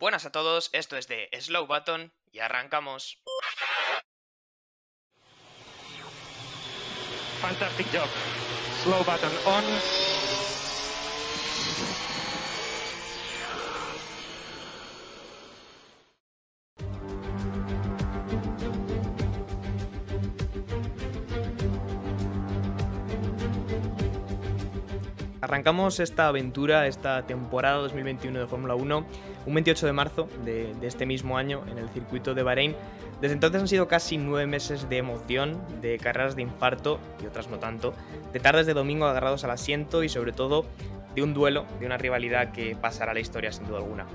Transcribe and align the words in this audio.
Buenas 0.00 0.24
a 0.24 0.32
todos, 0.32 0.70
esto 0.72 0.96
es 0.96 1.08
de 1.08 1.28
Slow 1.38 1.66
Button 1.66 2.10
y 2.32 2.38
arrancamos. 2.38 3.18
Fantastic 7.42 7.86
job. 7.92 8.08
Slow 8.82 9.04
button 9.04 9.30
on. 9.44 10.09
Arrancamos 25.50 25.98
esta 25.98 26.28
aventura, 26.28 26.86
esta 26.86 27.26
temporada 27.26 27.78
2021 27.78 28.38
de 28.38 28.46
Fórmula 28.46 28.76
1, 28.76 29.06
un 29.46 29.54
28 29.54 29.84
de 29.84 29.92
marzo 29.92 30.28
de, 30.44 30.72
de, 30.74 30.86
este 30.86 31.06
mismo 31.06 31.36
año 31.36 31.64
en 31.68 31.78
el 31.78 31.88
circuito 31.88 32.34
de 32.34 32.44
Bahrein. 32.44 32.76
Desde 33.20 33.34
entonces 33.34 33.60
han 33.60 33.66
sido 33.66 33.88
casi 33.88 34.16
nueve 34.16 34.46
meses 34.46 34.88
de 34.88 34.98
emoción, 34.98 35.60
de 35.82 35.98
carreras 35.98 36.36
de 36.36 36.42
infarto 36.42 37.00
y 37.20 37.26
otras 37.26 37.48
no 37.48 37.58
tanto, 37.58 37.94
de 38.32 38.38
tardes 38.38 38.64
de 38.64 38.74
domingo 38.74 39.06
agarrados 39.06 39.42
al 39.42 39.50
asiento 39.50 40.04
y 40.04 40.08
sobre 40.08 40.30
todo 40.30 40.66
de 41.16 41.24
un 41.24 41.34
duelo, 41.34 41.66
de 41.80 41.86
una 41.86 41.98
rivalidad 41.98 42.52
que 42.52 42.76
pasará 42.76 43.10
a 43.10 43.14
la 43.14 43.20
historia 43.20 43.50
sin 43.50 43.66
duda 43.66 43.78
alguna. 43.78 44.06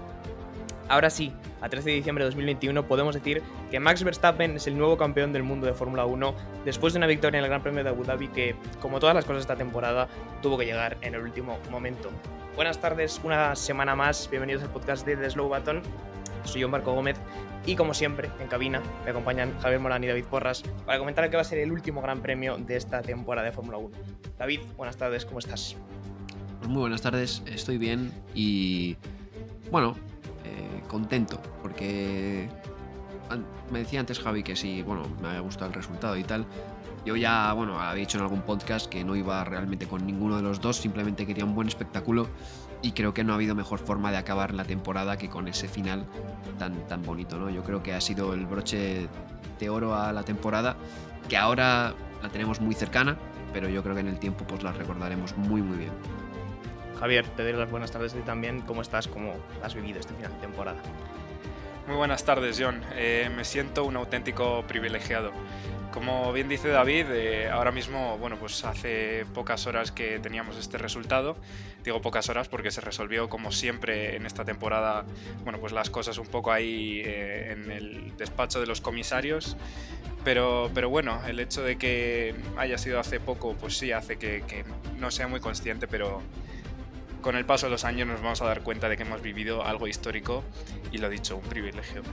Ahora 0.87 1.09
sí, 1.09 1.33
a 1.61 1.69
13 1.69 1.89
de 1.89 1.95
diciembre 1.95 2.23
de 2.23 2.29
2021 2.29 2.87
podemos 2.87 3.15
decir 3.15 3.41
que 3.71 3.79
Max 3.79 4.03
Verstappen 4.03 4.55
es 4.57 4.67
el 4.67 4.77
nuevo 4.77 4.97
campeón 4.97 5.33
del 5.33 5.41
mundo 5.41 5.65
de 5.65 5.73
Fórmula 5.73 6.05
1 6.05 6.35
después 6.63 6.93
de 6.93 6.97
una 6.97 7.07
victoria 7.07 7.39
en 7.39 7.43
el 7.43 7.49
Gran 7.49 7.63
Premio 7.63 7.83
de 7.83 7.89
Abu 7.89 8.03
Dhabi 8.03 8.27
que, 8.27 8.55
como 8.81 8.99
todas 8.99 9.15
las 9.15 9.25
cosas 9.25 9.37
de 9.37 9.41
esta 9.41 9.55
temporada, 9.55 10.07
tuvo 10.43 10.59
que 10.59 10.65
llegar 10.65 10.97
en 11.01 11.15
el 11.15 11.21
último 11.21 11.57
momento. 11.71 12.11
Buenas 12.55 12.79
tardes, 12.79 13.19
una 13.23 13.55
semana 13.55 13.95
más, 13.95 14.29
bienvenidos 14.29 14.61
al 14.61 14.69
podcast 14.69 15.07
de 15.07 15.17
The 15.17 15.31
Slow 15.31 15.47
Button. 15.47 15.81
Soy 16.43 16.61
yo, 16.61 16.69
Marco 16.69 16.93
Gómez, 16.93 17.17
y 17.65 17.75
como 17.75 17.95
siempre, 17.95 18.29
en 18.39 18.47
cabina 18.47 18.79
me 19.03 19.09
acompañan 19.09 19.57
Javier 19.59 19.79
Morán 19.79 20.03
y 20.03 20.07
David 20.07 20.25
Porras 20.25 20.61
para 20.85 20.99
comentar 20.99 21.23
el 21.23 21.31
que 21.31 21.37
va 21.37 21.41
a 21.41 21.45
ser 21.45 21.57
el 21.57 21.71
último 21.71 22.03
Gran 22.03 22.21
Premio 22.21 22.57
de 22.57 22.77
esta 22.77 23.01
temporada 23.01 23.47
de 23.47 23.51
Fórmula 23.51 23.79
1. 23.79 23.89
David, 24.37 24.59
buenas 24.77 24.97
tardes, 24.97 25.25
¿cómo 25.25 25.39
estás? 25.39 25.75
Pues 26.59 26.69
muy 26.69 26.81
buenas 26.81 27.01
tardes, 27.01 27.41
estoy 27.47 27.79
bien 27.79 28.11
y 28.35 28.97
bueno, 29.71 29.95
contento, 30.87 31.39
porque 31.61 32.49
me 33.71 33.79
decía 33.79 33.99
antes 33.99 34.19
Javi 34.19 34.43
que 34.43 34.55
sí, 34.55 34.81
bueno, 34.81 35.03
me 35.21 35.29
había 35.29 35.39
gustado 35.39 35.67
el 35.67 35.73
resultado 35.73 36.17
y 36.17 36.23
tal. 36.23 36.45
Yo 37.05 37.15
ya, 37.15 37.53
bueno, 37.53 37.79
había 37.79 38.01
dicho 38.01 38.17
en 38.17 38.23
algún 38.23 38.41
podcast 38.41 38.87
que 38.87 39.03
no 39.03 39.15
iba 39.15 39.43
realmente 39.43 39.87
con 39.87 40.05
ninguno 40.05 40.37
de 40.37 40.41
los 40.41 40.59
dos, 40.59 40.77
simplemente 40.77 41.25
quería 41.25 41.45
un 41.45 41.53
buen 41.53 41.67
espectáculo 41.67 42.27
y 42.81 42.91
creo 42.91 43.13
que 43.13 43.23
no 43.23 43.33
ha 43.33 43.35
habido 43.35 43.55
mejor 43.55 43.79
forma 43.79 44.11
de 44.11 44.17
acabar 44.17 44.53
la 44.53 44.63
temporada 44.63 45.17
que 45.17 45.29
con 45.29 45.47
ese 45.47 45.67
final 45.67 46.05
tan, 46.57 46.87
tan 46.87 47.03
bonito, 47.03 47.37
¿no? 47.37 47.49
Yo 47.49 47.63
creo 47.63 47.83
que 47.83 47.93
ha 47.93 48.01
sido 48.01 48.33
el 48.33 48.45
broche 48.45 49.07
de 49.59 49.69
oro 49.69 49.95
a 49.95 50.13
la 50.13 50.23
temporada, 50.23 50.77
que 51.29 51.37
ahora 51.37 51.93
la 52.21 52.29
tenemos 52.29 52.59
muy 52.59 52.75
cercana, 52.75 53.17
pero 53.53 53.69
yo 53.69 53.83
creo 53.83 53.95
que 53.95 54.01
en 54.01 54.07
el 54.07 54.19
tiempo 54.19 54.45
pues 54.47 54.63
la 54.63 54.71
recordaremos 54.71 55.37
muy 55.37 55.61
muy 55.61 55.77
bien. 55.77 55.91
Javier, 56.99 57.25
te 57.27 57.43
doy 57.43 57.53
las 57.53 57.69
buenas 57.69 57.91
tardes 57.91 58.15
y 58.15 58.23
también 58.23 58.61
cómo 58.61 58.81
estás, 58.81 59.07
cómo 59.07 59.35
has 59.61 59.75
vivido 59.75 59.99
este 59.99 60.13
final 60.13 60.31
de 60.33 60.39
temporada. 60.39 60.77
Muy 61.87 61.97
buenas 61.97 62.23
tardes, 62.25 62.57
John. 62.59 62.81
Eh, 62.95 63.29
me 63.35 63.45
siento 63.45 63.83
un 63.85 63.95
auténtico 63.95 64.63
privilegiado. 64.67 65.31
Como 65.93 66.33
bien 66.33 66.49
dice 66.49 66.67
David, 66.69 67.05
eh, 67.11 67.49
ahora 67.49 67.71
mismo, 67.71 68.17
bueno, 68.17 68.37
pues 68.37 68.65
hace 68.65 69.25
pocas 69.33 69.67
horas 69.67 69.91
que 69.91 70.19
teníamos 70.19 70.57
este 70.57 70.77
resultado. 70.77 71.37
Digo 71.83 72.01
pocas 72.01 72.27
horas 72.27 72.49
porque 72.49 72.71
se 72.71 72.81
resolvió, 72.81 73.29
como 73.29 73.51
siempre 73.51 74.15
en 74.15 74.25
esta 74.25 74.43
temporada, 74.43 75.05
bueno, 75.43 75.59
pues 75.59 75.73
las 75.73 75.89
cosas 75.89 76.17
un 76.17 76.27
poco 76.27 76.51
ahí 76.51 77.01
eh, 77.05 77.51
en 77.51 77.71
el 77.71 78.17
despacho 78.17 78.59
de 78.59 78.65
los 78.65 78.81
comisarios. 78.81 79.55
Pero, 80.23 80.71
pero, 80.73 80.89
bueno, 80.89 81.21
el 81.27 81.39
hecho 81.39 81.61
de 81.61 81.77
que 81.77 82.33
haya 82.57 82.79
sido 82.79 82.99
hace 82.99 83.19
poco, 83.19 83.53
pues 83.53 83.77
sí 83.77 83.91
hace 83.91 84.17
que, 84.17 84.43
que 84.47 84.65
no 84.97 85.11
sea 85.11 85.27
muy 85.27 85.39
consciente, 85.39 85.87
pero 85.87 86.23
con 87.25 87.35
el 87.35 87.43
paso 87.43 87.65
de 87.65 87.71
los 87.71 87.85
años 87.85 88.07
nos 88.07 88.21
vamos 88.21 88.39
a 88.43 88.45
dar 88.45 88.61
cuenta 88.61 88.87
de 88.87 88.97
que 88.97 89.01
hemos 89.01 89.19
vivido 89.19 89.65
algo 89.65 89.87
histórico 89.87 90.43
y 90.91 90.99
lo 90.99 91.09
dicho, 91.09 91.35
un 91.35 91.41
privilegio. 91.41 92.03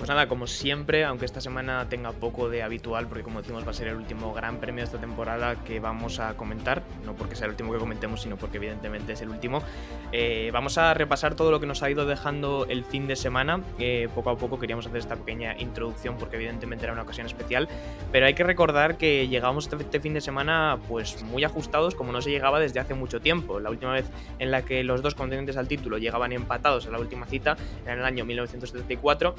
Pues 0.00 0.08
nada, 0.08 0.28
como 0.28 0.46
siempre, 0.46 1.04
aunque 1.04 1.26
esta 1.26 1.42
semana 1.42 1.86
tenga 1.90 2.12
poco 2.12 2.48
de 2.48 2.62
habitual, 2.62 3.06
porque 3.06 3.22
como 3.22 3.42
decimos 3.42 3.66
va 3.66 3.72
a 3.72 3.74
ser 3.74 3.88
el 3.88 3.96
último 3.96 4.32
gran 4.32 4.56
premio 4.56 4.80
de 4.80 4.86
esta 4.86 4.98
temporada 4.98 5.56
que 5.62 5.78
vamos 5.78 6.20
a 6.20 6.38
comentar, 6.38 6.82
no 7.04 7.12
porque 7.12 7.36
sea 7.36 7.44
el 7.44 7.50
último 7.50 7.70
que 7.70 7.78
comentemos, 7.78 8.22
sino 8.22 8.38
porque 8.38 8.56
evidentemente 8.56 9.12
es 9.12 9.20
el 9.20 9.28
último, 9.28 9.62
eh, 10.10 10.48
vamos 10.54 10.78
a 10.78 10.94
repasar 10.94 11.34
todo 11.34 11.50
lo 11.50 11.60
que 11.60 11.66
nos 11.66 11.82
ha 11.82 11.90
ido 11.90 12.06
dejando 12.06 12.64
el 12.70 12.82
fin 12.82 13.06
de 13.08 13.14
semana. 13.14 13.60
Poco 14.14 14.30
a 14.30 14.38
poco 14.38 14.58
queríamos 14.58 14.86
hacer 14.86 15.00
esta 15.00 15.16
pequeña 15.16 15.54
introducción 15.58 16.16
porque 16.16 16.36
evidentemente 16.36 16.86
era 16.86 16.94
una 16.94 17.02
ocasión 17.02 17.26
especial, 17.26 17.68
pero 18.10 18.24
hay 18.24 18.32
que 18.32 18.42
recordar 18.42 18.96
que 18.96 19.28
llegamos 19.28 19.68
este 19.70 20.00
fin 20.00 20.14
de 20.14 20.22
semana 20.22 20.78
pues 20.88 21.22
muy 21.24 21.44
ajustados 21.44 21.94
como 21.94 22.10
no 22.10 22.22
se 22.22 22.30
llegaba 22.30 22.58
desde 22.58 22.80
hace 22.80 22.94
mucho 22.94 23.20
tiempo. 23.20 23.60
La 23.60 23.68
última 23.68 23.92
vez 23.92 24.06
en 24.38 24.50
la 24.50 24.62
que 24.62 24.82
los 24.82 25.02
dos 25.02 25.14
contendientes 25.14 25.58
al 25.58 25.68
título 25.68 25.98
llegaban 25.98 26.32
empatados 26.32 26.86
a 26.86 26.90
la 26.90 26.98
última 26.98 27.26
cita 27.26 27.58
era 27.82 27.92
en 27.92 27.98
el 27.98 28.06
año 28.06 28.24
1974 28.24 29.34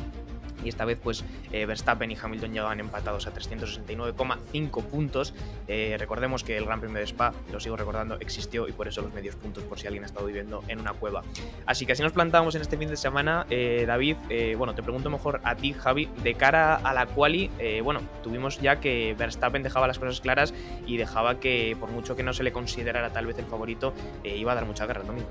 y 0.64 0.70
esta 0.70 0.86
vez 0.86 1.00
pues 1.02 1.24
eh, 1.52 1.66
Verstappen 1.66 2.12
y 2.12 2.18
Hamilton 2.22 2.54
llegaban 2.54 2.80
empatados 2.80 3.28
a 3.28 3.34
369,5 3.34 4.84
puntos. 4.84 5.34
Eh, 5.68 5.96
recordemos 6.00 6.44
que 6.44 6.58
el 6.58 6.66
Gran 6.66 6.80
Premio 6.80 6.98
de 6.98 7.06
Spa, 7.06 7.34
lo 7.52 7.60
sigo 7.60 7.76
recordando, 7.76 8.18
existió 8.20 8.68
y 8.68 8.72
por 8.72 8.88
eso 8.88 9.02
los 9.02 9.14
medios 9.14 9.36
puntos 9.36 9.64
por 9.64 9.80
si 9.80 9.88
alguien 9.88 10.04
ha 10.04 10.08
estado 10.08 10.26
viviendo 10.26 10.64
en 10.68 10.80
una 10.80 10.94
cueva. 10.94 11.24
Así 11.66 11.86
que 11.86 11.94
así 11.94 12.04
nos 12.04 12.12
plantamos 12.12 12.56
en 12.56 12.62
este 12.62 12.78
fin 12.78 12.90
de 12.90 12.98
semana, 12.98 13.46
eh, 13.50 13.86
David, 13.88 14.18
bueno, 14.58 14.76
te 14.76 14.84
pregunto 14.84 15.10
mejor 15.10 15.42
a 15.44 15.56
ti, 15.56 15.74
Javi, 15.74 16.10
de 16.24 16.36
cara 16.36 16.76
a 16.76 16.94
la 16.94 17.06
quali, 17.06 17.50
bueno, 17.84 18.02
tuvimos 18.24 18.60
ya 18.60 18.80
que 18.80 19.16
Verstappen 19.18 19.64
dejaba 19.64 19.88
las 19.88 20.00
cosas 20.00 20.22
claras 20.22 20.54
y 20.86 20.98
dejaba 20.98 21.40
que 21.40 21.76
por 21.80 21.90
mucho 21.90 22.16
que 22.16 22.24
no 22.24 22.34
se 22.34 22.44
le 22.44 22.52
considerara 22.52 23.12
tal 23.12 23.26
vez 23.26 23.38
el 23.40 23.46
favorito, 23.46 23.94
iba 24.24 24.52
a 24.52 24.56
dar 24.56 24.66
mucha 24.66 24.86
guerra 24.86 25.04
también 25.04 25.28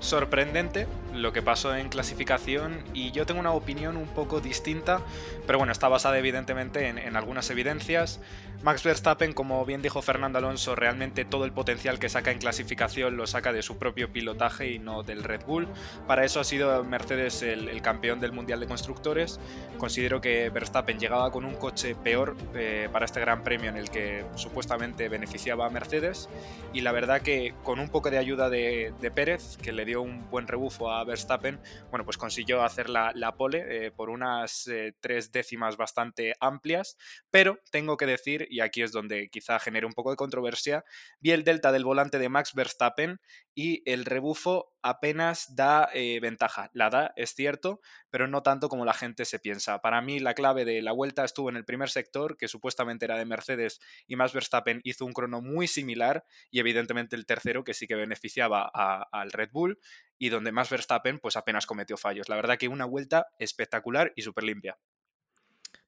sorprendente 0.00 0.86
lo 1.14 1.32
que 1.32 1.42
pasó 1.42 1.76
en 1.76 1.88
clasificación 1.88 2.82
y 2.94 3.12
yo 3.12 3.26
tengo 3.26 3.40
una 3.40 3.52
opinión 3.52 3.96
un 3.96 4.08
poco 4.08 4.40
distinta, 4.40 5.00
pero 5.46 5.58
bueno, 5.58 5.72
está 5.72 5.88
basada 5.88 6.18
evidentemente 6.18 6.88
en, 6.88 7.16
algunas 7.16 7.48
evidencias. 7.50 8.20
Max 8.62 8.82
Verstappen, 8.84 9.32
como 9.32 9.64
bien 9.64 9.80
dijo 9.80 10.02
Fernando 10.02 10.36
Alonso, 10.36 10.74
realmente 10.74 11.24
todo 11.24 11.46
el 11.46 11.52
potencial 11.52 11.98
que 11.98 12.10
saca 12.10 12.30
en 12.30 12.38
clasificación 12.38 13.16
lo 13.16 13.26
saca 13.26 13.54
de 13.54 13.62
su 13.62 13.78
propio 13.78 14.12
pilotaje 14.12 14.70
y 14.70 14.78
no 14.78 15.02
del 15.02 15.24
Red 15.24 15.46
Bull. 15.46 15.66
Para 16.06 16.26
eso 16.26 16.40
ha 16.40 16.44
sido 16.44 16.84
Mercedes 16.84 17.40
el, 17.40 17.80
campeón 17.80 18.20
del 18.20 18.32
Mundial 18.32 18.60
de 18.60 18.66
Constructores. 18.66 19.40
Considero 19.78 20.20
que 20.20 20.50
Verstappen 20.50 20.98
llegaba 20.98 21.32
con 21.32 21.46
un 21.46 21.54
coche 21.54 21.94
peor 21.94 22.36
eh, 22.54 22.90
para 22.92 23.06
este 23.06 23.20
Gran 23.20 23.42
Premio 23.42 23.70
en 23.70 23.78
el 23.78 23.88
que 23.88 24.26
supuestamente 24.34 25.08
beneficiaba 25.08 25.64
a 25.64 25.70
Mercedes 25.70 26.28
y 26.74 26.82
la 26.82 26.92
verdad 26.92 27.22
que 27.22 27.54
con 27.62 27.80
un 27.80 27.88
poco 27.88 28.10
de 28.10 28.18
ayuda 28.18 28.50
de, 28.50 28.92
Pérez, 29.14 29.56
que 29.56 29.72
le 29.72 29.86
dio 29.86 30.02
un 30.02 30.28
buen 30.28 30.46
rebufo 30.46 30.90
a 30.90 31.02
Verstappen, 31.04 31.58
bueno, 31.88 32.04
pues 32.04 32.18
consiguió 32.18 32.62
hacer 32.62 32.90
la, 32.90 33.34
pole 33.38 33.86
eh, 33.86 33.90
por 33.90 34.10
unas 34.10 34.66
eh, 34.68 34.92
tres 35.00 35.32
décimas 35.32 35.78
bastante 35.78 36.34
amplias, 36.40 36.98
pero 37.30 37.58
tengo 37.70 37.96
que 37.96 38.04
decir 38.04 38.49
y 38.50 38.60
aquí 38.60 38.82
es 38.82 38.92
donde 38.92 39.28
quizá 39.30 39.58
genere 39.58 39.86
un 39.86 39.92
poco 39.92 40.10
de 40.10 40.16
controversia, 40.16 40.84
vi 41.20 41.30
el 41.30 41.44
delta 41.44 41.72
del 41.72 41.84
volante 41.84 42.18
de 42.18 42.28
Max 42.28 42.54
Verstappen 42.54 43.20
y 43.54 43.82
el 43.90 44.04
rebufo 44.04 44.72
apenas 44.82 45.54
da 45.54 45.88
eh, 45.92 46.18
ventaja. 46.20 46.70
La 46.72 46.90
da, 46.90 47.12
es 47.16 47.34
cierto, 47.34 47.80
pero 48.10 48.26
no 48.26 48.42
tanto 48.42 48.68
como 48.68 48.84
la 48.84 48.94
gente 48.94 49.24
se 49.24 49.38
piensa. 49.38 49.80
Para 49.80 50.00
mí 50.00 50.18
la 50.18 50.34
clave 50.34 50.64
de 50.64 50.82
la 50.82 50.92
vuelta 50.92 51.24
estuvo 51.24 51.50
en 51.50 51.56
el 51.56 51.64
primer 51.64 51.90
sector, 51.90 52.36
que 52.36 52.48
supuestamente 52.48 53.04
era 53.04 53.18
de 53.18 53.24
Mercedes, 53.24 53.80
y 54.06 54.16
Max 54.16 54.32
Verstappen 54.32 54.80
hizo 54.84 55.04
un 55.04 55.12
crono 55.12 55.40
muy 55.40 55.66
similar, 55.66 56.24
y 56.50 56.60
evidentemente 56.60 57.16
el 57.16 57.26
tercero, 57.26 57.64
que 57.64 57.74
sí 57.74 57.86
que 57.86 57.94
beneficiaba 57.94 58.70
al 58.72 59.32
Red 59.32 59.50
Bull, 59.52 59.78
y 60.18 60.28
donde 60.28 60.52
Max 60.52 60.70
Verstappen 60.70 61.18
pues 61.18 61.36
apenas 61.36 61.66
cometió 61.66 61.96
fallos. 61.96 62.28
La 62.28 62.36
verdad 62.36 62.58
que 62.58 62.68
una 62.68 62.84
vuelta 62.84 63.28
espectacular 63.38 64.12
y 64.16 64.22
súper 64.22 64.44
limpia. 64.44 64.78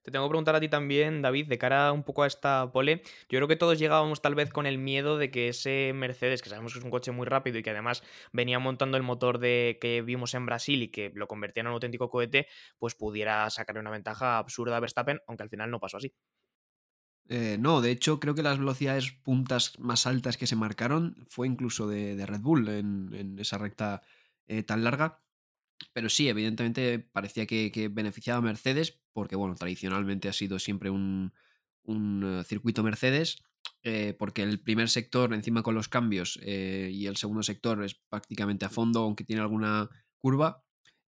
Te 0.03 0.11
tengo 0.11 0.27
que 0.27 0.31
preguntar 0.31 0.57
a 0.57 0.61
ti 0.61 0.69
también, 0.69 1.23
David, 1.23 1.47
de 1.47 1.59
cara 1.59 1.93
un 1.93 2.03
poco 2.03 2.25
a 2.25 2.27
esta 2.27 2.73
pole. 2.73 3.03
Yo 3.29 3.39
creo 3.39 3.47
que 3.47 3.55
todos 3.55 3.79
llegábamos 3.79 4.21
tal 4.21 4.35
vez 4.35 4.51
con 4.51 4.67
el 4.67 4.77
miedo 4.77 5.17
de 5.17 5.31
que 5.31 5.49
ese 5.49 5.93
Mercedes, 5.95 6.43
que 6.43 6.49
sabemos 6.49 6.73
que 6.73 6.81
es 6.81 6.85
un 6.85 6.91
coche 6.91 7.13
muy 7.13 7.25
rápido 7.25 7.59
y 7.59 7.63
que 7.63 7.71
además 7.71 8.03
venía 8.33 8.59
montando 8.59 8.97
el 8.97 9.05
motor 9.05 9.39
de 9.39 9.79
que 9.81 10.03
vimos 10.03 10.35
en 10.35 10.45
Brasil 10.45 10.83
y 10.83 10.89
que 10.89 11.13
lo 11.15 11.29
convertía 11.29 11.61
en 11.61 11.69
un 11.69 11.75
auténtico 11.75 12.11
cohete, 12.11 12.49
pues 12.79 12.97
pudiera 12.97 13.49
sacar 13.51 13.79
una 13.79 13.91
ventaja 13.91 14.39
absurda 14.39 14.77
a 14.77 14.81
Verstappen, 14.81 15.21
aunque 15.29 15.45
al 15.45 15.51
final 15.51 15.71
no 15.71 15.79
pasó 15.79 15.99
así. 15.99 16.13
Eh, 17.29 17.57
no, 17.59 17.81
de 17.81 17.93
hecho 17.93 18.19
creo 18.19 18.35
que 18.35 18.43
las 18.43 18.59
velocidades 18.59 19.13
puntas 19.13 19.79
más 19.79 20.09
altas 20.09 20.37
que 20.37 20.49
se 20.49 20.57
marcaron 20.57 21.25
fue 21.29 21.47
incluso 21.47 21.87
de, 21.87 22.27
Red 22.27 22.41
Bull 22.41 22.69
en, 22.69 23.39
esa 23.39 23.59
recta 23.59 24.03
eh, 24.49 24.65
tan 24.65 24.83
larga. 24.83 25.21
Pero 25.93 26.09
sí, 26.09 26.29
evidentemente 26.29 26.99
parecía 26.99 27.47
que, 27.47 27.91
beneficiaba 27.93 28.39
a 28.39 28.43
Mercedes, 28.43 29.01
porque 29.13 29.37
bueno, 29.37 29.55
tradicionalmente 29.55 30.29
ha 30.29 30.33
sido 30.33 30.59
siempre 30.59 30.91
un, 30.91 31.33
eh, 31.87 32.43
circuito 32.45 32.83
Mercedes, 32.83 33.43
eh, 33.83 34.15
porque 34.19 34.43
el 34.43 34.61
primer 34.61 34.89
sector 34.89 35.35
encima 35.35 35.63
con 35.63 35.75
los 35.75 35.89
cambios 35.89 36.39
eh, 36.43 36.91
y 36.93 37.07
el 37.07 37.17
segundo 37.17 37.43
sector 37.43 37.83
es 37.85 37.95
prácticamente 38.09 38.65
a 38.65 38.71
fondo, 38.71 39.01
aunque 39.01 39.25
tiene 39.25 39.43
alguna 39.43 39.89
curva. 40.19 40.65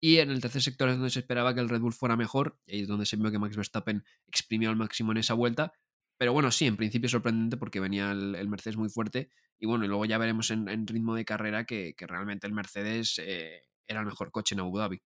Y 0.00 0.19
en 0.19 0.31
el 0.31 0.41
tercer 0.41 0.62
sector 0.62 0.88
es 0.88 0.97
donde 0.97 1.11
se 1.11 1.19
esperaba 1.19 1.55
que 1.55 1.61
el 1.61 1.69
Red 1.69 1.81
Bull 1.81 1.93
fuera 1.93 2.17
mejor, 2.17 2.61
y 2.67 2.76
ahí 2.76 2.82
es 2.82 2.88
donde 2.88 3.06
se 3.06 3.17
vio 3.17 3.31
que 3.31 3.38
Max 3.38 3.56
Verstappen 3.56 4.05
exprimió 4.26 4.70
al 4.70 4.76
máximo 4.76 5.12
en 5.12 5.19
esa 5.19 5.35
vuelta. 5.35 5.73
Pero 6.19 6.32
bueno, 6.32 6.50
sí, 6.50 6.67
en 6.67 6.76
principio 6.76 7.09
sorprendente 7.09 7.56
porque 7.56 7.81
venía 7.81 8.11
el, 8.11 8.49
Mercedes 8.49 8.76
muy 8.76 8.88
fuerte. 8.88 9.31
Y 9.59 9.67
bueno, 9.67 9.85
y 9.85 9.88
luego 9.88 10.05
ya 10.05 10.19
veremos 10.19 10.50
en, 10.50 10.87
ritmo 10.87 11.15
de 11.15 11.25
carrera 11.25 11.65
que, 11.65 11.94
realmente 11.99 12.47
el 12.47 12.53
Mercedes 12.53 13.20
eh, 13.25 13.62
era 13.88 14.00
el 14.00 14.06
mejor 14.06 14.31
coche 14.31 14.55
en 14.55 14.61
Abu 14.61 14.79
Dhabi. 14.79 15.02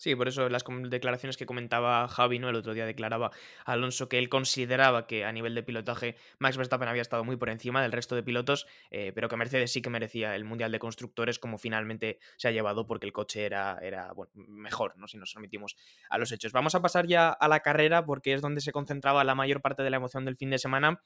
Sí, 0.00 0.16
por 0.16 0.28
eso 0.28 0.48
las 0.48 0.64
declaraciones 0.84 1.36
que 1.36 1.44
comentaba 1.44 2.08
Javi, 2.08 2.38
¿no? 2.38 2.48
El 2.48 2.56
otro 2.56 2.72
día 2.72 2.86
declaraba 2.86 3.32
Alonso 3.66 4.08
que 4.08 4.18
él 4.18 4.30
consideraba 4.30 5.06
que 5.06 5.26
a 5.26 5.32
nivel 5.32 5.54
de 5.54 5.62
pilotaje 5.62 6.16
Max 6.38 6.56
Verstappen 6.56 6.88
había 6.88 7.02
estado 7.02 7.22
muy 7.22 7.36
por 7.36 7.50
encima 7.50 7.82
del 7.82 7.92
resto 7.92 8.14
de 8.14 8.22
pilotos, 8.22 8.66
eh, 8.90 9.12
pero 9.14 9.28
que 9.28 9.36
Mercedes 9.36 9.72
sí 9.72 9.82
que 9.82 9.90
merecía 9.90 10.34
el 10.36 10.46
Mundial 10.46 10.72
de 10.72 10.78
Constructores 10.78 11.38
como 11.38 11.58
finalmente 11.58 12.18
se 12.38 12.48
ha 12.48 12.50
llevado 12.50 12.86
porque 12.86 13.04
el 13.04 13.12
coche 13.12 13.44
era, 13.44 13.78
era 13.82 14.10
mejor, 14.32 14.96
¿no? 14.96 15.06
Si 15.06 15.18
nos 15.18 15.34
remitimos 15.34 15.76
a 16.08 16.16
los 16.16 16.32
hechos. 16.32 16.52
Vamos 16.52 16.74
a 16.74 16.80
pasar 16.80 17.06
ya 17.06 17.28
a 17.28 17.46
la 17.46 17.60
carrera 17.60 18.06
porque 18.06 18.32
es 18.32 18.40
donde 18.40 18.62
se 18.62 18.72
concentraba 18.72 19.22
la 19.22 19.34
mayor 19.34 19.60
parte 19.60 19.82
de 19.82 19.90
la 19.90 19.98
emoción 19.98 20.24
del 20.24 20.36
fin 20.36 20.48
de 20.48 20.58
semana 20.58 21.02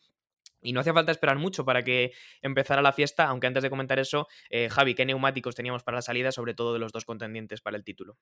y 0.65 0.73
no 0.73 0.81
hacía 0.81 0.95
falta 0.95 1.13
esperar 1.13 1.39
mucho 1.39 1.65
para 1.65 1.85
que 1.85 2.13
empezara 2.43 2.83
la 2.83 2.93
fiesta, 2.93 3.27
aunque 3.27 3.47
antes 3.47 3.63
de 3.63 3.71
comentar 3.71 3.99
eso, 3.99 4.27
eh, 4.51 4.69
Javi, 4.71 4.95
¿qué 4.95 5.05
neumáticos 5.05 5.55
teníamos 5.55 5.85
para 5.85 5.99
la 5.99 6.03
salida, 6.03 6.33
sobre 6.33 6.55
todo 6.55 6.73
de 6.73 6.79
los 6.79 6.91
dos 6.91 7.05
contendientes 7.05 7.61
para 7.61 7.77
el 7.77 7.85
título? 7.85 8.17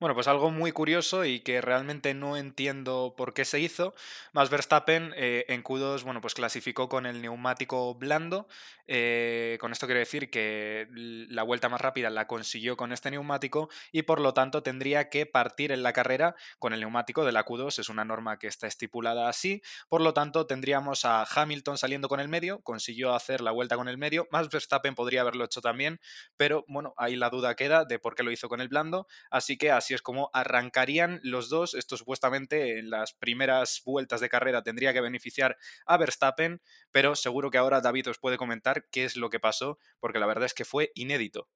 Bueno, 0.00 0.14
pues 0.14 0.28
algo 0.28 0.50
muy 0.50 0.72
curioso 0.72 1.24
y 1.24 1.40
que 1.40 1.60
realmente 1.60 2.14
no 2.14 2.36
entiendo 2.36 3.14
por 3.16 3.34
qué 3.34 3.44
se 3.44 3.60
hizo. 3.60 3.94
Más 4.32 4.50
Verstappen 4.50 5.12
eh, 5.16 5.44
en 5.48 5.62
Q2, 5.62 6.04
bueno, 6.04 6.20
pues 6.20 6.34
clasificó 6.34 6.88
con 6.88 7.06
el 7.06 7.20
neumático 7.20 7.94
blando. 7.94 8.46
Eh, 8.86 9.56
con 9.60 9.72
esto 9.72 9.86
quiero 9.86 9.98
decir 9.98 10.30
que 10.30 10.86
la 10.92 11.42
vuelta 11.42 11.68
más 11.68 11.80
rápida 11.80 12.10
la 12.10 12.26
consiguió 12.26 12.76
con 12.76 12.92
este 12.92 13.10
neumático 13.10 13.70
y 13.92 14.02
por 14.02 14.20
lo 14.20 14.34
tanto 14.34 14.62
tendría 14.62 15.08
que 15.08 15.24
partir 15.24 15.72
en 15.72 15.82
la 15.82 15.94
carrera 15.94 16.34
con 16.58 16.74
el 16.74 16.80
neumático 16.80 17.24
de 17.24 17.32
la 17.32 17.44
Q2. 17.44 17.78
Es 17.80 17.88
una 17.88 18.04
norma 18.04 18.38
que 18.38 18.46
está 18.46 18.66
estipulada 18.66 19.28
así. 19.28 19.62
Por 19.88 20.02
lo 20.02 20.14
tanto, 20.14 20.46
tendríamos 20.46 21.04
a 21.04 21.24
Hamilton 21.24 21.63
saliendo 21.76 22.08
con 22.08 22.20
el 22.20 22.28
medio, 22.28 22.60
consiguió 22.62 23.14
hacer 23.14 23.40
la 23.40 23.50
vuelta 23.50 23.76
con 23.76 23.88
el 23.88 23.98
medio, 23.98 24.28
más 24.30 24.48
Verstappen 24.48 24.94
podría 24.94 25.22
haberlo 25.22 25.44
hecho 25.44 25.60
también, 25.60 26.00
pero 26.36 26.64
bueno, 26.68 26.94
ahí 26.96 27.16
la 27.16 27.30
duda 27.30 27.54
queda 27.56 27.84
de 27.84 27.98
por 27.98 28.14
qué 28.14 28.22
lo 28.22 28.30
hizo 28.30 28.48
con 28.48 28.60
el 28.60 28.68
blando, 28.68 29.06
así 29.30 29.56
que 29.56 29.70
así 29.70 29.94
es 29.94 30.02
como 30.02 30.30
arrancarían 30.32 31.20
los 31.22 31.48
dos, 31.48 31.74
esto 31.74 31.96
supuestamente 31.96 32.78
en 32.78 32.90
las 32.90 33.14
primeras 33.14 33.82
vueltas 33.84 34.20
de 34.20 34.28
carrera 34.28 34.62
tendría 34.62 34.92
que 34.92 35.00
beneficiar 35.00 35.56
a 35.86 35.96
Verstappen, 35.96 36.60
pero 36.92 37.16
seguro 37.16 37.50
que 37.50 37.58
ahora 37.58 37.80
David 37.80 38.10
os 38.10 38.18
puede 38.18 38.36
comentar 38.36 38.86
qué 38.90 39.04
es 39.04 39.16
lo 39.16 39.30
que 39.30 39.40
pasó, 39.40 39.78
porque 39.98 40.18
la 40.18 40.26
verdad 40.26 40.46
es 40.46 40.54
que 40.54 40.64
fue 40.64 40.92
inédito. 40.94 41.48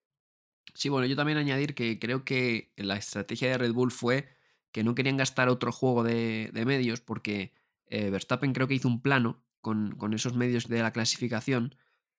Sí, 0.75 0.89
bueno, 0.89 1.07
yo 1.07 1.17
también 1.17 1.39
añadir 1.39 1.75
que 1.75 1.99
creo 1.99 2.25
que 2.25 2.73
la 2.77 2.97
estrategia 2.97 3.51
de 3.51 3.59
Red 3.59 3.73
Bull 3.73 3.91
fue 3.91 4.29
que 4.73 4.85
no 4.85 4.95
querían 4.95 5.17
gastar 5.17 5.49
otro 5.49 5.73
juego 5.73 6.05
de, 6.05 6.51
medios 6.67 7.01
porque 7.01 7.53
eh, 7.87 8.11
Verstappen 8.11 8.53
creo 8.53 8.69
que 8.69 8.75
hizo 8.75 8.89
un 8.89 9.01
plano 9.03 9.43
con, 9.61 10.15
esos 10.15 10.35
medios 10.35 10.69
de 10.69 10.83
la 10.83 10.93
clasificación. 10.93 11.77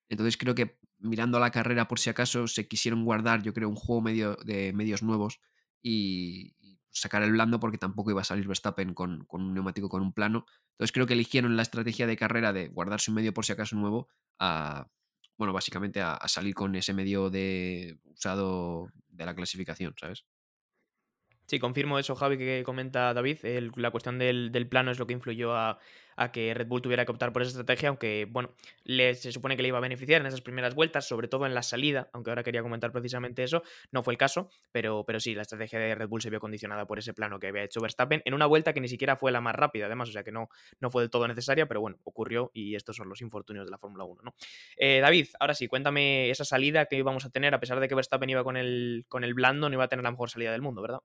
Entonces 0.09 0.37
creo 0.37 0.55
que 0.55 0.79
mirando 0.97 1.37
a 1.37 1.41
la 1.41 1.51
carrera 1.51 1.87
por 1.87 1.99
si 1.99 2.09
acaso 2.09 2.47
se 2.47 2.67
quisieron 2.67 3.05
guardar, 3.05 3.41
yo 3.41 3.53
creo, 3.53 3.69
un 3.69 3.75
juego 3.75 4.01
medio 4.01 4.35
de 4.45 4.73
medios 4.73 5.03
nuevos 5.03 5.39
y, 5.81 6.55
sacar 6.91 7.21
el 7.21 7.31
blando 7.31 7.59
porque 7.59 7.77
tampoco 7.77 8.09
iba 8.11 8.21
a 8.21 8.25
salir 8.25 8.47
Verstappen 8.47 8.93
con, 8.95 9.25
un 9.29 9.53
neumático 9.53 9.89
con 9.89 10.01
un 10.01 10.11
plano. 10.11 10.45
Entonces 10.71 10.91
creo 10.91 11.05
que 11.05 11.13
eligieron 11.13 11.55
la 11.55 11.61
estrategia 11.61 12.07
de 12.07 12.17
carrera 12.17 12.51
de 12.51 12.67
guardarse 12.67 13.11
un 13.11 13.15
medio 13.15 13.33
por 13.33 13.45
si 13.45 13.53
acaso 13.53 13.75
nuevo 13.75 14.09
a, 14.39 14.87
bueno, 15.37 15.53
básicamente 15.53 16.01
a, 16.01 16.15
a 16.15 16.27
salir 16.27 16.55
con 16.55 16.75
ese 16.75 16.93
medio 16.93 17.29
de 17.29 17.99
usado 18.05 18.91
de 19.07 19.25
la 19.25 19.35
clasificación, 19.35 19.93
¿sabes? 19.99 20.25
Sí, 21.49 21.57
confirmo 21.57 21.97
eso, 21.97 22.15
Javi, 22.15 22.37
que 22.37 22.61
comenta 22.63 23.11
David. 23.11 23.39
la 23.75 23.89
cuestión 23.89 24.19
del, 24.19 24.67
plano 24.69 24.91
es 24.91 24.99
lo 24.99 25.07
que 25.07 25.13
influyó 25.13 25.55
a, 25.55 25.79
que 26.31 26.53
Red 26.53 26.67
Bull 26.67 26.83
tuviera 26.83 27.05
que 27.05 27.11
optar 27.11 27.33
por 27.33 27.41
esa 27.41 27.49
estrategia, 27.49 27.89
aunque, 27.89 28.27
bueno, 28.29 28.53
se 28.85 29.31
supone 29.31 29.55
que 29.55 29.63
le 29.63 29.69
iba 29.69 29.79
a 29.79 29.81
beneficiar 29.81 30.21
en 30.21 30.27
esas 30.27 30.41
primeras 30.41 30.75
vueltas, 30.75 31.07
sobre 31.07 31.27
todo 31.27 31.47
en 31.47 31.55
la 31.55 31.63
salida, 31.63 32.07
aunque 32.13 32.29
ahora 32.29 32.43
quería 32.43 32.61
comentar 32.61 32.91
precisamente 32.91 33.43
eso. 33.43 33.63
No 33.91 34.03
fue 34.03 34.13
el 34.13 34.19
caso, 34.19 34.51
pero, 34.71 35.05
pero 35.07 35.19
sí, 35.19 35.33
la 35.33 35.41
estrategia 35.41 35.79
de 35.79 35.95
Red 35.95 36.07
Bull 36.07 36.21
se 36.21 36.29
vio 36.29 36.39
condicionada 36.39 36.85
por 36.85 36.99
ese 36.99 37.15
plano 37.15 37.39
que 37.39 37.47
había 37.47 37.63
hecho 37.63 37.81
Verstappen 37.81 38.21
en 38.25 38.35
una 38.35 38.45
vuelta 38.45 38.71
que 38.71 38.81
ni 38.81 38.87
siquiera 38.87 39.15
fue 39.15 39.31
la 39.31 39.41
más 39.41 39.55
rápida, 39.55 39.87
además, 39.87 40.09
o 40.09 40.11
sea 40.11 40.23
que 40.23 40.31
no, 40.31 40.49
no 40.79 40.91
fue 40.91 41.01
del 41.01 41.09
todo 41.09 41.27
necesaria, 41.27 41.67
pero 41.67 41.81
bueno, 41.81 41.97
ocurrió 42.03 42.51
y 42.53 42.75
estos 42.75 42.95
son 42.95 43.09
los 43.09 43.21
infortunios 43.21 43.65
de 43.65 43.71
la 43.71 43.79
Fórmula 43.79 44.03
1, 44.03 44.21
¿no? 44.23 44.35
Eh, 44.77 44.99
David, 44.99 45.29
ahora 45.39 45.55
sí, 45.55 45.67
cuéntame 45.67 46.29
esa 46.29 46.45
salida 46.45 46.85
que 46.85 46.97
íbamos 46.97 47.25
a 47.25 47.31
tener, 47.31 47.55
a 47.55 47.59
pesar 47.59 47.79
de 47.79 47.87
que 47.87 47.95
Verstappen 47.95 48.29
iba 48.29 48.43
con 48.43 48.55
el, 48.55 49.05
con 49.07 49.23
el 49.23 49.33
blando, 49.33 49.67
no 49.67 49.73
iba 49.73 49.85
a 49.85 49.87
tener 49.87 50.03
la 50.03 50.11
mejor 50.11 50.29
salida 50.29 50.51
del 50.51 50.61
mundo, 50.61 50.83
¿verdad? 50.83 50.99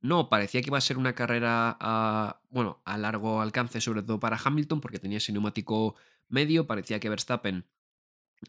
No, 0.00 0.28
parecía 0.28 0.60
que 0.62 0.68
iba 0.68 0.78
a 0.78 0.82
ser 0.82 0.96
una 0.96 1.14
carrera 1.14 1.76
a, 1.80 2.40
bueno, 2.50 2.80
a 2.84 2.96
largo 2.98 3.40
alcance, 3.40 3.80
sobre 3.80 4.02
todo 4.02 4.20
para 4.20 4.38
Hamilton, 4.42 4.80
porque 4.80 4.98
tenía 5.00 5.18
ese 5.18 5.32
neumático 5.32 5.96
medio. 6.28 6.66
Parecía 6.66 7.00
que 7.00 7.08
Verstappen 7.08 7.66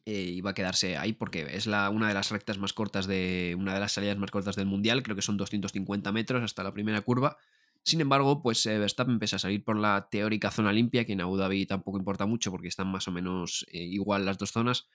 eh, 0.06 0.22
iba 0.22 0.52
a 0.52 0.54
quedarse 0.54 0.98
ahí 0.98 1.14
porque 1.14 1.48
es 1.56 1.66
la, 1.66 1.90
una 1.90 2.08
de 2.08 2.14
las 2.14 2.30
rectas 2.32 2.60
más 2.60 2.74
cortas 2.74 3.08
de. 3.08 3.56
una 3.58 3.74
de 3.74 3.80
las 3.80 3.94
salidas 3.94 4.18
más 4.18 4.30
cortas 4.30 4.56
del 4.56 4.68
mundial. 4.68 5.02
Creo 5.02 5.16
que 5.16 5.24
son 5.24 5.38
250 5.38 6.12
metros 6.12 6.44
hasta 6.44 6.64
la 6.64 6.72
primera 6.74 7.02
curva. 7.02 7.38
Sin 7.84 8.02
embargo, 8.02 8.44
pues 8.44 8.66
eh, 8.68 8.78
Verstappen 8.78 9.14
empieza 9.14 9.38
a 9.38 9.40
salir 9.40 9.64
por 9.64 9.78
la 9.78 10.08
teórica 10.12 10.52
zona 10.52 10.72
limpia, 10.72 11.06
que 11.06 11.14
en 11.14 11.22
Abu 11.22 11.38
Dhabi 11.38 11.66
tampoco 11.66 11.98
importa 11.98 12.26
mucho 12.28 12.52
porque 12.52 12.68
están 12.68 12.88
más 12.92 13.08
o 13.08 13.12
menos 13.12 13.66
eh, 13.72 13.80
igual 13.84 14.26
las 14.26 14.38
dos 14.38 14.52
zonas. 14.52 14.88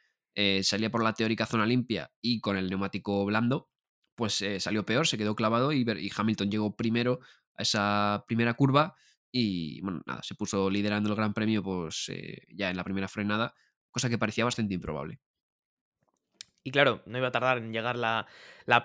salía 0.62 0.90
por 0.90 1.02
la 1.02 1.14
teórica 1.14 1.46
zona 1.46 1.66
limpia 1.66 2.12
y 2.20 2.40
con 2.40 2.56
el 2.56 2.68
neumático 2.68 3.24
blando 3.24 3.70
pues 4.14 4.40
eh, 4.42 4.60
salió 4.60 4.84
peor, 4.84 5.06
se 5.06 5.18
quedó 5.18 5.34
clavado 5.34 5.72
y, 5.72 5.84
Hamilton 6.16 6.50
llegó 6.50 6.76
primero 6.76 7.20
a 7.56 7.62
esa 7.62 8.24
primera 8.26 8.54
curva 8.54 8.94
y 9.30 9.80
bueno, 9.80 10.02
nada, 10.06 10.22
se 10.22 10.34
puso 10.34 10.70
liderando 10.70 11.10
el 11.10 11.16
Gran 11.16 11.34
Premio 11.34 11.62
pues 11.62 12.08
eh, 12.08 12.42
ya 12.48 12.70
en 12.70 12.76
la 12.76 12.84
primera 12.84 13.08
frenada, 13.08 13.54
cosa 13.90 14.08
que 14.08 14.18
parecía 14.18 14.44
bastante 14.44 14.74
improbable. 14.74 15.20
Y 16.66 16.70
claro, 16.70 17.02
no 17.04 17.18
iba 17.18 17.28
a 17.28 17.30
tardar 17.30 17.58
en 17.58 17.74
llegar 17.74 17.98
la, 17.98 18.26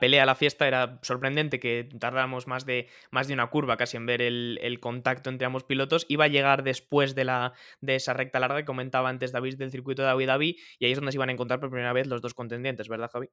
pelea 0.01 0.23
a 0.23 0.25
la 0.25 0.35
fiesta. 0.35 0.67
Era 0.67 0.99
sorprendente 1.01 1.61
que 1.61 1.87
tardáramos 1.97 2.45
más 2.45 2.65
de, 2.65 2.89
más 3.09 3.29
de 3.29 3.33
una 3.33 3.47
curva 3.49 3.77
casi 3.77 3.95
en 3.95 4.05
ver 4.05 4.21
el, 4.21 4.79
contacto 4.81 5.29
entre 5.29 5.45
ambos 5.45 5.63
pilotos. 5.63 6.05
Iba 6.09 6.25
a 6.25 6.27
llegar 6.27 6.63
después 6.63 7.15
de, 7.15 7.23
la, 7.23 7.53
de 7.79 7.95
esa 7.95 8.13
recta 8.13 8.39
larga 8.41 8.57
que 8.57 8.65
comentaba 8.65 9.07
antes 9.07 9.31
David 9.31 9.57
del 9.57 9.71
circuito 9.71 10.01
de 10.03 10.09
Abu 10.09 10.25
Dhabi. 10.25 10.57
Y 10.77 10.85
ahí 10.85 10.91
es 10.91 10.97
donde 10.97 11.13
se 11.13 11.17
iban 11.17 11.29
a 11.29 11.31
encontrar 11.31 11.61
por 11.61 11.69
primera 11.69 11.93
vez 11.93 12.07
los 12.07 12.21
dos 12.21 12.33
contendientes, 12.33 12.89
¿verdad, 12.89 13.09
Javi? 13.13 13.29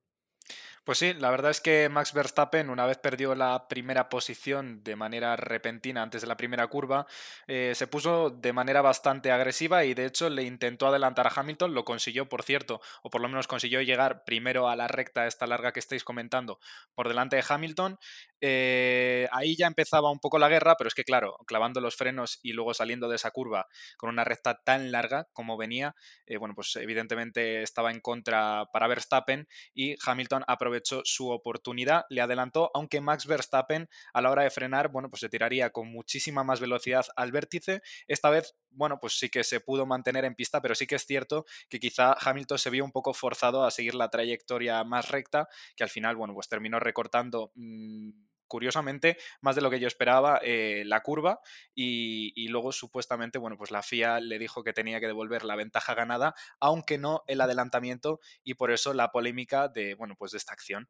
Pues 0.87 0.99
sí, 0.99 1.15
la 1.15 1.31
verdad 1.31 1.51
es 1.51 1.61
que 1.61 1.89
Max 1.89 2.13
Verstappen, 2.13 2.71
una 2.71 2.87
vez 2.87 2.97
perdió 2.97 3.35
la 3.35 3.67
primera 3.67 4.09
posición 4.09 4.85
de 4.85 4.95
manera 4.95 5.35
repentina 5.35 6.01
antes 6.01 6.21
de 6.21 6.29
la 6.29 6.37
primera 6.37 6.69
curva, 6.69 7.09
eh, 7.49 7.73
se 7.75 7.89
puso 7.89 8.31
de 8.31 8.53
manera 8.53 8.83
bastante 8.83 9.33
agresiva 9.33 9.85
y 9.85 9.95
de 9.95 10.07
hecho 10.07 10.31
le 10.31 10.45
intentó 10.45 10.87
adelantar 10.87 11.27
a 11.27 11.33
Hamilton, 11.35 11.75
lo 11.75 11.85
consiguió, 11.85 12.29
por 12.29 12.45
cierto, 12.45 12.81
o 13.03 13.11
por 13.11 13.21
lo 13.21 13.29
menos 13.29 13.49
consiguió 13.49 13.83
llegar 13.83 14.23
primero 14.23 14.69
a 14.69 14.77
la 14.77 14.87
recta 14.87 15.27
esta 15.27 15.49
larga 15.49 15.73
que 15.73 15.81
estáis 15.81 16.05
comentando 16.05 16.61
por 16.95 17.09
delante 17.09 17.35
de 17.35 17.45
Hamilton. 17.49 17.99
Eh, 18.41 19.29
ahí 19.33 19.57
ya 19.57 19.67
empezaba 19.67 20.11
un 20.11 20.21
poco 20.21 20.39
la 20.39 20.49
guerra, 20.49 20.75
pero 20.77 20.89
es 20.89 20.95
que 20.95 21.05
claro, 21.05 21.37
clavando 21.47 21.81
los 21.81 21.97
frenos 21.97 22.39
y 22.43 22.53
luego 22.53 22.75
saliendo 22.75 23.09
de 23.09 23.17
esa 23.17 23.31
curva 23.31 23.67
con 23.97 24.11
una 24.11 24.25
recta 24.25 24.61
tan 24.65 24.93
larga 24.93 25.29
como 25.33 25.57
venía, 25.57 25.95
eh, 26.27 26.37
bueno, 26.37 26.55
pues 26.55 26.77
evidentemente 26.77 27.63
estaba 27.63 27.91
en 27.91 28.01
contra 28.01 28.67
para 28.73 28.89
Verstappen 28.89 29.49
y 29.75 29.97
Hamilton 30.05 30.45
aprovechó 30.47 31.03
su 31.05 31.31
oportunidad, 31.31 32.05
le 32.11 32.21
adelantó, 32.21 32.71
aunque 32.75 33.01
Max 33.01 33.27
Verstappen 33.27 33.89
a 34.13 34.21
la 34.23 34.31
hora 34.31 34.43
de 34.43 34.51
frenar, 34.51 34.89
bueno, 34.91 35.09
pues 35.11 35.21
se 35.21 35.29
tiraría 35.29 35.71
con 35.71 35.89
muchísima 35.91 36.45
más 36.45 36.61
velocidad 36.61 37.07
al 37.17 37.33
vértice. 37.33 37.81
Esta 38.07 38.31
vez, 38.31 38.55
bueno, 38.71 38.99
pues 39.01 39.19
sí 39.19 39.29
que 39.31 39.45
se 39.45 39.61
pudo 39.61 39.87
mantener 39.87 40.25
en 40.25 40.35
pista, 40.35 40.61
pero 40.61 40.75
sí 40.75 40.87
que 40.87 40.97
es 40.97 41.07
cierto 41.07 41.45
que 41.69 41.81
quizá 41.81 42.15
Hamilton 42.21 42.59
se 42.59 42.71
vio 42.71 42.85
un 42.85 42.93
poco 42.93 43.15
forzado 43.15 43.65
a 43.65 43.71
seguir 43.71 43.95
la 43.95 44.11
trayectoria 44.11 44.83
más 44.85 45.09
recta, 45.11 45.49
que 45.77 45.85
al 45.85 45.91
final, 45.91 46.17
bueno, 46.17 46.35
pues 46.35 46.49
terminó 46.49 46.79
recortando. 46.81 47.53
Mmm, 47.55 48.11
curiosamente, 48.47 49.17
más 49.41 49.57
de 49.57 49.63
lo 49.63 49.71
que 49.71 49.81
yo 49.81 49.87
esperaba, 49.87 50.41
eh, 50.43 50.85
la 50.87 51.03
curva 51.03 51.41
y, 51.75 52.49
luego 52.49 52.73
supuestamente, 52.73 53.39
bueno, 53.39 53.57
pues 53.57 53.71
la 53.71 53.83
FIA 53.83 54.21
le 54.21 54.39
dijo 54.39 54.63
que 54.63 54.73
tenía 54.73 55.01
que 55.01 55.07
devolver 55.07 55.45
la 55.45 55.57
ventaja 55.57 55.95
ganada, 55.95 56.35
aunque 56.61 56.99
no 56.99 57.25
el 57.27 57.41
adelantamiento 57.41 58.21
y 58.45 58.55
por 58.55 58.71
eso 58.71 58.95
la 58.95 59.11
polémica 59.11 59.69
de, 59.69 59.95
bueno, 59.95 60.15
pues 60.17 60.33
de 60.33 60.39
esta 60.39 60.53
acción. 60.53 60.89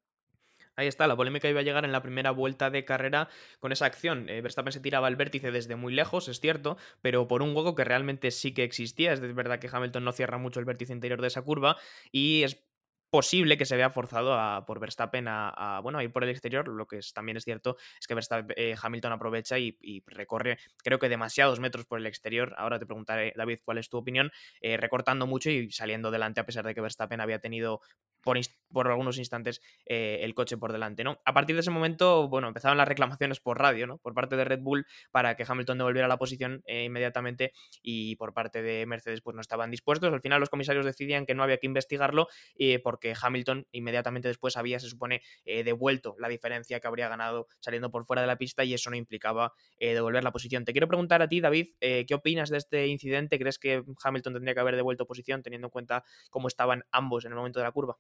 Ahí 0.79 0.89
está, 0.89 1.07
la 1.07 1.17
polémica 1.17 1.49
iba 1.49 1.61
a 1.61 1.63
llegar 1.63 1.87
en 1.87 1.93
la 1.93 2.03
primera 2.03 2.33
vuelta 2.33 2.69
de 2.69 2.85
carrera 2.85 3.31
con 3.61 3.73
esa 3.73 3.87
acción. 3.87 4.29
Eh, 4.29 4.43
Verstappen 4.43 4.73
se 4.73 4.81
tiraba 4.81 5.07
al 5.07 5.17
vértice 5.17 5.51
desde 5.51 5.75
muy 5.75 5.95
lejos, 5.95 6.29
es 6.29 6.39
cierto, 6.39 6.77
pero 7.01 7.27
por 7.27 7.41
un 7.41 7.57
hueco 7.57 7.75
que 7.75 7.83
realmente 7.83 8.31
sí 8.31 8.53
que 8.53 8.63
existía. 8.63 9.15
Es 9.15 9.35
verdad 9.35 9.59
que 9.59 9.71
Hamilton 9.73 10.05
no 10.05 10.13
cierra 10.13 10.37
mucho 10.37 10.61
el 10.61 10.67
vértice 10.67 10.93
interior 10.93 11.23
de 11.23 11.29
esa 11.29 11.41
curva 11.41 11.79
y 12.13 12.43
es 12.43 12.66
posible 13.11 13.57
que 13.57 13.65
se 13.65 13.77
vea 13.77 13.91
forzado 13.91 14.35
a, 14.35 14.65
por 14.67 14.81
Verstappen 14.81 15.27
a, 15.29 15.81
bueno, 15.83 15.99
a 15.99 16.05
ir 16.05 16.13
por 16.13 16.25
el 16.25 16.31
exterior. 16.31 16.69
Lo 16.69 16.87
que 16.87 17.01
también 17.15 17.37
es 17.37 17.45
cierto 17.45 17.77
es 18.01 18.07
que 18.07 18.15
Verstappen, 18.15 18.55
eh, 18.59 18.75
Hamilton 18.81 19.13
aprovecha 19.13 19.59
y, 19.59 19.77
recorre, 20.07 20.59
creo 20.83 20.99
que 20.99 21.09
demasiados 21.09 21.61
metros 21.61 21.87
por 21.87 21.99
el 21.99 22.07
exterior. 22.07 22.55
Ahora 22.59 22.79
te 22.79 22.87
preguntaré, 22.87 23.33
David, 23.37 23.61
cuál 23.65 23.79
es 23.79 23.89
tu 23.89 23.99
opinión, 23.99 24.31
eh, 24.61 24.77
recortando 24.77 25.27
mucho 25.27 25.51
y 25.51 25.71
saliendo 25.71 26.11
delante 26.11 26.41
a 26.41 26.47
pesar 26.47 26.67
de 26.67 26.75
que 26.75 26.81
Verstappen 26.81 27.21
había 27.21 27.39
tenido 27.39 27.81
por, 28.27 28.39
por 28.73 28.89
algunos 28.89 29.19
instantes 29.19 29.63
eh, 29.87 30.19
el 30.23 30.35
coche 30.35 30.57
por 30.57 30.73
delante, 30.73 31.05
¿no? 31.05 31.21
A 31.25 31.33
partir 31.33 31.55
de 31.55 31.61
ese 31.61 31.71
momento, 31.71 32.29
bueno, 32.29 32.49
empezaron 32.49 32.77
las 32.77 32.89
reclamaciones 32.89 33.39
por 33.39 33.59
radio, 33.59 33.87
¿no? 33.87 33.99
Por 33.99 34.15
parte 34.15 34.37
de 34.37 34.45
Red 34.45 34.61
Bull 34.61 34.85
para 35.13 35.37
que 35.37 35.45
Hamilton 35.47 35.79
devolviera 35.79 36.09
la 36.09 36.17
posición 36.17 36.63
eh, 36.67 36.85
inmediatamente 36.85 37.53
y 37.83 38.17
por 38.17 38.35
parte 38.35 38.63
de 38.63 38.85
Mercedes 38.85 39.21
pues 39.21 39.37
no 39.37 39.41
estaban 39.41 39.71
dispuestos. 39.71 40.13
Al 40.13 40.21
final 40.21 40.41
los 40.41 40.51
comisarios 40.51 40.85
decidían 40.85 41.25
que 41.25 41.35
no 41.35 41.45
había 41.45 41.59
que 41.59 41.67
investigarlo 41.67 42.27
eh, 42.59 42.81
porque 42.97 43.15
Hamilton 43.21 43.67
inmediatamente 43.73 44.29
después 44.29 44.57
había, 44.57 44.81
se 44.81 44.89
supone, 44.89 45.23
devuelto 45.45 46.17
la 46.19 46.29
diferencia 46.29 46.81
que 46.81 46.87
habría 46.87 47.09
ganado 47.09 47.47
saliendo 47.61 47.91
por 47.91 48.05
fuera 48.05 48.23
de 48.23 48.29
la 48.29 48.37
pista 48.39 48.65
y 48.65 48.73
eso 48.73 48.89
no 48.91 48.97
implicaba 48.97 49.53
devolver 49.79 50.25
la 50.25 50.33
posición. 50.33 50.65
Te 50.65 50.73
quiero 50.73 50.89
preguntar 50.89 51.21
a 51.21 51.29
ti, 51.29 51.41
David, 51.41 51.69
¿qué 51.79 52.15
opinas 52.15 52.51
de 52.51 52.59
este 52.59 52.87
incidente? 52.87 53.39
¿Crees 53.39 53.59
que 53.59 53.83
Hamilton 54.03 54.35
tendría 54.35 54.55
que 54.55 54.61
haber 54.61 54.77
devuelto 54.77 55.07
posición 55.07 55.43
teniendo 55.43 55.67
en 55.67 55.71
cuenta 55.71 56.05
cómo 56.31 56.49
estaban 56.49 56.85
ambos 56.91 57.25
en 57.25 57.33
el 57.33 57.37
momento 57.37 57.61
de 57.61 57.65
la 57.65 57.73
curva? 57.73 57.99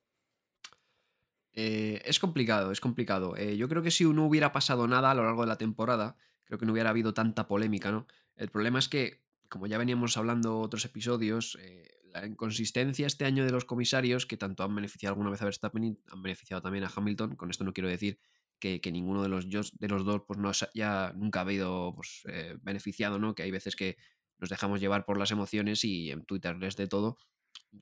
Eh, 1.56 2.02
es 2.04 2.18
complicado, 2.18 2.70
es 2.70 2.80
complicado. 2.80 3.34
Eh, 3.36 3.56
yo 3.56 3.68
creo 3.68 3.82
que 3.82 3.90
si 3.90 4.04
no 4.04 4.26
hubiera 4.26 4.52
pasado 4.52 4.86
nada 4.86 5.10
a 5.10 5.14
lo 5.14 5.24
largo 5.24 5.40
de 5.40 5.48
la 5.48 5.56
temporada, 5.56 6.16
creo 6.44 6.58
que 6.58 6.66
no 6.66 6.72
hubiera 6.72 6.90
habido 6.90 7.14
tanta 7.14 7.48
polémica, 7.48 7.90
¿no? 7.90 8.06
El 8.36 8.50
problema 8.50 8.78
es 8.78 8.88
que, 8.88 9.24
como 9.48 9.66
ya 9.66 9.78
veníamos 9.78 10.18
hablando 10.18 10.60
otros 10.60 10.84
episodios, 10.84 11.56
eh, 11.62 11.95
la 12.20 12.26
inconsistencia 12.26 13.06
este 13.06 13.24
año 13.24 13.44
de 13.44 13.52
los 13.52 13.64
comisarios, 13.64 14.26
que 14.26 14.36
tanto 14.36 14.62
han 14.62 14.74
beneficiado 14.74 15.12
alguna 15.12 15.30
vez 15.30 15.42
a 15.42 15.44
Verstappen 15.44 15.98
han 16.10 16.22
beneficiado 16.22 16.62
también 16.62 16.84
a 16.84 16.92
Hamilton, 16.94 17.36
con 17.36 17.50
esto 17.50 17.64
no 17.64 17.72
quiero 17.72 17.88
decir 17.88 18.18
que, 18.58 18.80
ninguno 18.90 19.22
de 19.22 19.28
los, 19.28 19.48
de 19.48 19.88
los 19.88 20.04
dos 20.04 20.22
pues 20.26 20.38
no 20.38 20.50
ya 20.74 21.12
nunca 21.14 21.40
ha 21.40 21.42
habido 21.42 21.92
pues, 21.94 22.22
beneficiado, 22.62 23.18
¿no? 23.18 23.34
Que 23.34 23.42
hay 23.42 23.50
veces 23.50 23.76
que 23.76 23.96
nos 24.38 24.50
dejamos 24.50 24.80
llevar 24.80 25.04
por 25.04 25.18
las 25.18 25.30
emociones 25.30 25.84
y 25.84 26.10
en 26.10 26.24
Twitter 26.24 26.56
les 26.56 26.76
de 26.76 26.88
todo 26.88 27.18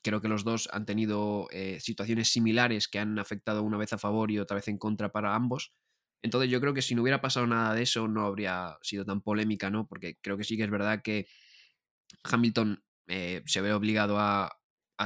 creo 0.03 0.21
que 0.21 0.29
los 0.29 0.45
dos 0.45 0.69
han 0.73 0.87
tenido 0.87 1.49
eh, 1.51 1.79
situaciones 1.81 2.31
similares 2.31 2.89
que 2.89 2.99
han 2.99 3.19
afectado 3.19 3.63
una 3.63 3.77
vez 3.77 3.93
a 3.93 3.99
favor 3.99 4.31
y 4.31 4.39
otra 4.39 4.57
vez 4.57 4.69
en 4.69 4.79
contra 4.79 5.13
para 5.13 5.35
ambos. 5.35 5.73
Entonces 6.23 6.51
yo 6.51 6.61
creo 6.61 6.75
que 6.75 6.83
si 6.83 6.95
no 6.95 7.03
hubiera 7.03 7.21
pasado 7.21 7.47
nada 7.47 7.75
de 7.75 7.83
eso 7.83 8.09
no 8.09 8.25
habría 8.25 8.79
sido 8.83 9.05
tan 9.05 9.21
polémica, 9.21 9.71
¿no? 9.71 9.87
Porque 9.87 10.19
creo 10.21 10.37
que 10.37 10.45
sí 10.45 10.57
que 10.57 10.65
es 10.65 10.71
verdad 10.71 11.03
que 11.03 11.27
Hamilton 12.23 12.83
eh, 13.07 13.43
se 13.47 13.61
ve 13.61 13.73
obligado 13.73 14.19
a, 14.19 14.51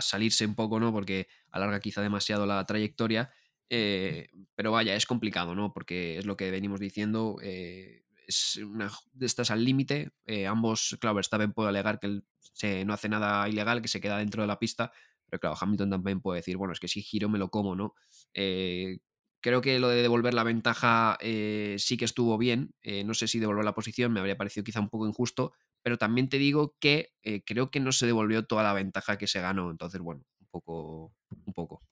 salirse 0.00 0.46
un 0.46 0.54
poco, 0.54 0.78
¿no? 0.78 0.92
Porque 0.92 1.26
alarga 1.50 1.80
quizá 1.80 2.02
demasiado 2.02 2.46
la 2.46 2.64
trayectoria. 2.66 3.30
Eh, 3.70 4.28
pero 4.54 4.70
vaya, 4.70 4.94
es 4.94 5.06
complicado, 5.06 5.54
¿no? 5.54 5.72
Porque 5.72 6.18
es 6.18 6.26
lo 6.26 6.36
que 6.36 6.50
venimos 6.50 6.78
diciendo. 6.78 7.38
es 7.42 8.56
una 8.56 8.90
de 9.12 9.26
estas 9.26 9.50
al 9.50 9.64
límite. 9.64 10.12
ambos, 10.46 10.96
claro, 11.00 11.16
Verstappen 11.16 11.52
puede 11.52 11.70
alegar 11.70 11.98
que 11.98 12.06
el 12.06 12.24
no 12.86 12.92
hace 12.92 13.08
nada 13.08 13.48
ilegal, 13.48 13.82
que 13.82 13.88
se 13.88 14.00
queda 14.00 14.18
dentro 14.18 14.42
de 14.42 14.48
la 14.48 14.58
pista, 14.58 14.92
pero 15.28 15.40
claro, 15.40 15.56
Hamilton 15.60 15.90
también 15.90 16.20
puede 16.20 16.40
decir, 16.40 16.56
bueno, 16.56 16.72
es 16.72 16.80
que 16.80 16.88
si 16.88 17.02
giro 17.02 17.28
me 17.28 17.38
lo 17.38 17.50
como, 17.50 17.76
¿no? 17.76 17.94
Eh, 18.34 18.98
creo 19.40 19.60
que 19.60 19.78
lo 19.78 19.88
de 19.88 20.02
devolver 20.02 20.34
la 20.34 20.42
ventaja 20.42 21.16
eh, 21.20 21.76
sí 21.78 21.96
que 21.96 22.04
estuvo 22.04 22.38
bien, 22.38 22.74
eh, 22.82 23.04
no 23.04 23.14
sé 23.14 23.28
si 23.28 23.38
devolver 23.38 23.64
la 23.64 23.74
posición 23.74 24.12
me 24.12 24.20
habría 24.20 24.36
parecido 24.36 24.64
quizá 24.64 24.80
un 24.80 24.88
poco 24.88 25.06
injusto, 25.06 25.52
pero 25.82 25.98
también 25.98 26.28
te 26.28 26.38
digo 26.38 26.74
que 26.80 27.12
creo 27.46 27.70
que 27.70 27.80
no 27.80 27.92
se 27.92 28.06
devolvió 28.06 28.46
toda 28.46 28.62
la 28.62 28.72
ventaja 28.74 29.18
que 29.18 29.26
se 29.26 29.40
ganó, 29.40 29.70
entonces 29.70 30.00
bueno, 30.00 30.22
un 30.40 30.46
poco, 30.50 31.14
un 31.46 31.52
poco. 31.54 31.82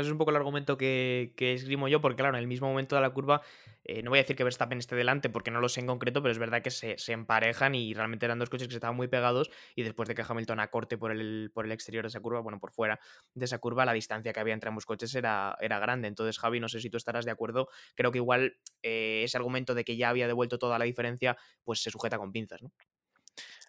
Es 0.00 0.08
un 0.08 0.18
poco 0.18 0.30
el 0.30 0.36
argumento 0.36 0.76
que, 0.76 1.32
esgrimo 1.38 1.88
yo, 1.88 2.00
porque 2.00 2.16
claro, 2.16 2.36
en 2.36 2.40
el 2.40 2.46
mismo 2.46 2.68
momento 2.68 2.96
de 2.96 3.02
la 3.02 3.10
curva, 3.10 3.42
eh, 3.84 4.02
no 4.02 4.10
voy 4.10 4.18
a 4.18 4.22
decir 4.22 4.36
que 4.36 4.44
Verstappen 4.44 4.78
esté 4.78 4.96
delante, 4.96 5.30
porque 5.30 5.50
no 5.50 5.60
lo 5.60 5.68
sé 5.68 5.80
en 5.80 5.86
concreto, 5.86 6.22
pero 6.22 6.32
es 6.32 6.38
verdad 6.38 6.62
que 6.62 6.70
se, 6.70 6.96
emparejan 7.12 7.74
y 7.74 7.94
realmente 7.94 8.26
eran 8.26 8.38
dos 8.38 8.50
coches 8.50 8.68
que 8.68 8.74
estaban 8.74 8.96
muy 8.96 9.08
pegados 9.08 9.50
y 9.74 9.82
después 9.82 10.08
de 10.08 10.14
que 10.14 10.24
Hamilton 10.26 10.60
acorte 10.60 10.98
por 10.98 11.12
el, 11.12 11.50
por 11.54 11.64
el 11.64 11.72
exterior 11.72 12.04
de 12.04 12.08
esa 12.08 12.20
curva, 12.20 12.40
bueno, 12.40 12.58
por 12.58 12.72
fuera 12.72 12.98
de 13.34 13.44
esa 13.44 13.58
curva, 13.58 13.84
la 13.84 13.92
distancia 13.92 14.32
que 14.32 14.40
había 14.40 14.54
entre 14.54 14.68
ambos 14.68 14.86
coches 14.86 15.14
era, 15.14 15.56
era 15.60 15.78
grande. 15.78 16.08
Entonces, 16.08 16.38
Javi, 16.38 16.60
no 16.60 16.68
sé 16.68 16.80
si 16.80 16.90
tú 16.90 16.96
estarás 16.96 17.24
de 17.24 17.30
acuerdo, 17.30 17.68
creo 17.94 18.12
que 18.12 18.18
igual 18.18 18.56
eh, 18.82 19.22
ese 19.24 19.36
argumento 19.36 19.74
de 19.74 19.84
que 19.84 19.96
ya 19.96 20.08
había 20.08 20.26
devuelto 20.26 20.58
toda 20.58 20.78
la 20.78 20.84
diferencia, 20.84 21.36
pues 21.64 21.80
se 21.80 21.90
sujeta 21.90 22.18
con 22.18 22.32
pinzas, 22.32 22.62
¿no? 22.62 22.72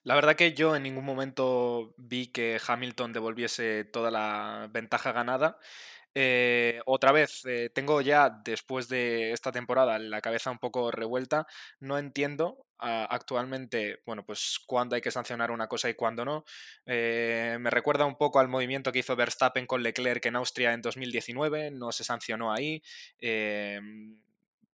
La 0.08 0.16
verdad 0.16 0.38
que 0.38 0.54
yo 0.54 0.74
en 0.74 0.84
ningún 0.84 1.04
momento 1.04 1.94
vi 1.98 2.28
que 2.28 2.62
Hamilton 2.66 3.12
devolviese 3.12 3.84
toda 3.84 4.10
la 4.10 4.70
ventaja 4.72 5.12
ganada. 5.12 5.60
Eh, 6.20 6.80
otra 6.88 7.12
vez, 7.12 7.46
eh, 7.46 7.70
tengo 7.72 8.02
ya 8.02 8.32
después 8.44 8.90
de 8.90 9.34
esta 9.34 9.52
temporada 9.52 10.00
la 10.00 10.20
cabeza 10.20 10.50
un 10.50 10.58
poco 10.58 10.90
revuelta. 10.90 11.46
No 11.80 12.00
entiendo 12.00 12.66
ah, 12.80 13.06
actualmente, 13.08 14.00
bueno, 14.04 14.26
pues 14.26 14.60
cuándo 14.66 14.96
hay 14.96 15.02
que 15.02 15.12
sancionar 15.12 15.52
una 15.52 15.68
cosa 15.68 15.90
y 15.90 15.94
cuándo 15.94 16.26
no. 16.26 16.44
Eh, 16.88 17.58
me 17.60 17.70
recuerda 17.70 18.06
un 18.06 18.18
poco 18.18 18.40
al 18.40 18.48
movimiento 18.48 18.92
que 18.92 18.98
hizo 19.00 19.16
Verstappen 19.16 19.68
con 19.68 19.84
Leclerc 19.84 20.26
en 20.26 20.38
Austria 20.38 20.74
en 20.74 20.82
2019. 20.82 21.70
No 21.70 21.92
se 21.92 22.04
sancionó 22.04 22.52
ahí. 22.52 22.82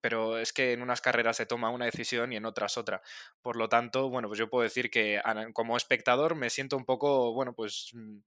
pero 0.01 0.37
es 0.37 0.51
que 0.53 0.73
en 0.73 0.81
unas 0.81 1.01
carreras 1.01 1.37
se 1.37 1.45
toma 1.45 1.69
una 1.69 1.85
decisión 1.85 2.31
y 2.33 2.37
en 2.37 2.45
otras 2.45 2.77
otra. 2.77 3.01
Por 3.41 3.55
lo 3.57 3.67
tanto, 3.69 4.09
bueno, 4.09 4.27
pues 4.29 4.39
yo 4.39 4.49
puedo 4.49 4.63
decir 4.63 4.89
que 4.89 5.21
como 5.53 5.77
espectador 5.77 6.35
me 6.35 6.49
siento 6.49 6.77
un 6.77 6.85
poco, 6.85 7.33
bueno, 7.33 7.53
pues 7.53 7.89
mm, 7.93 8.19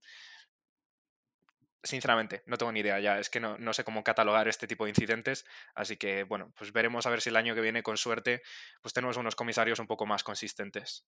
Sinceramente, 1.83 2.43
no 2.47 2.57
tengo 2.57 2.71
ni 2.71 2.79
idea 2.79 2.99
ya, 2.99 3.19
es 3.19 3.29
que 3.29 3.39
no, 3.39 3.57
no, 3.57 3.73
sé 3.73 3.83
cómo 3.83 4.03
catalogar 4.03 4.47
este 4.47 4.67
tipo 4.67 4.85
de 4.85 4.89
incidentes, 4.89 5.45
así 5.75 5.95
que 5.95 6.23
bueno, 6.23 6.51
pues 6.57 6.73
veremos 6.73 7.05
a 7.05 7.09
ver 7.09 7.21
si 7.21 7.29
el 7.29 7.35
año 7.35 7.55
que 7.55 7.61
viene 7.61 7.83
con 7.83 7.97
suerte 7.97 8.41
pues 8.81 8.93
tenemos 8.93 9.17
unos 9.17 9.35
comisarios 9.35 9.79
un 9.79 9.87
poco 9.87 10.05
más 10.05 10.23
consistentes. 10.23 11.05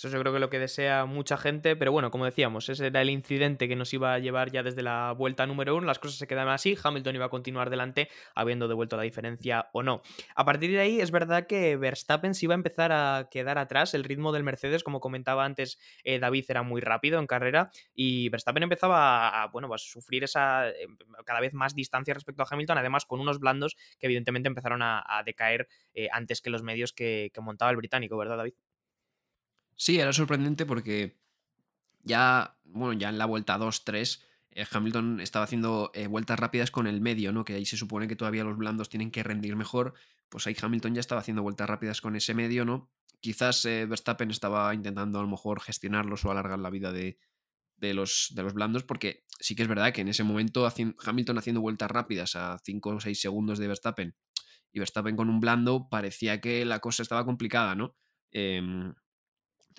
Eso 0.00 0.08
yo 0.08 0.18
creo 0.20 0.32
que 0.32 0.38
es 0.38 0.40
lo 0.40 0.48
que 0.48 0.58
desea 0.58 1.04
mucha 1.04 1.36
gente, 1.36 1.76
pero 1.76 1.92
bueno, 1.92 2.10
como 2.10 2.24
decíamos, 2.24 2.70
ese 2.70 2.86
era 2.86 3.02
el 3.02 3.10
incidente 3.10 3.68
que 3.68 3.76
nos 3.76 3.92
iba 3.92 4.14
a 4.14 4.18
llevar 4.18 4.50
ya 4.50 4.62
desde 4.62 4.82
la 4.82 5.12
vuelta 5.12 5.46
número 5.46 5.76
uno, 5.76 5.86
las 5.86 5.98
cosas 5.98 6.16
se 6.16 6.26
quedaban 6.26 6.54
así, 6.54 6.74
Hamilton 6.82 7.16
iba 7.16 7.26
a 7.26 7.28
continuar 7.28 7.68
delante 7.68 8.08
habiendo 8.34 8.66
devuelto 8.66 8.96
la 8.96 9.02
diferencia 9.02 9.68
o 9.74 9.82
no. 9.82 10.00
A 10.34 10.46
partir 10.46 10.70
de 10.70 10.80
ahí 10.80 11.02
es 11.02 11.10
verdad 11.10 11.46
que 11.46 11.76
Verstappen 11.76 12.32
se 12.32 12.46
iba 12.46 12.54
a 12.54 12.56
empezar 12.56 12.92
a 12.92 13.28
quedar 13.30 13.58
atrás, 13.58 13.92
el 13.92 14.04
ritmo 14.04 14.32
del 14.32 14.42
Mercedes, 14.42 14.82
como 14.82 15.00
comentaba 15.00 15.44
antes 15.44 15.78
eh, 16.02 16.18
David, 16.18 16.46
era 16.48 16.62
muy 16.62 16.80
rápido 16.80 17.18
en 17.18 17.26
carrera 17.26 17.70
y 17.94 18.30
Verstappen 18.30 18.62
empezaba 18.62 19.42
a, 19.42 19.48
bueno, 19.48 19.68
a 19.74 19.76
sufrir 19.76 20.24
esa 20.24 20.70
em, 20.70 20.96
cada 21.26 21.40
vez 21.40 21.52
más 21.52 21.74
distancia 21.74 22.14
respecto 22.14 22.42
a 22.42 22.46
Hamilton, 22.50 22.78
además 22.78 23.04
con 23.04 23.20
unos 23.20 23.38
blandos 23.38 23.76
que 23.98 24.06
evidentemente 24.06 24.48
empezaron 24.48 24.80
a, 24.80 25.04
decaer 25.26 25.68
eh, 25.92 26.08
antes 26.10 26.40
que 26.40 26.48
los 26.48 26.62
medios 26.62 26.94
que 26.94 27.30
montaba 27.42 27.70
el 27.70 27.76
británico, 27.76 28.16
¿verdad 28.16 28.38
David? 28.38 28.54
Sí, 29.80 29.98
era 29.98 30.12
sorprendente 30.12 30.66
porque 30.66 31.16
ya, 32.02 32.58
bueno, 32.64 32.92
ya 32.92 33.08
en 33.08 33.16
la 33.16 33.24
vuelta 33.24 33.56
2-3, 33.56 34.22
eh, 34.50 34.66
Hamilton 34.70 35.20
estaba 35.20 35.46
haciendo 35.46 35.90
eh, 35.94 36.06
vueltas 36.06 36.38
rápidas 36.38 36.70
con 36.70 36.86
el 36.86 37.00
medio, 37.00 37.32
¿no? 37.32 37.46
Que 37.46 37.54
ahí 37.54 37.64
se 37.64 37.78
supone 37.78 38.06
que 38.06 38.14
todavía 38.14 38.44
los 38.44 38.58
blandos 38.58 38.90
tienen 38.90 39.10
que 39.10 39.22
rendir 39.22 39.56
mejor. 39.56 39.94
Pues 40.28 40.46
ahí 40.46 40.54
Hamilton 40.60 40.96
ya 40.96 41.00
estaba 41.00 41.22
haciendo 41.22 41.42
vueltas 41.42 41.66
rápidas 41.66 42.02
con 42.02 42.14
ese 42.14 42.34
medio, 42.34 42.66
¿no? 42.66 42.90
Quizás 43.20 43.64
eh, 43.64 43.86
Verstappen 43.86 44.30
estaba 44.30 44.74
intentando 44.74 45.18
a 45.18 45.22
lo 45.22 45.28
mejor 45.28 45.62
gestionarlos 45.62 46.26
o 46.26 46.30
alargar 46.30 46.58
la 46.58 46.68
vida 46.68 46.92
de, 46.92 47.16
los, 47.80 48.32
de 48.34 48.42
los 48.42 48.52
blandos, 48.52 48.84
porque 48.84 49.24
sí 49.38 49.56
que 49.56 49.62
es 49.62 49.68
verdad 49.68 49.94
que 49.94 50.02
en 50.02 50.08
ese 50.08 50.24
momento 50.24 50.70
Hamilton 51.06 51.38
haciendo 51.38 51.62
vueltas 51.62 51.90
rápidas 51.90 52.36
a 52.36 52.58
5 52.62 52.90
o 52.90 53.00
6 53.00 53.18
segundos 53.18 53.58
de 53.58 53.66
Verstappen 53.66 54.14
y 54.72 54.78
Verstappen 54.78 55.16
con 55.16 55.30
un 55.30 55.40
blando, 55.40 55.88
parecía 55.88 56.38
que 56.38 56.66
la 56.66 56.80
cosa 56.80 57.02
estaba 57.02 57.24
complicada, 57.24 57.74
¿no? 57.74 57.96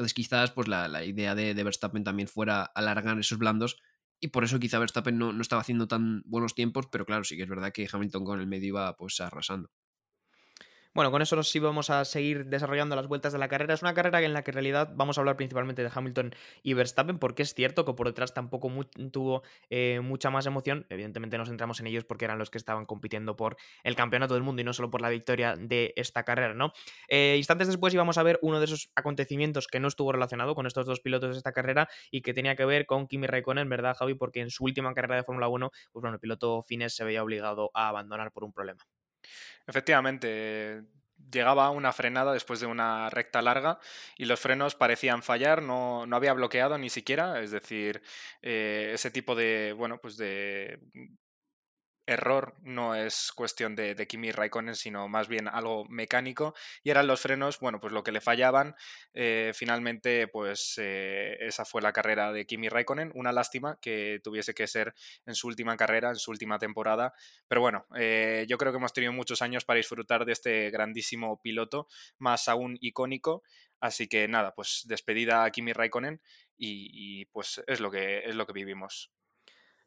Entonces 0.02 0.16
quizás 0.16 0.50
pues 0.50 0.68
la, 0.68 1.04
idea 1.06 1.36
de, 1.36 1.54
de, 1.54 1.64
Verstappen 1.64 2.04
también 2.04 2.28
fuera 2.28 2.64
alargar 2.64 3.20
esos 3.20 3.38
blandos 3.38 3.78
y 4.20 4.30
por 4.30 4.44
eso 4.44 4.58
quizá 4.60 4.80
Verstappen 4.80 5.16
no, 5.16 5.32
no, 5.32 5.44
estaba 5.44 5.62
haciendo 5.62 5.88
tan 5.88 6.24
buenos 6.26 6.56
tiempos, 6.56 6.88
pero 6.92 7.06
claro, 7.06 7.24
sí 7.24 7.38
que 7.38 7.44
es 7.44 7.50
verdad 7.50 7.72
que 7.72 7.88
Hamilton 7.92 8.26
con 8.26 8.40
el 8.40 8.48
medio 8.48 8.70
iba 8.70 8.98
pues 8.98 9.22
arrasando. 9.22 9.70
Bueno, 10.94 11.10
con 11.10 11.22
eso 11.22 11.42
sí 11.42 11.60
vamos 11.60 11.90
a 11.90 12.04
seguir 12.04 12.48
desarrollando 12.48 12.98
las 12.98 13.08
vueltas 13.08 13.32
de 13.32 13.40
la 13.40 13.48
carrera. 13.48 13.74
Es 13.74 13.82
una 13.82 13.94
carrera 13.94 14.22
en 14.22 14.34
la 14.34 14.44
que 14.44 14.52
en 14.52 14.56
realidad 14.56 14.92
vamos 14.94 15.18
a 15.18 15.22
hablar 15.22 15.38
principalmente 15.38 15.82
de 15.82 15.90
Hamilton 15.94 16.36
y 16.64 16.74
Verstappen, 16.74 17.18
porque 17.18 17.44
es 17.44 17.54
cierto 17.54 17.86
que 17.86 17.94
por 17.94 18.08
detrás 18.08 18.34
tampoco 18.34 18.70
tuvo 19.10 19.42
eh, 19.70 20.02
mucha 20.04 20.30
más 20.32 20.46
emoción. 20.48 20.86
Evidentemente 20.90 21.38
nos 21.38 21.48
centramos 21.48 21.80
en 21.80 21.88
ellos 21.88 22.04
porque 22.04 22.26
eran 22.26 22.38
los 22.40 22.50
que 22.50 22.58
estaban 22.58 22.86
compitiendo 22.86 23.38
por 23.38 23.56
el 23.84 23.96
campeonato 23.96 24.34
del 24.34 24.44
mundo 24.44 24.62
y 24.64 24.66
no 24.66 24.74
solo 24.74 24.90
por 24.90 25.00
la 25.00 25.08
victoria 25.08 25.56
de 25.56 25.94
esta 25.96 26.24
carrera, 26.24 26.54
¿no? 26.54 26.74
Eh, 27.08 27.36
instantes 27.38 27.70
después 27.70 27.94
íbamos 27.94 28.18
a 28.18 28.24
ver 28.24 28.38
uno 28.42 28.60
de 28.60 28.66
esos 28.66 28.92
acontecimientos 28.94 29.68
que 29.68 29.80
no 29.80 29.88
estuvo 29.88 30.12
relacionado 30.12 30.56
con 30.56 30.68
estos 30.68 30.86
dos 30.86 31.00
pilotos 31.00 31.32
de 31.32 31.38
esta 31.38 31.54
carrera 31.54 31.88
y 32.12 32.22
que 32.22 32.34
tenía 32.34 32.58
que 32.58 32.66
ver 32.66 32.86
con 32.86 33.08
Kimi 33.08 33.28
Raikkonen, 33.28 33.70
¿verdad, 33.70 33.96
Javi? 33.98 34.16
Porque 34.16 34.42
en 34.42 34.50
su 34.50 34.66
última 34.66 34.94
carrera 34.94 35.16
de 35.16 35.24
Fórmula 35.24 35.48
1, 35.48 35.72
pues 35.94 36.02
bueno, 36.02 36.16
el 36.16 36.20
piloto 36.20 36.62
finés 36.64 36.94
se 36.94 37.06
veía 37.06 37.24
obligado 37.24 37.72
a 37.74 37.88
abandonar 37.88 38.34
por 38.34 38.44
un 38.44 38.52
problema. 38.52 38.86
Efectivamente, 39.68 40.84
llegaba 41.32 41.70
una 41.70 41.94
frenada 41.94 42.34
después 42.34 42.60
de 42.60 42.68
una 42.68 43.10
recta 43.10 43.42
larga 43.42 43.80
y 44.18 44.26
los 44.26 44.40
frenos 44.40 44.76
parecían 44.76 45.24
fallar, 45.24 45.62
no, 45.62 46.06
había 46.12 46.34
bloqueado 46.34 46.78
ni 46.78 46.90
siquiera, 46.90 47.42
es 47.42 47.52
decir, 47.52 48.02
eh, 48.42 48.92
ese 48.94 49.12
tipo 49.12 49.36
de, 49.36 49.74
bueno, 49.78 50.00
pues 50.02 50.18
de 50.18 50.80
error, 52.12 52.56
no 52.62 52.96
es 52.96 53.32
cuestión 53.34 53.76
de, 53.76 53.96
Kimi 54.08 54.32
Raikkonen, 54.32 54.76
sino 54.76 55.08
más 55.08 55.28
bien 55.28 55.48
algo 55.48 55.86
mecánico, 55.86 56.54
y 56.84 56.90
eran 56.90 57.08
los 57.08 57.22
frenos, 57.22 57.60
bueno, 57.60 57.80
pues 57.80 57.94
lo 57.94 58.04
que 58.04 58.12
le 58.12 58.22
fallaban. 58.22 58.76
Eh, 59.14 59.52
finalmente, 59.56 60.28
pues 60.28 60.76
eh, 60.78 61.38
esa 61.40 61.66
fue 61.66 61.82
la 61.82 61.94
carrera 61.94 62.32
de 62.32 62.46
Kimi 62.46 62.70
Raikkonen, 62.70 63.12
una 63.16 63.32
lástima 63.32 63.80
que 63.82 64.20
tuviese 64.24 64.54
que 64.54 64.68
ser 64.68 64.94
en 65.26 65.36
su 65.36 65.48
última 65.48 65.76
carrera, 65.78 66.10
en 66.10 66.16
su 66.18 66.32
última 66.32 66.60
temporada, 66.60 67.14
pero 67.48 67.62
bueno, 67.62 67.86
eh, 67.98 68.46
yo 68.48 68.58
creo 68.58 68.72
que 68.72 68.78
hemos 68.78 68.94
tenido 68.94 69.14
muchos 69.14 69.42
años 69.42 69.66
para 69.66 69.78
disfrutar 69.78 70.26
de 70.26 70.34
este 70.34 70.70
grandísimo 70.70 71.42
piloto, 71.42 71.88
más 72.20 72.48
aún 72.48 72.78
icónico, 72.82 73.44
así 73.80 74.08
que 74.08 74.28
nada, 74.28 74.54
pues 74.54 74.84
despedida 74.86 75.44
a 75.44 75.52
Kimi 75.52 75.74
Raikkonen 75.74 76.22
y, 76.58 77.22
y 77.22 77.26
pues 77.26 77.62
es 77.68 77.80
lo 77.80 77.92
que, 77.92 78.20
es 78.26 78.36
lo 78.36 78.46
que 78.46 78.54
vivimos. 78.54 79.12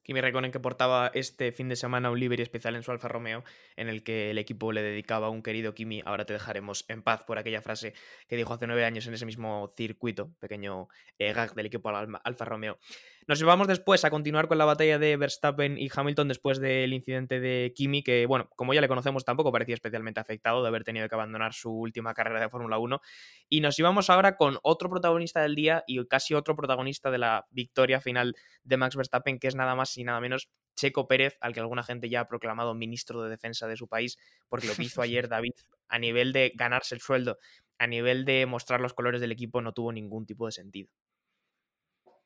Kimi 0.04 0.20
Raikkonen 0.20 0.52
que 0.52 0.60
portaba 0.60 1.10
este 1.14 1.50
fin 1.50 1.68
de 1.68 1.76
semana 1.76 2.10
un 2.10 2.20
livery 2.20 2.42
especial 2.42 2.76
en 2.76 2.82
su 2.82 2.92
Alfa 2.92 3.08
Romeo, 3.08 3.42
en 3.76 3.88
el 3.88 4.04
que 4.04 4.30
el 4.30 4.38
equipo 4.38 4.70
le 4.70 4.82
dedicaba 4.82 5.28
a 5.28 5.30
un 5.30 5.42
querido 5.42 5.74
Kimi, 5.74 6.02
ahora 6.04 6.26
te 6.26 6.34
dejaremos 6.34 6.84
en 6.88 7.02
paz 7.02 7.24
por 7.24 7.38
aquella 7.38 7.62
frase 7.62 7.94
que 8.28 8.36
dijo 8.36 8.52
hace 8.52 8.66
nueve 8.66 8.84
años 8.84 9.06
en 9.06 9.14
ese 9.14 9.26
mismo 9.26 9.66
circuito, 9.74 10.32
pequeño 10.40 10.88
eh, 11.18 11.32
gag 11.32 11.54
del 11.54 11.66
equipo 11.66 11.90
Alfa 11.90 12.44
Romeo. 12.44 12.78
Nos 13.26 13.38
llevamos 13.38 13.68
después 13.68 14.04
a 14.04 14.10
continuar 14.10 14.48
con 14.48 14.58
la 14.58 14.66
batalla 14.66 14.98
de 14.98 15.16
Verstappen 15.16 15.78
y 15.78 15.88
Hamilton 15.94 16.28
después 16.28 16.60
del 16.60 16.92
incidente 16.92 17.40
de 17.40 17.72
Kimi, 17.74 18.02
que, 18.02 18.26
bueno, 18.26 18.50
como 18.54 18.74
ya 18.74 18.82
le 18.82 18.88
conocemos, 18.88 19.24
tampoco 19.24 19.50
parecía 19.50 19.74
especialmente 19.74 20.20
afectado 20.20 20.60
de 20.60 20.68
haber 20.68 20.84
tenido 20.84 21.08
que 21.08 21.14
abandonar 21.14 21.54
su 21.54 21.72
última 21.72 22.12
carrera 22.12 22.40
de 22.40 22.50
Fórmula 22.50 22.76
1. 22.76 23.00
Y 23.48 23.62
nos 23.62 23.78
llevamos 23.78 24.10
ahora 24.10 24.36
con 24.36 24.58
otro 24.62 24.90
protagonista 24.90 25.40
del 25.40 25.54
día 25.54 25.84
y 25.86 26.04
casi 26.06 26.34
otro 26.34 26.54
protagonista 26.54 27.10
de 27.10 27.16
la 27.16 27.46
victoria 27.50 27.98
final 27.98 28.36
de 28.62 28.76
Max 28.76 28.94
Verstappen, 28.94 29.38
que 29.38 29.48
es 29.48 29.54
nada 29.54 29.74
más 29.74 29.96
y 29.96 30.04
nada 30.04 30.20
menos 30.20 30.50
Checo 30.76 31.08
Pérez, 31.08 31.38
al 31.40 31.54
que 31.54 31.60
alguna 31.60 31.82
gente 31.82 32.10
ya 32.10 32.20
ha 32.20 32.28
proclamado 32.28 32.74
ministro 32.74 33.22
de 33.22 33.30
defensa 33.30 33.66
de 33.66 33.78
su 33.78 33.88
país, 33.88 34.18
porque 34.50 34.66
lo 34.66 34.74
que 34.74 34.82
hizo 34.82 35.00
ayer 35.00 35.30
David 35.30 35.54
a 35.88 35.98
nivel 35.98 36.34
de 36.34 36.52
ganarse 36.54 36.94
el 36.94 37.00
sueldo, 37.00 37.38
a 37.78 37.86
nivel 37.86 38.26
de 38.26 38.44
mostrar 38.44 38.82
los 38.82 38.92
colores 38.92 39.22
del 39.22 39.32
equipo, 39.32 39.62
no 39.62 39.72
tuvo 39.72 39.92
ningún 39.92 40.26
tipo 40.26 40.44
de 40.44 40.52
sentido. 40.52 40.90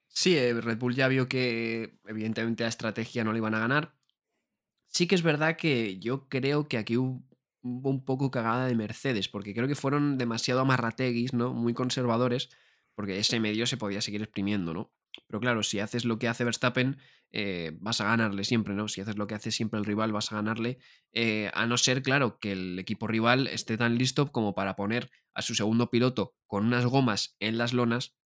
Sí, 0.08 0.36
eh, 0.36 0.54
Red 0.60 0.78
Bull 0.78 0.94
ya 0.94 1.08
vio 1.08 1.28
que 1.28 1.98
evidentemente 2.06 2.62
la 2.64 2.68
estrategia 2.68 3.24
no 3.24 3.32
le 3.32 3.38
iban 3.38 3.54
a 3.54 3.60
ganar. 3.60 3.94
Sí 4.88 5.06
que 5.06 5.14
es 5.14 5.22
verdad 5.22 5.56
que 5.56 5.98
yo 5.98 6.28
creo 6.28 6.68
que 6.68 6.78
aquí 6.78 6.96
hubo 6.96 7.24
un 7.62 8.04
poco 8.04 8.30
cagada 8.30 8.66
de 8.66 8.74
Mercedes, 8.74 9.28
porque 9.28 9.54
creo 9.54 9.68
que 9.68 9.74
fueron 9.74 10.18
demasiado 10.18 10.60
amarrateguis, 10.60 11.34
¿no? 11.34 11.52
Muy 11.54 11.74
conservadores, 11.74 12.50
porque 12.94 13.18
ese 13.18 13.40
medio 13.40 13.66
se 13.66 13.76
podía 13.76 14.00
seguir 14.00 14.22
exprimiendo, 14.22 14.74
¿no? 14.74 14.92
Pero 15.26 15.40
claro, 15.40 15.62
si 15.62 15.80
haces 15.80 16.04
lo 16.04 16.18
que 16.18 16.28
hace 16.28 16.44
Verstappen, 16.44 16.98
eh, 17.32 17.72
vas 17.80 18.00
a 18.00 18.04
ganarle 18.04 18.44
siempre, 18.44 18.74
¿no? 18.74 18.88
Si 18.88 19.00
haces 19.00 19.16
lo 19.16 19.26
que 19.26 19.34
hace 19.34 19.50
siempre 19.50 19.78
el 19.78 19.84
rival, 19.86 20.12
vas 20.12 20.32
a 20.32 20.36
ganarle. 20.36 20.78
Eh, 21.12 21.50
a 21.54 21.66
no 21.66 21.76
ser, 21.76 22.02
claro, 22.02 22.38
que 22.38 22.52
el 22.52 22.78
equipo 22.78 23.06
rival 23.06 23.46
esté 23.48 23.76
tan 23.76 23.98
listo 23.98 24.32
como 24.32 24.54
para 24.54 24.76
poner 24.76 25.10
a 25.34 25.42
su 25.42 25.54
segundo 25.54 25.90
piloto 25.90 26.36
con 26.46 26.66
unas 26.66 26.86
gomas 26.86 27.36
en 27.40 27.58
las 27.58 27.72
lonas 27.72 28.16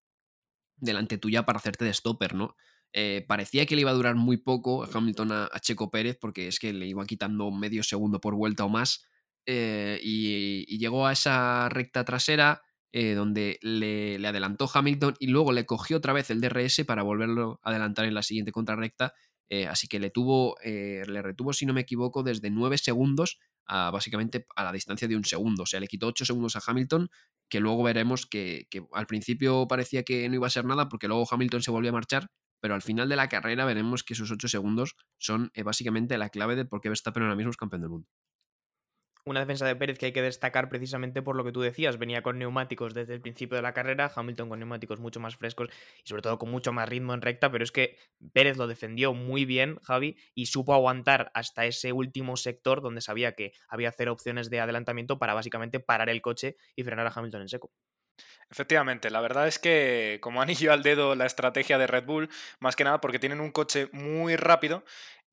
delante 0.82 1.16
tuya 1.16 1.44
para 1.44 1.58
hacerte 1.58 1.84
de 1.84 1.94
stopper, 1.94 2.34
¿no? 2.34 2.56
Eh, 2.92 3.24
parecía 3.26 3.64
que 3.64 3.74
le 3.74 3.82
iba 3.82 3.90
a 3.90 3.94
durar 3.94 4.16
muy 4.16 4.36
poco 4.36 4.86
Hamilton 4.92 5.32
a, 5.32 5.48
Checo 5.60 5.90
Pérez 5.90 6.18
porque 6.20 6.48
es 6.48 6.58
que 6.58 6.74
le 6.74 6.86
iba 6.86 7.06
quitando 7.06 7.50
medio 7.50 7.82
segundo 7.82 8.20
por 8.20 8.34
vuelta 8.34 8.66
o 8.66 8.68
más 8.68 9.06
eh, 9.46 9.98
y, 10.02 10.76
llegó 10.76 11.06
a 11.06 11.12
esa 11.12 11.70
recta 11.70 12.04
trasera 12.04 12.60
eh, 12.92 13.14
donde 13.14 13.58
le, 13.62 14.18
le, 14.18 14.28
adelantó 14.28 14.68
Hamilton 14.72 15.14
y 15.20 15.28
luego 15.28 15.52
le 15.52 15.64
cogió 15.64 15.96
otra 15.96 16.12
vez 16.12 16.28
el 16.28 16.42
DRS 16.42 16.84
para 16.86 17.02
volverlo 17.02 17.60
a 17.62 17.70
adelantar 17.70 18.04
en 18.04 18.12
la 18.12 18.22
siguiente 18.22 18.52
contrarrecta 18.52 19.14
así 19.68 19.86
que 19.86 20.00
le 20.00 20.10
tuvo 20.10 20.56
le 20.64 21.22
retuvo 21.22 21.52
si 21.52 21.66
no 21.66 21.74
me 21.74 21.82
equivoco 21.82 22.22
desde 22.22 22.50
9 22.50 22.78
segundos 22.78 23.38
a 23.66 23.90
básicamente 23.90 24.46
a 24.56 24.64
la 24.64 24.72
distancia 24.72 25.08
de 25.08 25.16
un 25.16 25.24
segundo. 25.24 25.64
O 25.64 25.66
sea 25.66 25.80
le 25.80 25.88
quitó 25.88 26.06
8 26.06 26.24
segundos 26.24 26.56
a 26.56 26.60
Hamilton 26.66 27.10
que 27.48 27.60
luego 27.60 27.82
veremos 27.82 28.24
que, 28.26 28.66
al 28.92 29.06
principio 29.06 29.68
parecía 29.68 30.04
que 30.04 30.26
no 30.28 30.36
iba 30.36 30.46
a 30.46 30.50
ser 30.50 30.64
nada 30.64 30.88
porque 30.88 31.06
luego 31.06 31.26
Hamilton 31.30 31.62
se 31.62 31.70
volvió 31.70 31.90
a 31.90 31.92
marchar, 31.92 32.30
pero 32.60 32.74
al 32.74 32.80
final 32.80 33.10
de 33.10 33.16
la 33.16 33.28
carrera 33.28 33.66
veremos 33.66 34.04
que 34.04 34.14
esos 34.14 34.30
8 34.30 34.48
segundos 34.48 34.96
son 35.18 35.50
eh, 35.52 35.62
básicamente 35.62 36.16
la 36.16 36.30
clave 36.30 36.56
de 36.56 36.64
por 36.64 36.80
qué 36.80 36.88
Verstappen 36.88 37.22
ahora 37.22 37.36
mismo 37.36 37.50
es 37.50 37.58
campeón 37.58 37.82
del 37.82 37.90
mundo 37.90 38.08
una 39.24 39.40
defensa 39.40 39.66
de 39.66 39.76
Pérez 39.76 39.98
que 39.98 40.06
hay 40.06 40.12
que 40.12 40.22
destacar 40.22 40.68
precisamente 40.68 41.22
por 41.22 41.36
lo 41.36 41.44
que 41.44 41.52
tú 41.52 41.60
decías. 41.60 41.98
Venía 41.98 42.22
con 42.22 42.38
neumáticos 42.38 42.94
desde 42.94 43.14
el 43.14 43.20
principio 43.20 43.56
de 43.56 43.62
la 43.62 43.72
carrera, 43.72 44.10
Hamilton 44.14 44.48
con 44.48 44.58
neumáticos 44.58 45.00
mucho 45.00 45.20
más 45.20 45.36
frescos 45.36 45.68
y 46.04 46.08
sobre 46.08 46.22
todo 46.22 46.38
con 46.38 46.50
mucho 46.50 46.72
más 46.72 46.88
ritmo 46.88 47.14
en 47.14 47.22
recta, 47.22 47.50
pero 47.50 47.64
es 47.64 47.72
que 47.72 47.96
Pérez 48.32 48.56
lo 48.56 48.66
defendió 48.66 49.14
muy 49.14 49.44
bien, 49.44 49.78
Javi, 49.82 50.16
y 50.34 50.46
supo 50.46 50.74
aguantar 50.74 51.30
hasta 51.34 51.66
ese 51.66 51.92
último 51.92 52.36
sector 52.36 52.82
donde 52.82 53.00
sabía 53.00 53.32
que 53.32 53.52
había 53.68 53.92
cero 53.92 54.12
opciones 54.12 54.50
de 54.50 54.60
adelantamiento 54.60 55.18
para 55.18 55.34
básicamente 55.34 55.80
parar 55.80 56.08
el 56.08 56.22
coche 56.22 56.56
y 56.74 56.82
frenar 56.82 57.06
a 57.06 57.12
Hamilton 57.14 57.42
en 57.42 57.48
seco. 57.48 57.72
Efectivamente, 58.50 59.10
la 59.10 59.22
verdad 59.22 59.48
es 59.48 59.58
que 59.58 60.18
como 60.20 60.42
anillo 60.42 60.72
al 60.72 60.82
dedo 60.82 61.14
la 61.14 61.24
estrategia 61.24 61.78
de 61.78 61.86
Red 61.86 62.04
Bull, 62.04 62.28
más 62.60 62.76
que 62.76 62.84
nada 62.84 63.00
porque 63.00 63.18
tienen 63.18 63.40
un 63.40 63.50
coche 63.50 63.88
muy 63.92 64.36
rápido 64.36 64.84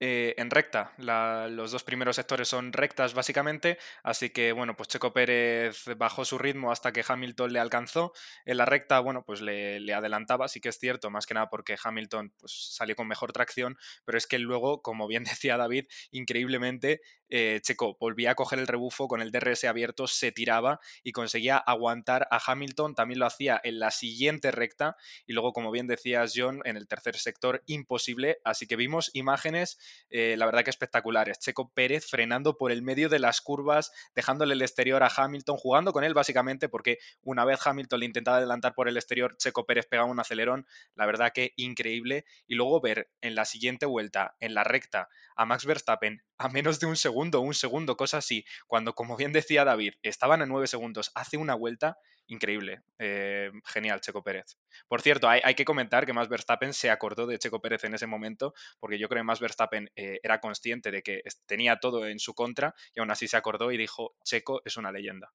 eh, 0.02 0.34
en 0.38 0.50
recta. 0.50 0.94
los 0.98 1.72
dos 1.72 1.84
primeros 1.84 2.16
sectores 2.16 2.48
son 2.48 2.72
rectas 2.72 3.14
básicamente, 3.14 3.78
así 4.02 4.30
que 4.30 4.54
bueno, 4.54 4.78
pues 4.78 4.88
Checo 4.88 5.12
Pérez 5.12 5.84
bajó 5.98 6.24
su 6.24 6.38
ritmo 6.38 6.72
hasta 6.72 6.94
que 6.94 7.04
Hamilton 7.06 7.52
le 7.52 7.60
alcanzó. 7.60 8.14
En 8.46 8.58
la 8.58 8.66
recta, 8.66 9.02
bueno, 9.02 9.24
pues 9.26 9.42
le, 9.42 9.94
adelantaba, 9.94 10.48
sí 10.48 10.62
que 10.62 10.70
es 10.70 10.80
cierto, 10.80 11.10
más 11.10 11.26
que 11.26 11.34
nada 11.34 11.50
porque 11.50 11.76
Hamilton 11.84 12.34
pues, 12.40 12.74
salió 12.76 12.96
con 12.96 13.08
mejor 13.10 13.34
tracción, 13.34 13.78
pero 14.06 14.18
es 14.18 14.26
que 14.26 14.40
luego, 14.40 14.82
como 14.82 15.06
bien 15.08 15.24
decía 15.26 15.58
David, 15.58 15.86
increíblemente 16.12 17.02
eh, 17.28 17.60
Checo 17.62 17.98
volvía 18.00 18.32
a 18.32 18.36
coger 18.36 18.60
el 18.60 18.68
rebufo 18.68 19.08
con 19.08 19.22
el 19.22 19.32
DRS 19.32 19.66
abierto, 19.66 20.08
se 20.08 20.32
tiraba 20.32 20.80
y 21.04 21.12
conseguía 21.12 21.58
aguantar 21.58 22.28
a 22.32 22.40
Hamilton, 22.44 22.96
también 22.96 23.20
lo 23.20 23.26
hacía 23.26 23.60
en 23.64 23.80
la 23.80 23.92
siguiente 23.92 24.52
recta 24.52 24.96
y 25.28 25.34
luego, 25.34 25.52
como 25.52 25.72
bien 25.72 25.88
decías 25.88 26.34
John, 26.36 26.62
en 26.64 26.78
el 26.78 26.88
tercer 26.88 27.18
sector 27.18 27.64
imposible, 27.68 28.40
así 28.46 28.66
que 28.66 28.78
vimos 28.78 29.12
imágenes 29.14 29.78
eh, 30.10 30.36
la 30.38 30.46
verdad 30.46 30.64
que 30.64 30.70
espectaculares. 30.70 31.40
Checo 31.40 31.72
Pérez 31.74 32.06
frenando 32.06 32.58
por 32.58 32.72
el 32.72 32.82
medio 32.82 33.10
de 33.10 33.20
las 33.20 33.42
curvas, 33.42 33.92
dejándole 34.16 34.54
el 34.54 34.62
exterior 34.62 35.04
a 35.04 35.12
Hamilton, 35.16 35.58
jugando 35.58 35.94
con 35.94 36.04
él 36.04 36.14
básicamente, 36.14 36.70
porque 36.70 36.98
una 37.22 37.46
vez 37.46 37.60
Hamilton 37.66 38.00
le 38.00 38.06
intentaba 38.06 38.38
adelantar 38.38 38.74
por 38.74 38.88
el 38.88 38.98
exterior, 38.98 39.38
Checo 39.38 39.66
Pérez 39.66 39.88
pegaba 39.88 40.10
un 40.10 40.20
acelerón, 40.20 40.66
la 40.96 41.06
verdad 41.06 41.32
que 41.34 41.54
increíble. 41.56 42.26
Y 42.48 42.56
luego 42.56 42.82
ver 42.82 43.10
en 43.22 43.36
la 43.36 43.46
siguiente 43.46 43.86
vuelta, 43.86 44.36
en 44.40 44.54
la 44.54 44.64
recta, 44.64 45.10
a 45.36 45.46
Max 45.46 45.66
Verstappen 45.66 46.24
a 46.40 46.50
menos 46.50 46.80
de 46.80 46.88
un 46.88 46.96
segundo, 46.96 47.42
un 47.42 47.54
segundo, 47.54 47.98
cosa 47.98 48.18
así, 48.18 48.46
cuando, 48.66 48.96
como 48.96 49.18
bien 49.18 49.34
decía 49.34 49.66
David, 49.66 49.96
estaban 50.02 50.42
a 50.42 50.46
nueve 50.46 50.68
segundos, 50.68 51.12
hace 51.14 51.38
una 51.38 51.54
vuelta, 51.54 52.00
increíble. 52.28 52.82
Eh, 52.98 53.52
genial, 53.66 54.00
Checo 54.00 54.24
Pérez. 54.24 54.58
Por 54.88 55.02
cierto, 55.02 55.28
hay, 55.28 55.54
que 55.56 55.66
comentar 55.66 56.06
que 56.06 56.14
Max 56.14 56.30
Verstappen 56.30 56.74
se 56.74 56.90
acordó 56.90 57.28
de 57.28 57.38
Checo 57.38 57.62
Pérez 57.62 57.84
en 57.84 57.94
ese 57.94 58.08
momento, 58.08 58.54
porque 58.80 58.98
yo 58.98 59.10
creo 59.10 59.20
que 59.20 59.26
Max 59.26 59.40
Verstappen 59.42 59.92
eh, 59.96 60.20
era 60.24 60.40
consciente 60.40 60.92
de 60.92 61.04
que 61.04 61.22
tenía 61.46 61.80
todo 61.80 62.08
en 62.08 62.20
su 62.20 62.34
contra 62.34 62.74
y 62.96 63.02
aún 63.02 63.12
así 63.12 63.28
se 63.28 63.38
acordó 63.38 63.72
y 63.72 63.78
dijo, 63.78 64.16
Checo 64.24 64.62
es 64.64 64.78
una 64.78 64.92
leyenda 64.92 65.34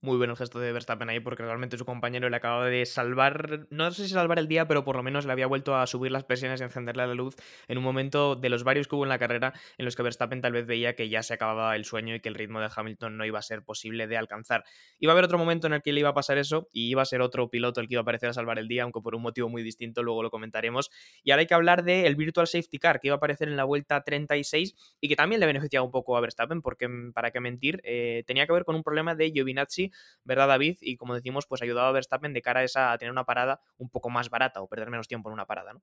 muy 0.00 0.16
buen 0.18 0.34
gesto 0.36 0.60
de 0.60 0.72
Verstappen 0.72 1.08
ahí 1.08 1.20
porque 1.20 1.42
realmente 1.42 1.78
su 1.78 1.84
compañero 1.84 2.28
le 2.28 2.36
acababa 2.36 2.66
de 2.66 2.84
salvar, 2.86 3.66
no 3.70 3.90
sé 3.90 4.04
si 4.04 4.10
salvar 4.10 4.38
el 4.38 4.48
día, 4.48 4.68
pero 4.68 4.84
por 4.84 4.96
lo 4.96 5.02
menos 5.02 5.24
le 5.24 5.32
había 5.32 5.46
vuelto 5.46 5.76
a 5.76 5.86
subir 5.86 6.12
las 6.12 6.24
presiones 6.24 6.60
y 6.60 6.64
encenderle 6.64 7.06
la 7.06 7.14
luz 7.14 7.36
en 7.68 7.78
un 7.78 7.84
momento 7.84 8.36
de 8.36 8.48
los 8.48 8.62
varios 8.62 8.88
que 8.88 8.94
hubo 8.94 9.04
en 9.04 9.08
la 9.08 9.18
carrera 9.18 9.54
en 9.78 9.84
los 9.84 9.96
que 9.96 10.02
Verstappen 10.02 10.40
tal 10.40 10.52
vez 10.52 10.66
veía 10.66 10.94
que 10.94 11.08
ya 11.08 11.22
se 11.22 11.34
acababa 11.34 11.74
el 11.76 11.84
sueño 11.84 12.14
y 12.14 12.20
que 12.20 12.28
el 12.28 12.34
ritmo 12.34 12.60
de 12.60 12.68
Hamilton 12.74 13.16
no 13.16 13.24
iba 13.24 13.38
a 13.38 13.42
ser 13.42 13.62
posible 13.62 14.06
de 14.06 14.16
alcanzar. 14.16 14.64
Iba 14.98 15.12
a 15.12 15.14
haber 15.14 15.24
otro 15.24 15.38
momento 15.38 15.66
en 15.66 15.72
el 15.72 15.82
que 15.82 15.92
le 15.92 16.00
iba 16.00 16.10
a 16.10 16.14
pasar 16.14 16.38
eso 16.38 16.68
y 16.72 16.90
iba 16.90 17.02
a 17.02 17.06
ser 17.06 17.20
otro 17.20 17.48
piloto 17.48 17.80
el 17.80 17.88
que 17.88 17.94
iba 17.94 18.00
a 18.00 18.02
aparecer 18.02 18.28
a 18.28 18.32
salvar 18.32 18.58
el 18.58 18.68
día, 18.68 18.82
aunque 18.82 19.00
por 19.00 19.14
un 19.14 19.22
motivo 19.22 19.48
muy 19.48 19.62
distinto, 19.62 20.02
luego 20.02 20.22
lo 20.22 20.30
comentaremos. 20.30 20.90
Y 21.24 21.30
ahora 21.30 21.40
hay 21.40 21.46
que 21.46 21.54
hablar 21.54 21.84
del 21.84 22.16
Virtual 22.16 22.46
Safety 22.46 22.78
Car 22.78 23.00
que 23.00 23.08
iba 23.08 23.14
a 23.14 23.16
aparecer 23.16 23.48
en 23.48 23.56
la 23.56 23.64
vuelta 23.64 24.02
36 24.02 24.74
y 25.00 25.08
que 25.08 25.16
también 25.16 25.40
le 25.40 25.46
beneficiaba 25.46 25.84
un 25.84 25.90
poco 25.90 26.16
a 26.16 26.20
Verstappen 26.20 26.60
porque, 26.60 26.88
para 27.14 27.30
qué 27.30 27.40
mentir, 27.40 27.80
eh, 27.84 28.24
tenía 28.26 28.46
que 28.46 28.52
ver 28.52 28.64
con 28.64 28.76
un 28.76 28.82
problema 28.82 29.14
de 29.14 29.30
Giovinazzi 29.30 29.85
¿verdad, 30.24 30.48
David? 30.48 30.78
Y 30.80 30.96
como 30.96 31.14
decimos, 31.14 31.46
pues 31.46 31.62
ayudaba 31.62 31.88
a 31.88 31.92
Verstappen 31.92 32.32
de 32.32 32.42
cara 32.42 32.60
a, 32.60 32.64
esa, 32.64 32.92
a 32.92 32.98
tener 32.98 33.12
una 33.12 33.24
parada 33.24 33.60
un 33.76 33.90
poco 33.90 34.10
más 34.10 34.30
barata 34.30 34.60
o 34.60 34.68
perder 34.68 34.90
menos 34.90 35.08
tiempo 35.08 35.28
en 35.28 35.34
una 35.34 35.46
parada, 35.46 35.72
¿no? 35.72 35.82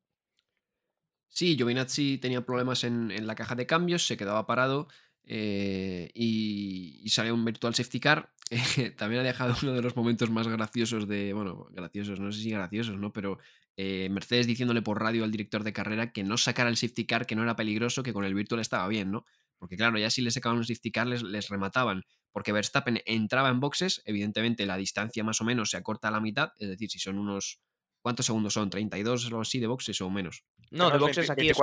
Sí, 1.29 1.55
Giovinazzi 1.57 2.19
tenía 2.19 2.45
problemas 2.45 2.83
en, 2.83 3.25
la 3.25 3.33
caja 3.33 3.55
de 3.55 3.65
cambios, 3.65 4.05
se 4.05 4.17
quedaba 4.17 4.45
parado 4.45 4.87
eh, 5.25 6.11
y, 6.13 7.09
salió 7.09 7.33
un 7.33 7.43
virtual 7.43 7.73
safety 7.73 7.99
car. 7.99 8.31
también 8.97 9.21
ha 9.21 9.23
dejado 9.23 9.55
uno 9.63 9.73
de 9.73 9.81
los 9.81 9.95
momentos 9.95 10.29
más 10.29 10.47
graciosos 10.47 11.07
de, 11.07 11.33
bueno, 11.33 11.67
graciosos, 11.71 12.19
no 12.19 12.31
sé 12.31 12.41
si 12.41 12.51
graciosos, 12.51 12.97
¿no? 12.99 13.11
Pero 13.11 13.39
eh, 13.77 14.09
Mercedes 14.11 14.45
diciéndole 14.45 14.83
por 14.83 15.01
radio 15.01 15.23
al 15.23 15.31
director 15.31 15.63
de 15.63 15.73
carrera 15.73 16.11
que 16.11 16.23
no 16.23 16.37
sacara 16.37 16.69
el 16.69 16.77
safety 16.77 17.05
car, 17.05 17.25
que 17.25 17.35
no 17.35 17.41
era 17.41 17.55
peligroso, 17.55 18.03
que 18.03 18.13
con 18.13 18.25
el 18.25 18.35
virtual 18.35 18.61
estaba 18.61 18.87
bien, 18.87 19.11
¿no? 19.11 19.25
Porque 19.57 19.75
claro, 19.75 19.97
ya 19.97 20.09
si 20.09 20.21
les 20.21 20.35
sacaban 20.35 20.59
un 20.59 20.65
safety 20.65 20.91
car 20.91 21.07
les, 21.07 21.49
remataban. 21.49 22.03
Porque 22.33 22.51
Verstappen 22.51 23.01
entraba 23.05 23.47
en 23.47 23.61
boxes, 23.61 24.01
evidentemente 24.05 24.65
la 24.65 24.75
distancia 24.75 25.23
más 25.23 25.39
o 25.39 25.45
menos 25.45 25.69
se 25.69 25.77
acorta 25.77 26.09
a 26.09 26.11
la 26.11 26.19
mitad, 26.19 26.51
es 26.57 26.67
decir, 26.67 26.89
si 26.89 26.99
son 26.99 27.17
unos... 27.17 27.61
¿Cuántos 28.01 28.25
segundos 28.25 28.53
son? 28.53 28.69
¿32 28.69 29.31
o 29.31 29.39
así 29.39 29.61
de 29.61 29.67
boxes 29.67 30.01
o 30.01 30.09
menos? 30.09 30.43
No, 30.71 30.91
de 30.91 30.97
boxes 30.97 31.29
aquí 31.29 31.47
es, 31.47 31.57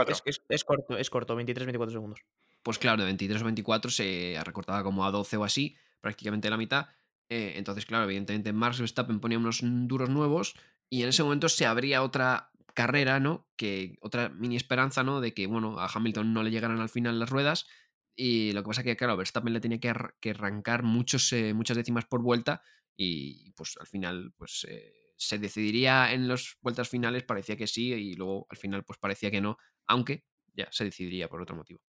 corto, 0.64 0.96
es 0.96 1.10
corto, 1.10 1.38
23-24 1.38 1.90
segundos. 1.90 2.20
pues 2.62 2.78
claro, 2.78 3.02
de 3.02 3.04
23 3.06 3.42
o 3.42 3.44
24 3.44 3.90
se 3.90 4.40
recortaba 4.42 4.82
como 4.82 5.04
a 5.04 5.10
12 5.10 5.36
o 5.36 5.44
así, 5.44 5.76
prácticamente 6.00 6.48
la 6.48 6.56
mitad. 6.56 6.86
Eh, 7.28 7.54
entonces, 7.56 7.84
claro, 7.86 8.04
evidentemente 8.04 8.52
Max 8.52 8.80
Verstappen 8.80 9.20
ponía 9.20 9.38
unos 9.38 9.60
duros 9.62 10.08
nuevos 10.08 10.54
y 10.88 11.02
en 11.02 11.10
ese 11.10 11.22
momento 11.22 11.48
se 11.48 11.66
abría 11.66 12.02
otra 12.02 12.50
carrera, 12.74 13.20
¿no? 13.20 13.48
Que 13.56 13.96
otra 14.00 14.28
mini 14.30 14.56
esperanza, 14.56 15.02
¿no? 15.02 15.20
De 15.20 15.32
que, 15.34 15.46
bueno, 15.46 15.78
a 15.78 15.86
Hamilton 15.92 16.32
no 16.32 16.42
le 16.42 16.50
llegaran 16.50 16.80
al 16.80 16.88
final 16.88 17.18
las 17.18 17.30
ruedas. 17.30 17.66
Y 18.16 18.52
lo 18.52 18.62
que 18.62 18.68
pasa 18.68 18.82
que, 18.82 18.96
claro, 18.96 19.16
Verstappen 19.16 19.52
le 19.52 19.60
tenía 19.60 19.78
que, 19.80 19.92
que 20.20 20.30
arrancar 20.30 20.82
muchos, 20.82 21.32
eh, 21.32 21.54
muchas 21.54 21.76
décimas 21.76 22.04
por 22.06 22.22
vuelta 22.22 22.62
y 22.96 23.52
pues 23.52 23.76
al 23.80 23.86
final, 23.86 24.32
pues 24.36 24.66
eh, 24.68 24.92
se 25.16 25.38
decidiría 25.38 26.12
en 26.12 26.28
las 26.28 26.56
vueltas 26.60 26.88
finales, 26.88 27.24
parecía 27.24 27.56
que 27.56 27.66
sí, 27.66 27.92
y 27.92 28.14
luego 28.14 28.46
al 28.50 28.56
final 28.58 28.84
pues 28.84 28.98
parecía 28.98 29.30
que 29.30 29.40
no, 29.40 29.56
aunque 29.86 30.24
ya 30.54 30.68
se 30.70 30.84
decidiría 30.84 31.28
por 31.28 31.40
otro 31.42 31.56
motivo. 31.56 31.80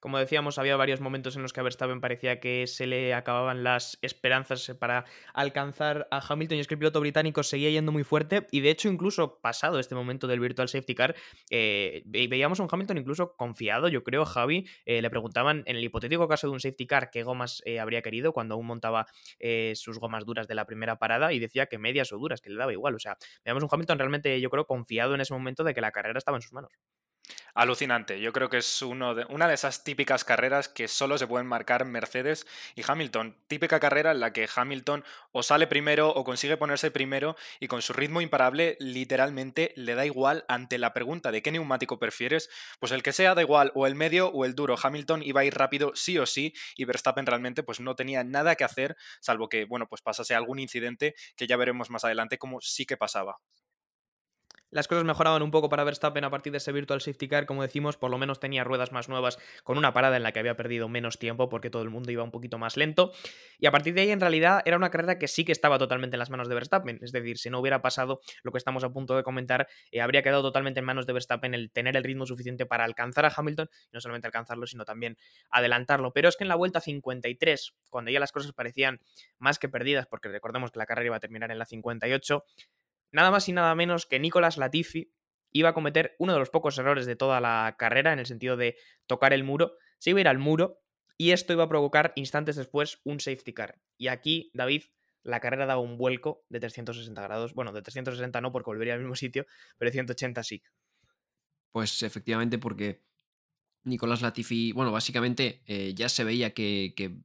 Como 0.00 0.18
decíamos, 0.18 0.58
había 0.58 0.76
varios 0.76 1.00
momentos 1.02 1.36
en 1.36 1.42
los 1.42 1.52
que 1.52 1.60
a 1.60 1.62
Verstappen 1.62 2.00
parecía 2.00 2.40
que 2.40 2.66
se 2.66 2.86
le 2.86 3.12
acababan 3.12 3.62
las 3.62 3.98
esperanzas 4.00 4.74
para 4.78 5.04
alcanzar 5.34 6.08
a 6.10 6.22
Hamilton 6.26 6.56
y 6.56 6.60
es 6.62 6.66
que 6.66 6.74
el 6.74 6.78
piloto 6.78 7.00
británico 7.00 7.42
seguía 7.42 7.68
yendo 7.68 7.92
muy 7.92 8.02
fuerte 8.02 8.46
y 8.50 8.60
de 8.60 8.70
hecho 8.70 8.88
incluso 8.88 9.40
pasado 9.40 9.78
este 9.78 9.94
momento 9.94 10.26
del 10.26 10.40
Virtual 10.40 10.68
Safety 10.68 10.94
Car 10.94 11.14
eh, 11.50 12.02
veíamos 12.06 12.60
a 12.60 12.62
un 12.62 12.68
Hamilton 12.72 12.96
incluso 12.96 13.36
confiado, 13.36 13.88
yo 13.88 14.02
creo, 14.02 14.24
Javi, 14.24 14.66
eh, 14.86 15.02
le 15.02 15.10
preguntaban 15.10 15.62
en 15.66 15.76
el 15.76 15.84
hipotético 15.84 16.26
caso 16.28 16.46
de 16.46 16.54
un 16.54 16.60
Safety 16.60 16.86
Car 16.86 17.10
qué 17.10 17.22
gomas 17.22 17.62
eh, 17.66 17.78
habría 17.78 18.00
querido 18.00 18.32
cuando 18.32 18.54
aún 18.54 18.66
montaba 18.66 19.06
sus 19.74 19.98
gomas 19.98 20.24
duras 20.24 20.48
de 20.48 20.54
la 20.54 20.64
primera 20.64 20.96
parada 20.96 21.32
y 21.32 21.38
decía 21.38 21.66
que 21.66 21.78
medias 21.78 22.12
o 22.12 22.18
duras, 22.18 22.40
que 22.40 22.50
le 22.50 22.56
daba 22.56 22.72
igual, 22.72 22.94
o 22.94 22.98
sea, 22.98 23.16
veíamos 23.44 23.62
un 23.62 23.68
Hamilton 23.70 23.98
realmente 23.98 24.40
yo 24.40 24.50
creo 24.50 24.66
confiado 24.66 25.14
en 25.14 25.20
ese 25.20 25.34
momento 25.34 25.64
de 25.64 25.74
que 25.74 25.80
la 25.80 25.92
carrera 25.92 26.18
estaba 26.18 26.38
en 26.38 26.42
sus 26.42 26.52
manos. 26.52 26.72
Alucinante. 27.54 28.20
Yo 28.20 28.32
creo 28.32 28.48
que 28.48 28.58
es 28.58 28.82
uno 28.82 29.14
de, 29.14 29.26
una 29.28 29.48
de 29.48 29.54
esas 29.54 29.84
típicas 29.84 30.24
carreras 30.24 30.68
que 30.68 30.88
solo 30.88 31.18
se 31.18 31.26
pueden 31.26 31.46
marcar 31.46 31.84
Mercedes 31.84 32.46
y 32.74 32.82
Hamilton. 32.86 33.36
Típica 33.48 33.80
carrera 33.80 34.12
en 34.12 34.20
la 34.20 34.32
que 34.32 34.48
Hamilton 34.54 35.04
o 35.32 35.42
sale 35.42 35.66
primero 35.66 36.08
o 36.10 36.24
consigue 36.24 36.56
ponerse 36.56 36.90
primero 36.90 37.36
y 37.58 37.66
con 37.66 37.82
su 37.82 37.92
ritmo 37.92 38.20
imparable 38.20 38.76
literalmente 38.80 39.72
le 39.76 39.94
da 39.94 40.06
igual 40.06 40.44
ante 40.48 40.78
la 40.78 40.92
pregunta 40.92 41.32
de 41.32 41.42
qué 41.42 41.52
neumático 41.52 41.98
prefieres, 41.98 42.50
pues 42.78 42.92
el 42.92 43.02
que 43.02 43.12
sea 43.12 43.34
da 43.34 43.42
igual 43.42 43.72
o 43.74 43.86
el 43.86 43.94
medio 43.94 44.28
o 44.28 44.44
el 44.44 44.54
duro. 44.54 44.76
Hamilton 44.80 45.22
iba 45.22 45.40
a 45.42 45.44
ir 45.44 45.54
rápido 45.54 45.92
sí 45.94 46.18
o 46.18 46.26
sí 46.26 46.54
y 46.76 46.84
Verstappen 46.84 47.26
realmente 47.26 47.62
pues 47.62 47.80
no 47.80 47.96
tenía 47.96 48.24
nada 48.24 48.54
que 48.54 48.64
hacer 48.64 48.96
salvo 49.20 49.48
que 49.48 49.64
bueno 49.64 49.88
pues 49.88 50.02
pasase 50.02 50.34
algún 50.34 50.58
incidente 50.58 51.14
que 51.36 51.46
ya 51.46 51.56
veremos 51.56 51.90
más 51.90 52.04
adelante 52.04 52.38
como 52.38 52.60
sí 52.60 52.86
que 52.86 52.96
pasaba. 52.96 53.38
Las 54.72 54.86
cosas 54.86 55.02
mejoraban 55.02 55.42
un 55.42 55.50
poco 55.50 55.68
para 55.68 55.82
Verstappen 55.82 56.22
a 56.22 56.30
partir 56.30 56.52
de 56.52 56.58
ese 56.58 56.70
Virtual 56.70 57.00
Safety 57.00 57.26
Car, 57.26 57.44
como 57.44 57.62
decimos, 57.62 57.96
por 57.96 58.08
lo 58.08 58.18
menos 58.18 58.38
tenía 58.38 58.62
ruedas 58.62 58.92
más 58.92 59.08
nuevas 59.08 59.36
con 59.64 59.78
una 59.78 59.92
parada 59.92 60.16
en 60.16 60.22
la 60.22 60.30
que 60.30 60.38
había 60.38 60.56
perdido 60.56 60.88
menos 60.88 61.18
tiempo 61.18 61.48
porque 61.48 61.70
todo 61.70 61.82
el 61.82 61.90
mundo 61.90 62.12
iba 62.12 62.22
un 62.22 62.30
poquito 62.30 62.56
más 62.56 62.76
lento. 62.76 63.10
Y 63.58 63.66
a 63.66 63.72
partir 63.72 63.94
de 63.94 64.02
ahí, 64.02 64.10
en 64.10 64.20
realidad, 64.20 64.62
era 64.64 64.76
una 64.76 64.90
carrera 64.90 65.18
que 65.18 65.26
sí 65.26 65.44
que 65.44 65.50
estaba 65.50 65.76
totalmente 65.76 66.14
en 66.14 66.20
las 66.20 66.30
manos 66.30 66.48
de 66.48 66.54
Verstappen. 66.54 67.00
Es 67.02 67.10
decir, 67.10 67.38
si 67.38 67.50
no 67.50 67.58
hubiera 67.58 67.82
pasado 67.82 68.20
lo 68.44 68.52
que 68.52 68.58
estamos 68.58 68.84
a 68.84 68.90
punto 68.90 69.16
de 69.16 69.24
comentar, 69.24 69.66
eh, 69.90 70.00
habría 70.00 70.22
quedado 70.22 70.42
totalmente 70.42 70.78
en 70.78 70.86
manos 70.86 71.04
de 71.04 71.14
Verstappen 71.14 71.52
el 71.52 71.72
tener 71.72 71.96
el 71.96 72.04
ritmo 72.04 72.24
suficiente 72.24 72.64
para 72.64 72.84
alcanzar 72.84 73.24
a 73.26 73.32
Hamilton, 73.36 73.68
y 73.90 73.94
no 73.94 74.00
solamente 74.00 74.28
alcanzarlo, 74.28 74.68
sino 74.68 74.84
también 74.84 75.16
adelantarlo. 75.50 76.12
Pero 76.12 76.28
es 76.28 76.36
que 76.36 76.44
en 76.44 76.48
la 76.48 76.54
vuelta 76.54 76.80
53, 76.80 77.74
cuando 77.88 78.12
ya 78.12 78.20
las 78.20 78.30
cosas 78.30 78.52
parecían 78.52 79.00
más 79.38 79.58
que 79.58 79.68
perdidas, 79.68 80.06
porque 80.06 80.28
recordemos 80.28 80.70
que 80.70 80.78
la 80.78 80.86
carrera 80.86 81.06
iba 81.06 81.16
a 81.16 81.20
terminar 81.20 81.50
en 81.50 81.58
la 81.58 81.64
58, 81.64 82.44
nada 83.12 83.30
más 83.30 83.48
y 83.48 83.52
nada 83.52 83.74
menos 83.74 84.06
que 84.06 84.18
Nicolas 84.18 84.56
Latifi 84.56 85.12
iba 85.52 85.70
a 85.70 85.74
cometer 85.74 86.14
uno 86.18 86.32
de 86.32 86.38
los 86.38 86.50
pocos 86.50 86.78
errores 86.78 87.06
de 87.06 87.16
toda 87.16 87.40
la 87.40 87.76
carrera, 87.78 88.12
en 88.12 88.18
el 88.18 88.26
sentido 88.26 88.56
de 88.56 88.76
tocar 89.06 89.32
el 89.32 89.44
muro, 89.44 89.74
se 89.98 90.10
iba 90.10 90.18
a 90.18 90.20
ir 90.20 90.28
al 90.28 90.38
muro 90.38 90.80
y 91.16 91.32
esto 91.32 91.52
iba 91.52 91.64
a 91.64 91.68
provocar 91.68 92.12
instantes 92.16 92.56
después 92.56 93.00
un 93.04 93.20
safety 93.20 93.52
car. 93.52 93.80
Y 93.98 94.08
aquí, 94.08 94.50
David, 94.54 94.84
la 95.22 95.40
carrera 95.40 95.66
daba 95.66 95.80
un 95.80 95.98
vuelco 95.98 96.44
de 96.48 96.60
360 96.60 97.20
grados. 97.20 97.54
Bueno, 97.54 97.72
de 97.72 97.82
360 97.82 98.40
no, 98.40 98.52
porque 98.52 98.70
volvería 98.70 98.94
al 98.94 99.00
mismo 99.00 99.16
sitio, 99.16 99.46
pero 99.76 99.90
de 99.90 99.92
180 99.92 100.42
sí. 100.42 100.62
Pues 101.70 102.02
efectivamente, 102.02 102.58
porque 102.58 103.02
Nicolás 103.84 104.22
Latifi, 104.22 104.72
bueno, 104.72 104.92
básicamente 104.92 105.62
eh, 105.66 105.94
ya 105.94 106.08
se 106.08 106.24
veía 106.24 106.54
que, 106.54 106.94
que, 106.96 107.18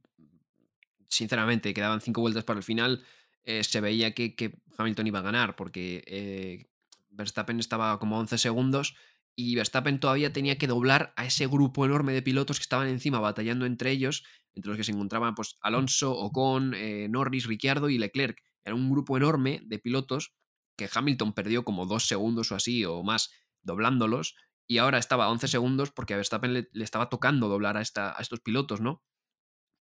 sinceramente, 1.08 1.72
quedaban 1.72 2.00
cinco 2.00 2.20
vueltas 2.20 2.44
para 2.44 2.58
el 2.58 2.64
final. 2.64 3.04
Eh, 3.46 3.62
se 3.62 3.80
veía 3.80 4.12
que, 4.12 4.58
Hamilton 4.76 5.06
iba 5.06 5.20
a 5.20 5.22
ganar 5.22 5.54
porque 5.54 6.02
eh, 6.06 6.68
Verstappen 7.10 7.60
estaba 7.60 7.98
como 8.00 8.18
11 8.18 8.38
segundos 8.38 8.96
y 9.36 9.54
Verstappen 9.54 10.00
todavía 10.00 10.32
tenía 10.32 10.58
que 10.58 10.66
doblar 10.66 11.14
a 11.16 11.24
ese 11.24 11.46
grupo 11.46 11.86
enorme 11.86 12.12
de 12.12 12.22
pilotos 12.22 12.58
que 12.58 12.64
estaban 12.64 12.88
encima 12.88 13.20
batallando 13.20 13.64
entre 13.64 13.92
ellos, 13.92 14.24
entre 14.54 14.70
los 14.70 14.76
que 14.76 14.84
se 14.84 14.90
encontraban 14.90 15.36
pues, 15.36 15.58
Alonso, 15.60 16.12
Ocon, 16.12 16.74
eh, 16.74 17.06
Norris, 17.08 17.46
Ricciardo 17.46 17.88
y 17.88 17.98
Leclerc. 17.98 18.42
Era 18.64 18.74
un 18.74 18.90
grupo 18.90 19.16
enorme 19.16 19.62
de 19.64 19.78
pilotos 19.78 20.34
que 20.76 20.90
Hamilton 20.92 21.32
perdió 21.32 21.64
como 21.64 21.86
dos 21.86 22.08
segundos 22.08 22.50
o 22.50 22.56
así 22.56 22.84
o 22.84 23.04
más 23.04 23.30
doblándolos 23.62 24.34
y 24.66 24.78
ahora 24.78 24.98
estaba 24.98 25.26
a 25.26 25.30
11 25.30 25.46
segundos 25.46 25.92
porque 25.92 26.14
a 26.14 26.16
Verstappen 26.16 26.52
le, 26.52 26.68
estaba 26.74 27.08
tocando 27.08 27.48
doblar 27.48 27.76
a, 27.76 27.80
esta, 27.80 28.18
a, 28.18 28.20
estos 28.20 28.40
pilotos, 28.40 28.80
¿no? 28.80 29.04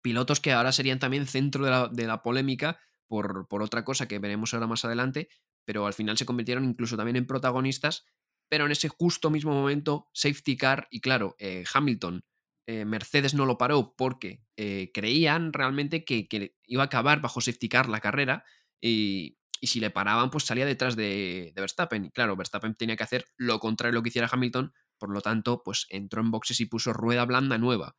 Pilotos 0.03 0.39
que 0.39 0.53
ahora 0.53 0.71
serían 0.71 0.99
también 0.99 1.25
centro 1.25 1.65
de 1.65 1.71
la, 1.71 1.87
de 1.87 2.05
la 2.05 2.21
polémica 2.21 2.79
por, 3.07 3.47
por 3.47 3.61
otra 3.61 3.83
cosa 3.83 4.07
que 4.07 4.19
veremos 4.19 4.53
ahora 4.53 4.67
más 4.67 4.85
adelante, 4.85 5.29
pero 5.65 5.85
al 5.87 5.93
final 5.93 6.17
se 6.17 6.25
convirtieron 6.25 6.65
incluso 6.65 6.97
también 6.97 7.15
en 7.15 7.27
protagonistas, 7.27 8.05
pero 8.49 8.65
en 8.65 8.71
ese 8.71 8.89
justo 8.89 9.29
mismo 9.29 9.53
momento, 9.53 10.09
safety 10.13 10.57
car, 10.57 10.87
y 10.91 11.01
claro, 11.01 11.35
eh, 11.39 11.63
Hamilton, 11.73 12.23
eh, 12.67 12.85
Mercedes 12.85 13.33
no 13.33 13.45
lo 13.45 13.57
paró 13.57 13.93
porque 13.95 14.43
eh, 14.57 14.91
creían 14.93 15.53
realmente 15.53 16.03
que, 16.03 16.27
que, 16.27 16.55
iba 16.65 16.83
a 16.83 16.87
acabar 16.87 17.21
bajo 17.21 17.41
safety 17.41 17.69
car 17.69 17.89
la 17.89 17.99
carrera 17.99 18.43
y, 18.81 19.37
y 19.61 19.67
si 19.67 19.79
le 19.79 19.91
paraban, 19.91 20.31
pues 20.31 20.45
salía 20.45 20.65
detrás 20.65 20.95
de, 20.95 21.51
de, 21.53 21.61
Verstappen. 21.61 22.05
Y 22.05 22.11
claro, 22.11 22.35
Verstappen 22.35 22.75
tenía 22.75 22.95
que 22.95 23.03
hacer 23.03 23.25
lo 23.37 23.59
contrario 23.59 23.91
de 23.91 23.95
lo 23.95 24.03
que 24.03 24.09
hiciera 24.09 24.29
Hamilton, 24.31 24.73
por 24.97 25.11
lo 25.11 25.21
tanto, 25.21 25.61
pues 25.63 25.85
entró 25.89 26.21
en 26.21 26.31
boxes 26.31 26.59
y 26.59 26.65
puso 26.65 26.93
rueda 26.93 27.25
blanda 27.25 27.57
nueva 27.57 27.95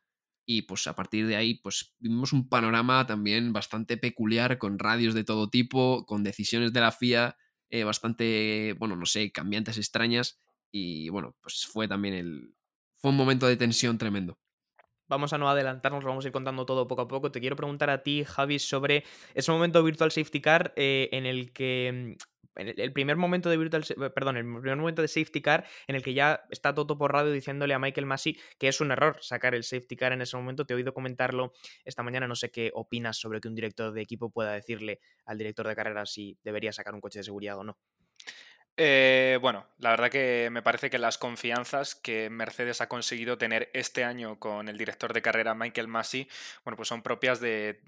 y 0.49 0.63
pues 0.63 0.87
a 0.87 0.95
partir 0.95 1.27
de 1.27 1.35
ahí 1.35 1.55
pues 1.55 1.93
vimos 1.99 2.31
un 2.31 2.47
panorama 2.47 3.05
también 3.05 3.51
bastante 3.51 3.97
peculiar 3.97 4.57
con 4.57 4.79
radios 4.79 5.13
de 5.13 5.25
todo 5.25 5.49
tipo, 5.49 6.05
con 6.05 6.23
decisiones 6.23 6.71
de 6.71 6.79
la 6.79 6.93
FIA 6.93 7.37
eh, 7.69 7.83
bastante, 7.83 8.73
bueno, 8.79 8.95
no 8.95 9.05
sé, 9.05 9.29
cambiantes, 9.33 9.77
extrañas 9.77 10.39
y 10.71 11.09
bueno, 11.09 11.35
pues 11.41 11.67
fue 11.71 11.89
también 11.89 12.13
el... 12.13 12.55
fue 12.95 13.11
un 13.11 13.17
momento 13.17 13.45
de 13.45 13.57
tensión 13.57 13.97
tremendo. 13.97 14.39
Vamos 15.07 15.33
a 15.33 15.37
no 15.37 15.49
adelantarnos, 15.49 16.03
vamos 16.03 16.25
a 16.25 16.27
ir 16.27 16.31
contando 16.31 16.65
todo 16.65 16.87
poco 16.87 17.03
a 17.03 17.07
poco. 17.07 17.31
Te 17.31 17.39
quiero 17.39 17.55
preguntar 17.55 17.89
a 17.89 18.03
ti, 18.03 18.23
Javi, 18.23 18.59
sobre 18.59 19.03
ese 19.33 19.51
momento 19.51 19.83
Virtual 19.83 20.11
Safety 20.11 20.41
Car 20.41 20.73
eh, 20.75 21.09
en 21.11 21.25
el 21.25 21.53
que 21.53 22.17
mm, 22.17 22.37
el 22.57 22.91
primer 22.91 23.17
momento 23.17 23.49
de 23.49 23.57
perdón, 24.13 24.37
el 24.37 24.45
primer 24.45 24.77
momento 24.77 25.01
de 25.01 25.07
safety 25.07 25.41
car 25.41 25.65
en 25.87 25.95
el 25.95 26.03
que 26.03 26.13
ya 26.13 26.41
está 26.49 26.73
Toto 26.73 26.97
por 26.97 27.13
radio 27.13 27.31
diciéndole 27.31 27.73
a 27.73 27.79
Michael 27.79 28.05
Massey 28.05 28.37
que 28.57 28.67
es 28.67 28.81
un 28.81 28.91
error 28.91 29.17
sacar 29.21 29.55
el 29.55 29.63
safety 29.63 29.95
car 29.95 30.11
en 30.11 30.21
ese 30.21 30.35
momento. 30.37 30.65
Te 30.65 30.73
he 30.73 30.75
oído 30.75 30.93
comentarlo 30.93 31.53
esta 31.85 32.03
mañana, 32.03 32.27
no 32.27 32.35
sé 32.35 32.49
qué 32.49 32.71
opinas 32.73 33.17
sobre 33.17 33.39
que 33.39 33.47
un 33.47 33.55
director 33.55 33.93
de 33.93 34.01
equipo 34.01 34.29
pueda 34.29 34.53
decirle 34.53 34.99
al 35.25 35.37
director 35.37 35.67
de 35.67 35.75
carrera 35.75 36.05
si 36.05 36.37
debería 36.43 36.71
sacar 36.71 36.93
un 36.93 37.01
coche 37.01 37.19
de 37.19 37.23
seguridad 37.23 37.57
o 37.57 37.63
no. 37.63 37.77
Eh, 38.79 39.39
bueno, 39.41 39.65
la 39.79 39.89
verdad 39.89 40.11
que 40.11 40.49
me 40.51 40.61
parece 40.61 40.91
que 40.91 40.99
las 40.99 41.17
confianzas 41.17 41.95
que 41.95 42.29
Mercedes 42.29 42.79
ha 42.79 42.87
conseguido 42.87 43.39
tener 43.39 43.71
este 43.73 44.03
año 44.03 44.39
con 44.39 44.69
el 44.69 44.77
director 44.77 45.13
de 45.13 45.23
carrera 45.23 45.55
Michael 45.55 45.87
Massey, 45.87 46.29
bueno, 46.63 46.77
pues 46.77 46.87
son 46.87 47.01
propias 47.01 47.39
de, 47.39 47.79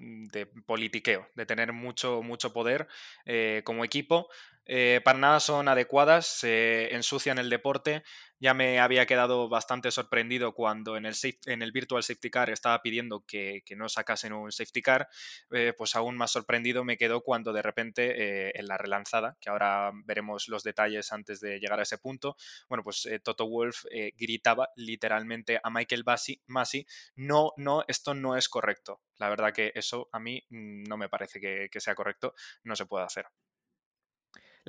politiqueo, 0.66 1.28
de 1.36 1.46
tener 1.46 1.72
mucho, 1.72 2.22
mucho 2.22 2.52
poder 2.52 2.88
eh, 3.24 3.62
como 3.64 3.84
equipo. 3.84 4.28
Eh, 4.72 5.00
para 5.04 5.18
nada 5.18 5.40
son 5.40 5.66
adecuadas, 5.66 6.26
se 6.26 6.94
ensucian 6.94 7.38
el 7.38 7.50
deporte. 7.50 8.04
Ya 8.38 8.54
me 8.54 8.78
había 8.78 9.04
quedado 9.04 9.48
bastante 9.48 9.90
sorprendido 9.90 10.54
cuando 10.54 10.96
en 10.96 11.06
el, 11.06 11.72
Virtual 11.72 12.04
Safety 12.04 12.30
Car 12.30 12.50
estaba 12.50 12.80
pidiendo 12.80 13.24
que, 13.26 13.64
no 13.76 13.88
sacasen 13.88 14.32
un 14.32 14.52
safety 14.52 14.80
car. 14.80 15.08
Eh, 15.50 15.74
pues 15.76 15.96
aún 15.96 16.16
más 16.16 16.30
sorprendido 16.30 16.84
me 16.84 16.96
quedó 16.96 17.22
cuando 17.22 17.52
de 17.52 17.62
repente 17.62 18.12
eh, 18.48 18.52
en 18.54 18.68
la 18.68 18.78
relanzada, 18.78 19.36
que 19.40 19.50
ahora 19.50 19.90
veremos 20.04 20.46
los 20.46 20.62
detalles 20.62 21.12
antes 21.12 21.40
de 21.40 21.58
llegar 21.58 21.80
a 21.80 21.82
ese 21.82 21.98
punto, 21.98 22.36
bueno, 22.68 22.84
pues 22.84 23.08
Toto 23.24 23.48
Wolf 23.48 23.86
gritaba 24.16 24.68
literalmente 24.76 25.58
a 25.60 25.68
Michael 25.70 26.04
Massey, 26.46 26.86
no, 27.16 27.52
no, 27.56 27.82
esto 27.88 28.14
no 28.14 28.36
es 28.36 28.48
correcto. 28.48 29.00
La 29.16 29.28
verdad 29.28 29.52
que 29.52 29.72
eso 29.74 30.08
a 30.12 30.20
mí 30.20 30.44
mm, 30.48 30.84
no 30.84 30.96
me 30.96 31.08
parece 31.08 31.40
que 31.40 31.80
sea 31.80 31.96
correcto, 31.96 32.34
no 32.62 32.76
se 32.76 32.86
puede 32.86 33.04
hacer. 33.04 33.26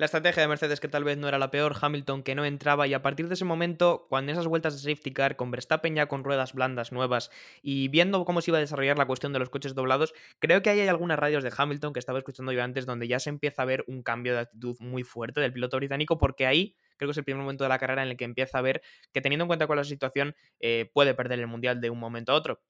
La 0.02 0.06
estrategia 0.06 0.42
de 0.42 0.48
Mercedes 0.48 0.80
que 0.80 0.88
tal 0.88 1.04
vez 1.04 1.16
no 1.16 1.28
era 1.28 1.38
la 1.38 1.52
peor, 1.52 1.76
Hamilton 1.80 2.24
que 2.24 2.34
no 2.34 2.44
entraba 2.44 2.88
y 2.88 2.92
a 2.92 3.02
partir 3.02 3.28
de 3.28 3.34
ese 3.34 3.44
momento, 3.44 4.06
cuando 4.08 4.32
esas 4.32 4.48
vueltas 4.48 4.74
de 4.74 4.80
safety 4.80 5.12
car 5.12 5.36
con 5.36 5.52
Verstappen 5.52 5.94
ya 5.94 6.06
con 6.06 6.24
ruedas 6.24 6.54
blandas 6.54 6.90
nuevas 6.90 7.30
y 7.62 7.86
viendo 7.86 8.24
cómo 8.24 8.40
se 8.40 8.50
iba 8.50 8.58
a 8.58 8.60
desarrollar 8.60 8.98
la 8.98 9.06
cuestión 9.06 9.32
de 9.32 9.38
los 9.38 9.48
coches 9.48 9.76
doblados, 9.76 10.12
creo 10.40 10.60
que 10.60 10.70
ahí 10.70 10.80
hay 10.80 10.88
algunas 10.88 11.20
radios 11.20 11.44
de 11.44 11.52
Hamilton 11.56 11.92
que 11.92 12.00
estaba 12.00 12.18
escuchando 12.18 12.50
yo 12.50 12.64
antes 12.64 12.84
donde 12.84 13.06
ya 13.06 13.20
se 13.20 13.30
empieza 13.30 13.62
a 13.62 13.64
ver 13.64 13.84
un 13.86 14.02
cambio 14.02 14.32
de 14.34 14.40
actitud 14.40 14.76
muy 14.80 15.04
fuerte 15.04 15.40
del 15.40 15.52
piloto 15.52 15.76
británico 15.76 16.18
porque 16.18 16.48
ahí 16.48 16.74
creo 16.96 17.06
que 17.06 17.12
es 17.12 17.18
el 17.18 17.24
primer 17.24 17.42
momento 17.42 17.62
de 17.62 17.68
la 17.68 17.78
carrera 17.78 18.02
en 18.02 18.08
el 18.08 18.16
que 18.16 18.24
empieza 18.24 18.58
a 18.58 18.62
ver 18.62 18.82
que 19.12 19.20
teniendo 19.20 19.44
en 19.44 19.46
cuenta 19.46 19.68
cuál 19.68 19.78
es 19.78 19.86
la 19.86 19.90
situación, 19.90 20.34
eh, 20.58 20.90
puede 20.92 21.14
perder 21.14 21.38
el 21.38 21.46
Mundial 21.46 21.80
de 21.80 21.90
un 21.90 22.00
momento 22.00 22.32
a 22.32 22.34
otro. 22.34 22.60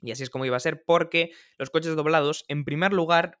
Y 0.00 0.12
así 0.12 0.22
es 0.22 0.30
como 0.30 0.46
iba 0.46 0.56
a 0.56 0.60
ser, 0.60 0.82
porque 0.86 1.32
los 1.58 1.68
coches 1.68 1.94
doblados, 1.94 2.46
en 2.48 2.64
primer 2.64 2.94
lugar, 2.94 3.38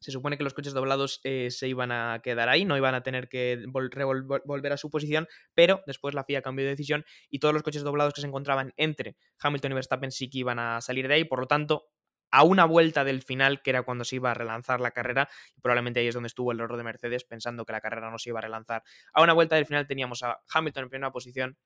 se 0.00 0.10
supone 0.10 0.36
que 0.38 0.44
los 0.44 0.54
coches 0.54 0.72
doblados 0.72 1.20
eh, 1.24 1.50
se 1.50 1.68
iban 1.68 1.92
a 1.92 2.20
quedar 2.22 2.48
ahí, 2.48 2.64
no 2.64 2.76
iban 2.76 2.94
a 2.94 3.02
tener 3.02 3.28
que 3.28 3.62
volver 3.66 4.72
a 4.72 4.76
su 4.76 4.90
posición, 4.90 5.28
pero 5.54 5.82
después 5.86 6.14
la 6.14 6.24
FIA 6.24 6.42
cambió 6.42 6.64
de 6.64 6.70
decisión 6.70 7.04
y 7.28 7.38
todos 7.38 7.54
los 7.54 7.62
coches 7.62 7.82
doblados 7.82 8.14
que 8.14 8.22
se 8.22 8.26
encontraban 8.26 8.72
entre 8.76 9.16
Hamilton 9.38 9.72
y 9.72 9.74
Verstappen 9.74 10.10
sí 10.10 10.30
que 10.30 10.38
iban 10.38 10.58
a 10.58 10.80
salir 10.80 11.06
de 11.06 11.14
ahí, 11.14 11.24
por 11.24 11.40
lo 11.40 11.46
tanto, 11.46 11.86
a 12.30 12.44
una 12.44 12.64
vuelta 12.64 13.04
del 13.04 13.22
final, 13.22 13.60
que 13.62 13.70
era 13.70 13.82
cuando 13.82 14.04
se 14.04 14.16
iba 14.16 14.30
a 14.30 14.34
relanzar 14.34 14.80
la 14.80 14.92
carrera, 14.92 15.28
y 15.56 15.60
probablemente 15.60 16.00
ahí 16.00 16.08
es 16.08 16.14
donde 16.14 16.28
estuvo 16.28 16.52
el 16.52 16.60
error 16.60 16.76
de 16.76 16.84
Mercedes, 16.84 17.24
pensando 17.24 17.64
que 17.64 17.72
la 17.72 17.80
carrera 17.80 18.10
no 18.10 18.18
se 18.18 18.30
iba 18.30 18.38
a 18.38 18.42
relanzar. 18.42 18.82
A 19.12 19.22
una 19.22 19.32
vuelta 19.32 19.56
del 19.56 19.66
final 19.66 19.86
teníamos 19.86 20.22
a 20.22 20.38
Hamilton 20.52 20.84
en 20.84 20.90
primera 20.90 21.12
posición, 21.12 21.58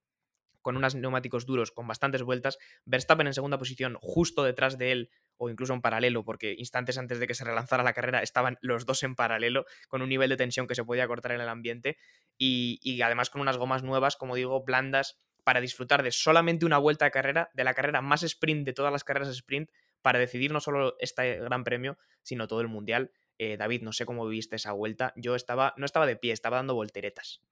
con 0.64 0.78
unos 0.78 0.94
neumáticos 0.94 1.44
duros 1.44 1.72
con 1.72 1.86
bastantes 1.86 2.22
vueltas, 2.22 2.58
Verstappen 2.86 3.26
en 3.26 3.34
segunda 3.34 3.58
posición, 3.58 3.98
justo 4.00 4.42
detrás 4.42 4.78
de 4.78 4.92
él, 4.92 5.10
o 5.36 5.50
incluso 5.50 5.74
en 5.74 5.82
paralelo, 5.82 6.24
porque 6.24 6.54
instantes 6.56 6.96
antes 6.96 7.18
de 7.18 7.26
que 7.26 7.34
se 7.34 7.44
relanzara 7.44 7.82
la 7.82 7.92
carrera 7.92 8.22
estaban 8.22 8.56
los 8.62 8.86
dos 8.86 9.02
en 9.02 9.14
paralelo, 9.14 9.66
con 9.88 10.00
un 10.00 10.08
nivel 10.08 10.30
de 10.30 10.38
tensión 10.38 10.66
que 10.66 10.74
se 10.74 10.82
podía 10.82 11.06
cortar 11.06 11.32
en 11.32 11.42
el 11.42 11.50
ambiente, 11.50 11.98
y, 12.38 13.02
además 13.02 13.28
con 13.28 13.42
unas 13.42 13.58
gomas 13.58 13.82
nuevas, 13.82 14.16
como 14.16 14.36
digo, 14.36 14.64
blandas, 14.64 15.20
para 15.44 15.60
disfrutar 15.60 16.02
de 16.02 16.10
solamente 16.10 16.64
una 16.64 16.78
vuelta 16.78 17.04
de 17.04 17.10
carrera, 17.10 17.50
de 17.52 17.64
la 17.64 17.74
carrera 17.74 18.00
más 18.00 18.22
sprint 18.22 18.64
de 18.64 18.72
todas 18.72 18.90
las 18.90 19.04
carreras 19.04 19.28
sprint, 19.28 19.68
para 20.00 20.18
decidir 20.18 20.50
no 20.50 20.60
solo 20.60 20.96
este 20.98 21.40
gran 21.40 21.62
premio, 21.62 21.98
sino 22.22 22.48
todo 22.48 22.62
el 22.62 22.68
mundial. 22.68 23.10
Eh, 23.36 23.58
David, 23.58 23.82
no 23.82 23.92
sé 23.92 24.06
cómo 24.06 24.26
viviste 24.26 24.56
esa 24.56 24.72
vuelta. 24.72 25.12
Yo 25.16 25.34
estaba, 25.34 25.74
no 25.76 25.84
estaba 25.84 26.06
de 26.06 26.16
pie, 26.16 26.32
estaba 26.32 26.56
dando 26.56 26.74
volteretas. 26.74 27.42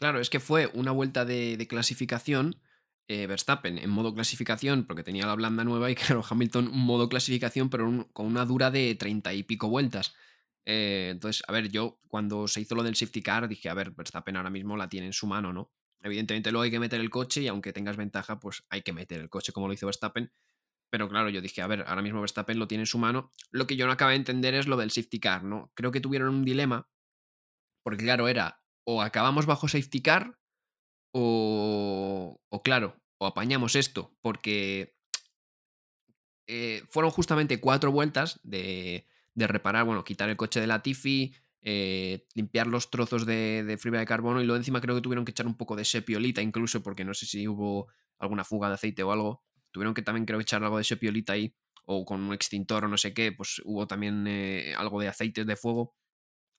Claro, 0.00 0.18
es 0.18 0.30
que 0.30 0.40
fue 0.40 0.70
una 0.72 0.92
vuelta 0.92 1.26
de, 1.26 1.66
clasificación. 1.68 2.56
Eh, 3.06 3.26
Verstappen 3.26 3.76
en 3.76 3.90
modo 3.90 4.14
clasificación, 4.14 4.86
porque 4.86 5.02
tenía 5.02 5.26
la 5.26 5.34
blanda 5.34 5.62
nueva, 5.62 5.90
y 5.90 5.94
claro, 5.96 6.24
Hamilton 6.28 6.70
modo 6.72 7.08
clasificación, 7.08 7.68
pero 7.68 8.08
con 8.14 8.26
una 8.26 8.46
dura 8.46 8.70
de 8.70 8.94
treinta 8.94 9.34
y 9.34 9.42
pico 9.42 9.68
vueltas. 9.68 10.14
Eh, 10.64 11.08
entonces, 11.10 11.42
a 11.46 11.52
ver, 11.52 11.68
yo 11.68 12.00
cuando 12.08 12.48
se 12.48 12.62
hizo 12.62 12.74
lo 12.74 12.82
del 12.82 12.96
safety 12.96 13.22
car 13.22 13.46
dije, 13.46 13.68
a 13.68 13.74
ver, 13.74 13.90
Verstappen 13.90 14.36
ahora 14.36 14.48
mismo 14.48 14.76
la 14.76 14.88
tiene 14.88 15.06
en 15.08 15.12
su 15.12 15.26
mano, 15.26 15.52
¿no? 15.52 15.70
Evidentemente 16.02 16.50
luego 16.50 16.62
hay 16.62 16.70
que 16.70 16.80
meter 16.80 17.00
el 17.00 17.10
coche 17.10 17.42
y 17.42 17.48
aunque 17.48 17.74
tengas 17.74 17.98
ventaja, 17.98 18.40
pues 18.40 18.64
hay 18.70 18.80
que 18.80 18.94
meter 18.94 19.20
el 19.20 19.28
coche 19.28 19.52
como 19.52 19.66
lo 19.68 19.74
hizo 19.74 19.86
Verstappen. 19.86 20.32
Pero 20.88 21.08
claro, 21.10 21.28
yo 21.28 21.42
dije, 21.42 21.60
a 21.60 21.66
ver, 21.66 21.84
ahora 21.86 22.00
mismo 22.00 22.20
Verstappen 22.20 22.58
lo 22.58 22.68
tiene 22.68 22.82
en 22.82 22.86
su 22.86 22.98
mano. 22.98 23.32
Lo 23.50 23.66
que 23.66 23.76
yo 23.76 23.86
no 23.86 23.92
acabo 23.92 24.10
de 24.10 24.16
entender 24.16 24.54
es 24.54 24.66
lo 24.66 24.78
del 24.78 24.90
safety 24.92 25.20
car, 25.20 25.44
¿no? 25.44 25.70
Creo 25.74 25.92
que 25.92 26.00
tuvieron 26.00 26.30
un 26.30 26.44
dilema, 26.44 26.88
porque 27.82 28.04
claro, 28.04 28.28
era 28.28 28.60
o 28.84 29.02
acabamos 29.02 29.46
bajo 29.46 29.68
safety 29.68 30.00
car 30.02 30.38
o, 31.12 32.40
o 32.48 32.62
claro, 32.62 32.96
o 33.18 33.26
apañamos 33.26 33.76
esto, 33.76 34.16
porque 34.22 34.96
eh, 36.46 36.82
fueron 36.88 37.10
justamente 37.10 37.60
cuatro 37.60 37.92
vueltas 37.92 38.40
de, 38.42 39.06
de, 39.34 39.46
reparar, 39.46 39.84
bueno, 39.84 40.04
quitar 40.04 40.28
el 40.28 40.36
coche 40.36 40.60
de 40.60 40.66
la 40.66 40.82
Tiffy, 40.82 41.34
eh, 41.62 42.26
limpiar 42.34 42.66
los 42.66 42.90
trozos 42.90 43.26
de, 43.26 43.76
fibra 43.78 44.00
de 44.00 44.06
carbono 44.06 44.40
y 44.40 44.46
luego 44.46 44.56
encima 44.56 44.80
creo 44.80 44.94
que 44.94 45.02
tuvieron 45.02 45.24
que 45.24 45.32
echar 45.32 45.46
un 45.46 45.56
poco 45.56 45.76
de 45.76 45.84
sepiolita 45.84 46.40
incluso 46.40 46.82
porque 46.82 47.04
no 47.04 47.12
sé 47.12 47.26
si 47.26 47.46
hubo 47.46 47.88
alguna 48.18 48.44
fuga 48.44 48.68
de 48.68 48.74
aceite 48.74 49.02
o 49.02 49.12
algo 49.12 49.44
tuvieron 49.70 49.94
que 49.94 50.02
también 50.02 50.26
creo 50.26 50.40
echar 50.40 50.64
algo 50.64 50.78
de 50.78 50.84
sepiolita 50.84 51.34
ahí, 51.34 51.54
o 51.84 52.04
con 52.04 52.20
un 52.22 52.32
extintor 52.32 52.84
o 52.84 52.88
no 52.88 52.96
sé 52.96 53.14
qué, 53.14 53.32
pues 53.32 53.60
hubo 53.64 53.86
también 53.86 54.26
eh, 54.26 54.74
algo 54.76 55.00
de 55.00 55.08
aceite 55.08 55.44
de 55.44 55.56
fuego. 55.56 55.96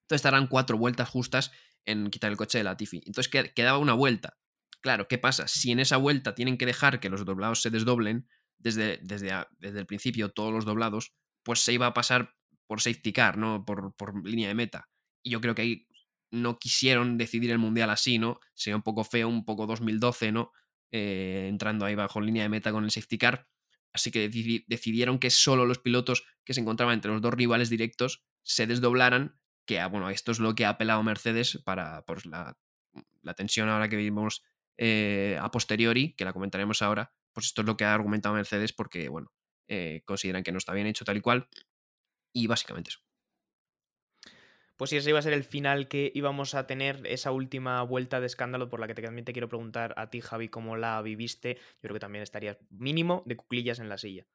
Entonces 0.04 0.20
estarán 0.20 0.48
cuatro 0.48 0.78
vueltas 0.78 1.10
justas 1.10 1.52
en 1.86 2.10
quitar 2.10 2.32
el 2.32 2.38
coche 2.38 2.58
de 2.58 2.64
la 2.64 2.78
Tiffy. 2.78 3.02
Entonces 3.06 3.32
quedaba 3.54 3.78
una 3.78 3.94
vuelta. 3.94 4.38
Claro, 4.82 5.08
¿qué 5.08 5.18
pasa? 5.18 5.48
Si 5.48 5.72
en 5.72 5.80
esa 5.80 5.98
vuelta 5.98 6.36
tienen 6.36 6.58
que 6.58 6.66
dejar 6.66 7.00
que 7.00 7.10
los 7.10 7.26
doblados 7.26 7.62
se 7.62 7.70
desdoblen, 7.70 8.28
desde, 8.58 9.00
desde, 9.02 9.32
desde 9.60 9.80
el 9.80 9.86
principio 9.86 10.30
todos 10.30 10.54
los 10.54 10.66
doblados, 10.66 11.14
pues 11.44 11.60
se 11.60 11.74
iba 11.74 11.88
a 11.88 11.94
pasar 11.94 12.36
por 12.68 12.82
safety 12.82 13.14
car, 13.14 13.38
¿no? 13.38 13.66
Por, 13.66 13.96
por 13.96 14.26
línea 14.26 14.48
de 14.48 14.56
meta. 14.56 14.90
Y 15.24 15.32
yo 15.32 15.42
creo 15.42 15.56
que 15.56 15.62
ahí 15.62 15.88
no 16.32 16.58
quisieron 16.58 17.18
decidir 17.18 17.52
el 17.52 17.58
mundial 17.58 17.90
así, 17.90 18.18
¿no? 18.18 18.40
Sería 18.54 18.78
un 18.78 18.84
poco 18.84 19.04
feo, 19.04 19.28
un 19.28 19.46
poco 19.46 19.68
2012, 19.68 20.32
¿no? 20.32 20.52
Eh, 20.92 21.48
entrando 21.50 21.86
ahí 21.86 21.96
bajo 21.96 22.22
línea 22.22 22.44
de 22.44 22.50
meta 22.50 22.72
con 22.72 22.84
el 22.84 22.92
safety 22.92 23.18
car. 23.18 23.48
Así 23.94 24.12
que 24.12 24.30
decidieron 24.68 25.20
que 25.20 25.30
solo 25.30 25.66
los 25.66 25.80
pilotos 25.80 26.24
que 26.46 26.54
se 26.54 26.62
encontraban 26.62 26.96
entre 26.96 27.12
los 27.12 27.22
dos 27.22 27.34
rivales 27.34 27.70
directos 27.70 28.24
se 28.44 28.66
desdoblaran, 28.66 29.41
que 29.72 29.80
ah, 29.80 29.88
bueno, 29.88 30.10
esto 30.10 30.34
es 30.34 30.40
lo 30.40 30.54
que 30.54 30.66
ha 30.66 30.70
apelado 30.70 31.02
Mercedes 31.02 31.62
para 31.64 32.02
pues, 32.02 32.26
la, 32.26 32.58
tensión 33.38 33.70
ahora 33.70 33.88
que 33.88 33.96
vimos 33.96 34.44
eh, 34.78 35.38
a 35.40 35.50
posteriori, 35.50 36.14
que 36.14 36.26
la 36.26 36.34
comentaremos 36.34 36.82
ahora, 36.82 37.14
pues 37.32 37.46
esto 37.46 37.62
es 37.62 37.68
lo 37.68 37.78
que 37.78 37.86
ha 37.86 37.94
argumentado 37.94 38.36
Mercedes 38.36 38.74
porque, 38.74 39.08
bueno, 39.08 39.32
eh, 39.70 40.02
consideran 40.04 40.44
que 40.44 40.52
no 40.52 40.58
está 40.58 40.74
bien 40.74 40.88
hecho 40.88 41.06
tal 41.06 41.16
y 41.16 41.22
cual. 41.22 41.48
Y 42.34 42.48
básicamente 42.48 42.90
eso 42.90 43.00
pues 44.76 44.90
si 44.90 44.98
ese 44.98 45.12
iba 45.12 45.20
a 45.20 45.22
ser 45.22 45.34
el 45.34 45.44
final 45.44 45.88
que 45.88 46.12
íbamos 46.16 46.56
a 46.56 46.66
tener, 46.66 47.06
esa 47.06 47.32
última 47.32 47.84
vuelta 47.84 48.20
de 48.20 48.26
escándalo 48.26 48.68
por 48.68 48.80
la 48.80 48.88
que 48.88 48.96
también 48.96 49.24
te 49.24 49.32
quiero 49.32 49.48
preguntar 49.48 49.94
a 49.96 50.10
ti, 50.10 50.22
Javi, 50.22 50.50
cómo 50.50 50.76
la 50.76 51.00
viviste. 51.04 51.54
Yo 51.54 51.82
creo 51.82 51.94
que 51.94 52.00
también 52.00 52.24
estarías 52.24 52.58
mínimo 52.72 53.22
de 53.28 53.36
cuclillas 53.38 53.78
en 53.78 53.90
la 53.90 54.00
silla. 54.00 54.26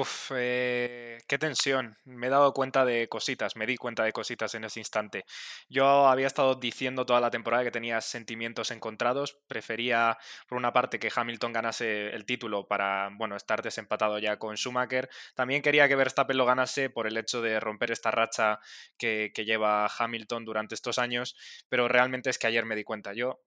Uf, 0.00 0.30
eh, 0.36 1.18
qué 1.26 1.38
tensión. 1.38 1.96
Me 2.04 2.28
he 2.28 2.30
dado 2.30 2.52
cuenta 2.52 2.84
de 2.84 3.08
cositas, 3.08 3.56
me 3.56 3.66
di 3.66 3.76
cuenta 3.76 4.04
de 4.04 4.12
cositas 4.12 4.54
en 4.54 4.62
ese 4.62 4.78
instante. 4.78 5.24
Yo 5.68 6.06
había 6.06 6.28
estado 6.28 6.54
diciendo 6.54 7.04
toda 7.04 7.20
la 7.20 7.30
temporada 7.30 7.64
que 7.64 7.72
tenía 7.72 8.00
sentimientos 8.00 8.70
encontrados. 8.70 9.40
Prefería, 9.48 10.16
por 10.46 10.56
una 10.56 10.72
parte, 10.72 11.00
que 11.00 11.10
Hamilton 11.12 11.52
ganase 11.52 12.10
el 12.14 12.24
título 12.26 12.68
para, 12.68 13.10
bueno, 13.16 13.34
estar 13.34 13.60
desempatado 13.60 14.20
ya 14.20 14.38
con 14.38 14.56
Schumacher. 14.56 15.08
También 15.34 15.62
quería 15.62 15.88
que 15.88 15.96
Verstappen 15.96 16.36
lo 16.36 16.46
ganase 16.46 16.90
por 16.90 17.08
el 17.08 17.16
hecho 17.16 17.42
de 17.42 17.58
romper 17.58 17.90
esta 17.90 18.12
racha 18.12 18.60
que, 18.96 19.32
lleva 19.34 19.88
Hamilton 19.98 20.44
durante 20.44 20.76
estos 20.76 20.98
años. 21.00 21.34
Pero 21.68 21.88
realmente 21.88 22.30
es 22.30 22.38
que 22.38 22.46
ayer 22.46 22.64
me 22.64 22.76
di 22.76 22.84
cuenta. 22.84 23.14
Yo 23.14 23.40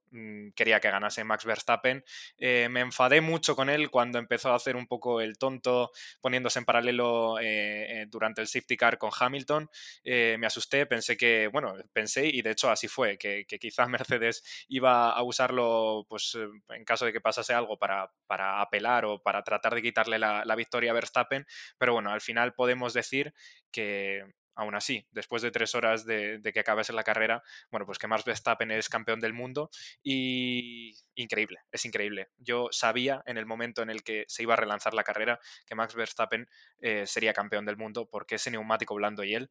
quería 0.55 0.79
que 0.79 0.91
ganase 0.91 1.23
Max 1.23 1.45
Verstappen. 1.45 2.03
Eh, 2.37 2.67
me 2.69 2.81
enfadé 2.81 3.21
mucho 3.21 3.55
con 3.55 3.69
él 3.69 3.89
cuando 3.89 4.19
empezó 4.19 4.51
a 4.51 4.55
hacer 4.55 4.75
un 4.75 4.87
poco 4.87 5.21
el 5.21 5.37
tonto 5.37 5.91
poniéndose 6.19 6.59
en 6.59 6.65
paralelo 6.65 7.39
eh, 7.39 8.01
eh, 8.01 8.05
durante 8.09 8.41
el 8.41 8.47
safety 8.47 8.77
car 8.77 8.97
con 8.97 9.11
Hamilton, 9.17 9.69
me 10.03 10.47
asusté, 10.47 10.85
pensé 10.85 11.17
que, 11.17 11.47
bueno, 11.47 11.75
pensé 11.93 12.27
y 12.27 12.41
de 12.41 12.51
hecho 12.51 12.69
así 12.69 12.87
fue, 12.87 13.17
que, 13.17 13.45
quizás 13.59 13.87
Mercedes 13.89 14.43
iba 14.67 15.11
a 15.11 15.23
usarlo 15.23 16.05
pues 16.09 16.37
en 16.69 16.85
caso 16.85 17.05
de 17.05 17.13
que 17.13 17.21
pasase 17.21 17.53
algo 17.53 17.77
para, 17.77 18.11
para 18.27 18.61
apelar 18.61 19.05
o 19.05 19.21
para 19.21 19.43
tratar 19.43 19.75
de 19.75 19.81
quitarle 19.81 20.19
la, 20.19 20.43
la 20.45 20.55
victoria 20.55 20.91
a 20.91 20.93
Verstappen, 20.93 21.45
pero 21.77 21.93
bueno, 21.93 22.11
al 22.11 22.21
final 22.21 22.53
podemos 22.53 22.93
decir 22.93 23.33
que 23.71 24.25
aún 24.55 24.75
así, 24.75 25.07
después 25.11 25.41
de 25.41 25.51
tres 25.51 25.75
horas 25.75 26.05
de, 26.05 26.41
que 26.53 26.59
acabase 26.59 26.93
la 26.93 27.03
carrera, 27.03 27.43
bueno, 27.69 27.85
pues 27.85 27.97
que 27.97 28.07
Max 28.07 28.25
Verstappen 28.25 28.71
es 28.71 28.89
campeón 28.89 29.19
del 29.19 29.33
mundo 29.33 29.69
y 30.03 30.93
increíble, 31.15 31.59
es 31.71 31.85
increíble. 31.85 32.29
Yo 32.37 32.69
sabía 32.71 33.23
en 33.25 33.37
el 33.37 33.45
momento 33.45 33.81
en 33.81 33.89
el 33.89 34.03
que 34.03 34.25
se 34.27 34.43
iba 34.43 34.53
a 34.53 34.57
relanzar 34.57 34.93
la 34.93 35.03
carrera 35.03 35.39
que 35.65 35.75
Max 35.75 35.95
Verstappen 35.95 36.47
eh, 36.79 37.05
sería 37.07 37.33
campeón 37.33 37.65
del 37.65 37.77
mundo 37.77 38.07
porque 38.09 38.35
ese 38.35 38.51
neumático 38.51 38.95
blando 38.95 39.23
y 39.23 39.35
él 39.35 39.49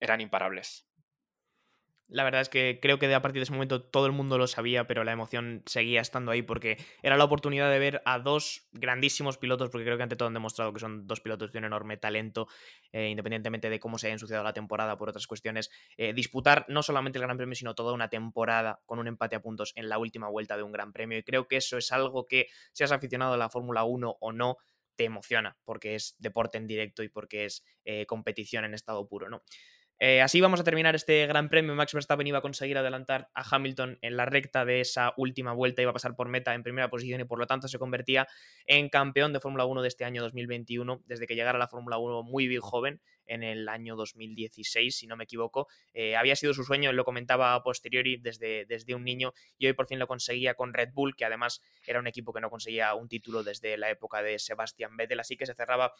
eran 0.00 0.20
imparables. 0.20 0.85
La 2.08 2.22
verdad 2.22 2.40
es 2.40 2.48
que 2.48 2.78
creo 2.80 3.00
que 3.00 3.12
a 3.12 3.20
partir 3.20 3.40
de 3.40 3.44
ese 3.44 3.52
momento 3.52 3.82
todo 3.82 4.06
el 4.06 4.12
mundo 4.12 4.38
lo 4.38 4.46
sabía, 4.46 4.86
pero 4.86 5.02
la 5.02 5.10
emoción 5.10 5.62
seguía 5.66 6.00
estando 6.00 6.30
ahí 6.30 6.42
porque 6.42 6.76
era 7.02 7.16
la 7.16 7.24
oportunidad 7.24 7.68
de 7.68 7.80
ver 7.80 8.00
a 8.04 8.20
dos 8.20 8.68
grandísimos 8.70 9.38
pilotos, 9.38 9.70
porque 9.70 9.84
creo 9.84 9.96
que 9.96 10.04
ante 10.04 10.14
todo 10.14 10.28
han 10.28 10.34
demostrado 10.34 10.72
que 10.72 10.78
son 10.78 11.08
dos 11.08 11.20
pilotos 11.20 11.50
de 11.50 11.58
un 11.58 11.64
enorme 11.64 11.96
talento, 11.96 12.46
eh, 12.92 13.08
independientemente 13.08 13.70
de 13.70 13.80
cómo 13.80 13.98
se 13.98 14.06
haya 14.06 14.14
ensuciado 14.14 14.44
la 14.44 14.52
temporada 14.52 14.96
por 14.96 15.08
otras 15.08 15.26
cuestiones, 15.26 15.68
eh, 15.96 16.12
disputar 16.12 16.64
no 16.68 16.84
solamente 16.84 17.18
el 17.18 17.24
Gran 17.24 17.36
Premio, 17.36 17.56
sino 17.56 17.74
toda 17.74 17.92
una 17.92 18.08
temporada 18.08 18.80
con 18.86 19.00
un 19.00 19.08
empate 19.08 19.34
a 19.34 19.42
puntos 19.42 19.72
en 19.74 19.88
la 19.88 19.98
última 19.98 20.28
vuelta 20.28 20.56
de 20.56 20.62
un 20.62 20.70
Gran 20.70 20.92
Premio. 20.92 21.18
Y 21.18 21.24
creo 21.24 21.48
que 21.48 21.56
eso 21.56 21.76
es 21.76 21.90
algo 21.90 22.26
que, 22.28 22.46
seas 22.72 22.92
aficionado 22.92 23.34
a 23.34 23.36
la 23.36 23.48
Fórmula 23.48 23.82
1 23.82 24.18
o 24.20 24.32
no, 24.32 24.58
te 24.94 25.04
emociona, 25.04 25.56
porque 25.64 25.96
es 25.96 26.14
deporte 26.18 26.56
en 26.56 26.66
directo 26.66 27.02
y 27.02 27.08
porque 27.08 27.46
es 27.46 27.64
eh, 27.84 28.06
competición 28.06 28.64
en 28.64 28.74
estado 28.74 29.06
puro, 29.08 29.28
¿no? 29.28 29.42
Eh, 29.98 30.20
así 30.20 30.42
vamos 30.42 30.60
a 30.60 30.64
terminar 30.64 30.94
este 30.94 31.26
Gran 31.26 31.48
Premio. 31.48 31.74
Max 31.74 31.94
Verstappen 31.94 32.26
iba 32.26 32.38
a 32.38 32.42
conseguir 32.42 32.76
adelantar 32.76 33.30
a 33.34 33.42
Hamilton 33.50 33.98
en 34.02 34.16
la 34.18 34.26
recta 34.26 34.66
de 34.66 34.80
esa 34.80 35.14
última 35.16 35.54
vuelta, 35.54 35.80
iba 35.80 35.90
a 35.90 35.94
pasar 35.94 36.14
por 36.14 36.28
meta 36.28 36.54
en 36.54 36.62
primera 36.62 36.90
posición 36.90 37.22
y 37.22 37.24
por 37.24 37.38
lo 37.38 37.46
tanto 37.46 37.66
se 37.66 37.78
convertía 37.78 38.28
en 38.66 38.90
campeón 38.90 39.32
de 39.32 39.40
Fórmula 39.40 39.64
1 39.64 39.80
de 39.80 39.88
este 39.88 40.04
año 40.04 40.22
2021, 40.22 41.02
desde 41.06 41.26
que 41.26 41.34
llegara 41.34 41.56
a 41.56 41.58
la 41.58 41.68
Fórmula 41.68 41.96
1 41.96 42.24
muy 42.24 42.46
bien 42.46 42.60
joven 42.60 43.00
en 43.24 43.42
el 43.42 43.68
año 43.70 43.96
2016, 43.96 44.94
si 44.94 45.06
no 45.06 45.16
me 45.16 45.24
equivoco. 45.24 45.66
Eh, 45.94 46.14
había 46.14 46.36
sido 46.36 46.52
su 46.52 46.62
sueño, 46.62 46.92
lo 46.92 47.04
comentaba 47.04 47.54
a 47.54 47.62
posteriori 47.62 48.18
desde, 48.18 48.66
desde 48.66 48.94
un 48.94 49.02
niño 49.02 49.32
y 49.56 49.66
hoy 49.66 49.72
por 49.72 49.86
fin 49.86 49.98
lo 49.98 50.06
conseguía 50.06 50.52
con 50.54 50.74
Red 50.74 50.90
Bull, 50.92 51.16
que 51.16 51.24
además 51.24 51.62
era 51.86 52.00
un 52.00 52.06
equipo 52.06 52.34
que 52.34 52.42
no 52.42 52.50
conseguía 52.50 52.94
un 52.94 53.08
título 53.08 53.42
desde 53.42 53.78
la 53.78 53.88
época 53.88 54.22
de 54.22 54.38
Sebastian 54.38 54.94
Vettel, 54.94 55.20
así 55.20 55.38
que 55.38 55.46
se 55.46 55.54
cerraba 55.54 55.94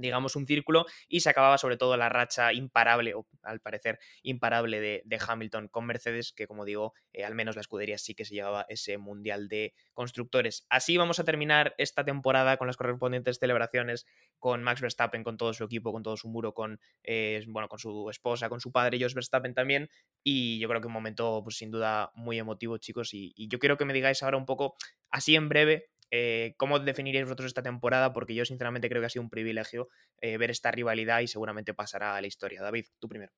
digamos, 0.00 0.36
un 0.36 0.46
círculo 0.46 0.86
y 1.08 1.20
se 1.20 1.30
acababa 1.30 1.58
sobre 1.58 1.76
todo 1.76 1.96
la 1.96 2.08
racha 2.08 2.52
imparable, 2.52 3.14
o 3.14 3.26
al 3.42 3.60
parecer 3.60 3.98
imparable, 4.22 4.80
de, 4.80 5.20
Hamilton 5.20 5.68
con 5.68 5.84
Mercedes, 5.84 6.32
que 6.32 6.46
como 6.46 6.64
digo, 6.64 6.94
eh, 7.12 7.24
al 7.24 7.34
menos 7.34 7.54
la 7.54 7.60
escudería 7.60 7.98
sí 7.98 8.14
que 8.14 8.24
se 8.24 8.34
llevaba 8.34 8.64
ese 8.68 8.96
mundial 8.96 9.48
de 9.48 9.74
constructores. 9.92 10.66
Así 10.70 10.96
vamos 10.96 11.18
a 11.20 11.24
terminar 11.24 11.74
esta 11.76 12.04
temporada 12.04 12.56
con 12.56 12.66
las 12.66 12.76
correspondientes 12.76 13.38
celebraciones, 13.38 14.06
con 14.38 14.62
Max 14.62 14.80
Verstappen, 14.80 15.22
con 15.22 15.36
todo 15.36 15.52
su 15.52 15.64
equipo, 15.64 15.92
con 15.92 16.02
todo 16.02 16.16
su 16.16 16.28
muro, 16.28 16.54
con, 16.54 16.80
eh, 17.02 17.44
bueno, 17.48 17.68
con 17.68 17.78
su 17.78 18.08
esposa, 18.08 18.48
con 18.48 18.60
su 18.60 18.72
padre, 18.72 18.98
Jos 18.98 19.14
Verstappen 19.14 19.54
también, 19.54 19.90
y 20.24 20.58
yo 20.58 20.68
creo 20.68 20.80
que 20.80 20.86
un 20.86 20.94
momento, 20.94 21.42
pues 21.44 21.56
sin 21.56 21.70
duda, 21.70 22.10
muy 22.14 22.38
emotivo, 22.38 22.78
chicos, 22.78 23.12
y 23.12 23.48
yo 23.48 23.58
quiero 23.58 23.76
que 23.76 23.84
me 23.84 23.92
digáis 23.92 24.22
ahora 24.22 24.38
un 24.38 24.46
poco, 24.46 24.76
así 25.10 25.36
en 25.36 25.48
breve, 25.48 25.90
eh, 26.10 26.54
¿Cómo 26.56 26.78
definiríais 26.78 27.26
vosotros 27.26 27.48
esta 27.48 27.62
temporada? 27.62 28.12
Porque 28.12 28.34
yo 28.34 28.44
sinceramente 28.44 28.88
creo 28.88 29.00
que 29.00 29.06
ha 29.06 29.10
sido 29.10 29.22
un 29.22 29.30
privilegio 29.30 29.88
eh, 30.20 30.36
ver 30.38 30.50
esta 30.50 30.70
rivalidad 30.70 31.20
y 31.20 31.28
seguramente 31.28 31.74
pasará 31.74 32.16
a 32.16 32.20
la 32.20 32.26
historia. 32.26 32.62
David, 32.62 32.86
tú 32.98 33.08
primero. 33.08 33.32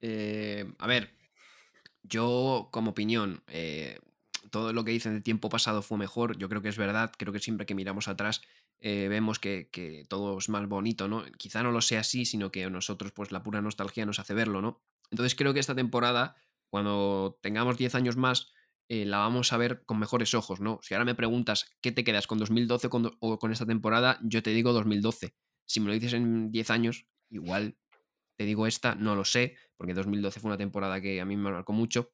Eh, 0.00 0.66
a 0.78 0.86
ver, 0.86 1.14
yo 2.02 2.68
como 2.72 2.90
opinión, 2.90 3.44
todo 4.50 4.72
lo 4.72 4.84
que 4.84 4.90
dicen 4.90 5.14
de 5.14 5.20
tiempo 5.20 5.48
pasado 5.48 5.82
fue 5.82 5.96
mejor, 5.98 6.36
yo 6.36 6.48
creo 6.48 6.60
que 6.60 6.68
es 6.68 6.76
verdad, 6.76 7.12
creo 7.16 7.32
que 7.32 7.38
siempre 7.38 7.66
que 7.66 7.76
miramos 7.76 8.08
atrás 8.08 8.42
vemos 8.80 9.38
que, 9.38 9.68
que, 9.70 10.04
todo 10.08 10.36
es 10.36 10.48
más 10.48 10.66
bonito, 10.66 11.06
¿no? 11.06 11.24
Quizá 11.38 11.62
no 11.62 11.70
lo 11.70 11.80
sea 11.80 12.00
así, 12.00 12.24
sino 12.24 12.50
que 12.50 12.68
nosotros 12.68 13.12
pues 13.12 13.30
la 13.30 13.44
pura 13.44 13.62
nostalgia 13.62 14.04
nos 14.04 14.18
hace 14.18 14.34
verlo, 14.34 14.60
¿no? 14.60 14.82
Entonces 15.12 15.36
creo 15.36 15.54
que 15.54 15.60
esta 15.60 15.76
temporada, 15.76 16.34
cuando 16.68 17.38
tengamos 17.42 17.78
10 17.78 17.94
años 17.94 18.16
más, 18.16 18.52
eh, 18.92 19.06
la 19.06 19.16
vamos 19.16 19.54
a 19.54 19.56
ver 19.56 19.86
con 19.86 19.98
mejores 19.98 20.34
ojos, 20.34 20.60
¿no? 20.60 20.78
Si 20.82 20.92
ahora 20.92 21.06
me 21.06 21.14
preguntas 21.14 21.64
qué 21.80 21.92
te 21.92 22.04
quedas 22.04 22.26
con 22.26 22.36
2012 22.36 22.90
o 23.20 23.38
con 23.38 23.50
esta 23.50 23.64
temporada, 23.64 24.18
yo 24.22 24.42
te 24.42 24.50
digo 24.50 24.74
2012. 24.74 25.34
Si 25.64 25.80
me 25.80 25.86
lo 25.86 25.94
dices 25.94 26.12
en 26.12 26.52
10 26.52 26.70
años, 26.70 27.06
igual 27.30 27.78
te 28.36 28.44
digo 28.44 28.66
esta, 28.66 28.94
no 28.94 29.16
lo 29.16 29.24
sé, 29.24 29.56
porque 29.78 29.94
2012 29.94 30.40
fue 30.40 30.50
una 30.50 30.58
temporada 30.58 31.00
que 31.00 31.22
a 31.22 31.24
mí 31.24 31.38
me 31.38 31.50
marcó 31.50 31.72
mucho, 31.72 32.12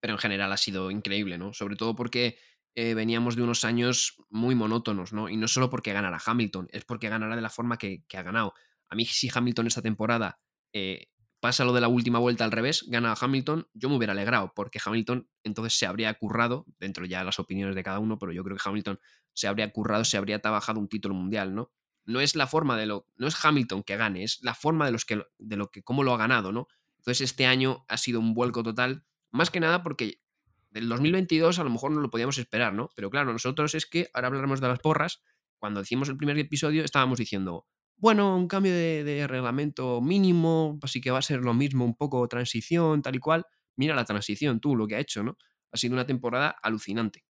pero 0.00 0.14
en 0.14 0.18
general 0.18 0.50
ha 0.50 0.56
sido 0.56 0.90
increíble, 0.90 1.38
¿no? 1.38 1.52
Sobre 1.52 1.76
todo 1.76 1.94
porque 1.94 2.38
eh, 2.74 2.94
veníamos 2.94 3.36
de 3.36 3.42
unos 3.44 3.64
años 3.64 4.16
muy 4.30 4.56
monótonos, 4.56 5.12
¿no? 5.12 5.28
Y 5.28 5.36
no 5.36 5.46
solo 5.46 5.70
porque 5.70 5.92
ganara 5.92 6.18
Hamilton, 6.26 6.66
es 6.72 6.84
porque 6.84 7.08
ganará 7.08 7.36
de 7.36 7.42
la 7.42 7.50
forma 7.50 7.78
que, 7.78 8.02
ha 8.16 8.22
ganado. 8.22 8.54
A 8.88 8.96
mí 8.96 9.04
si 9.04 9.30
Hamilton 9.32 9.68
esta 9.68 9.80
temporada 9.80 10.40
eh, 10.72 11.06
pasa 11.44 11.62
lo 11.66 11.74
de 11.74 11.82
la 11.82 11.88
última 11.88 12.18
vuelta 12.18 12.42
al 12.46 12.52
revés, 12.52 12.86
gana 12.88 13.14
Hamilton, 13.20 13.68
yo 13.74 13.90
me 13.90 13.96
hubiera 13.96 14.14
alegrado, 14.14 14.54
porque 14.56 14.80
Hamilton 14.82 15.28
entonces 15.42 15.78
se 15.78 15.84
habría 15.84 16.14
currado, 16.14 16.64
dentro 16.78 17.04
ya 17.04 17.18
de 17.18 17.26
las 17.26 17.38
opiniones 17.38 17.74
de 17.74 17.82
cada 17.82 17.98
uno, 17.98 18.18
pero 18.18 18.32
yo 18.32 18.42
creo 18.42 18.56
que 18.56 18.62
Hamilton 18.66 18.98
se 19.34 19.46
habría 19.46 19.70
currado, 19.70 20.06
se 20.06 20.16
habría 20.16 20.38
trabajado 20.38 20.80
un 20.80 20.88
título 20.88 21.14
mundial, 21.14 21.54
¿no? 21.54 21.70
No 22.06 22.22
es 22.22 22.34
la 22.34 22.46
forma 22.46 22.78
de 22.78 22.86
lo, 22.86 23.08
no 23.16 23.26
es 23.26 23.44
Hamilton 23.44 23.82
que 23.82 23.98
gane, 23.98 24.24
es 24.24 24.38
la 24.40 24.54
forma 24.54 24.86
de 24.86 24.92
los 24.92 25.04
que, 25.04 25.22
de 25.36 25.56
lo 25.56 25.70
que, 25.70 25.82
cómo 25.82 26.02
lo 26.02 26.14
ha 26.14 26.16
ganado, 26.16 26.50
¿no? 26.50 26.66
Entonces 26.96 27.20
este 27.20 27.44
año 27.44 27.84
ha 27.88 27.98
sido 27.98 28.20
un 28.20 28.32
vuelco 28.32 28.62
total, 28.62 29.04
más 29.30 29.50
que 29.50 29.60
nada 29.60 29.82
porque 29.82 30.22
del 30.70 30.88
2022 30.88 31.58
a 31.58 31.64
lo 31.64 31.68
mejor 31.68 31.90
no 31.90 32.00
lo 32.00 32.08
podíamos 32.08 32.38
esperar, 32.38 32.72
¿no? 32.72 32.88
Pero 32.96 33.10
claro, 33.10 33.30
nosotros 33.34 33.74
es 33.74 33.84
que, 33.84 34.08
ahora 34.14 34.28
hablaremos 34.28 34.62
de 34.62 34.68
las 34.68 34.78
porras, 34.78 35.22
cuando 35.58 35.82
hicimos 35.82 36.08
el 36.08 36.16
primer 36.16 36.38
episodio 36.38 36.84
estábamos 36.84 37.18
diciendo, 37.18 37.66
bueno, 37.96 38.36
un 38.36 38.48
cambio 38.48 38.72
de, 38.72 39.26
reglamento 39.26 40.00
mínimo, 40.00 40.78
así 40.82 41.00
que 41.00 41.10
va 41.10 41.18
a 41.18 41.22
ser 41.22 41.40
lo 41.40 41.54
mismo, 41.54 41.84
un 41.84 41.96
poco 41.96 42.26
transición, 42.28 43.02
tal 43.02 43.16
y 43.16 43.18
cual. 43.18 43.46
Mira 43.76 43.94
la 43.94 44.04
transición, 44.04 44.60
tú, 44.60 44.76
lo 44.76 44.86
que 44.86 44.96
ha 44.96 45.00
hecho, 45.00 45.22
¿no? 45.22 45.36
Ha 45.72 45.76
sido 45.76 45.94
una 45.94 46.06
temporada 46.06 46.54
alucinante. 46.62 47.24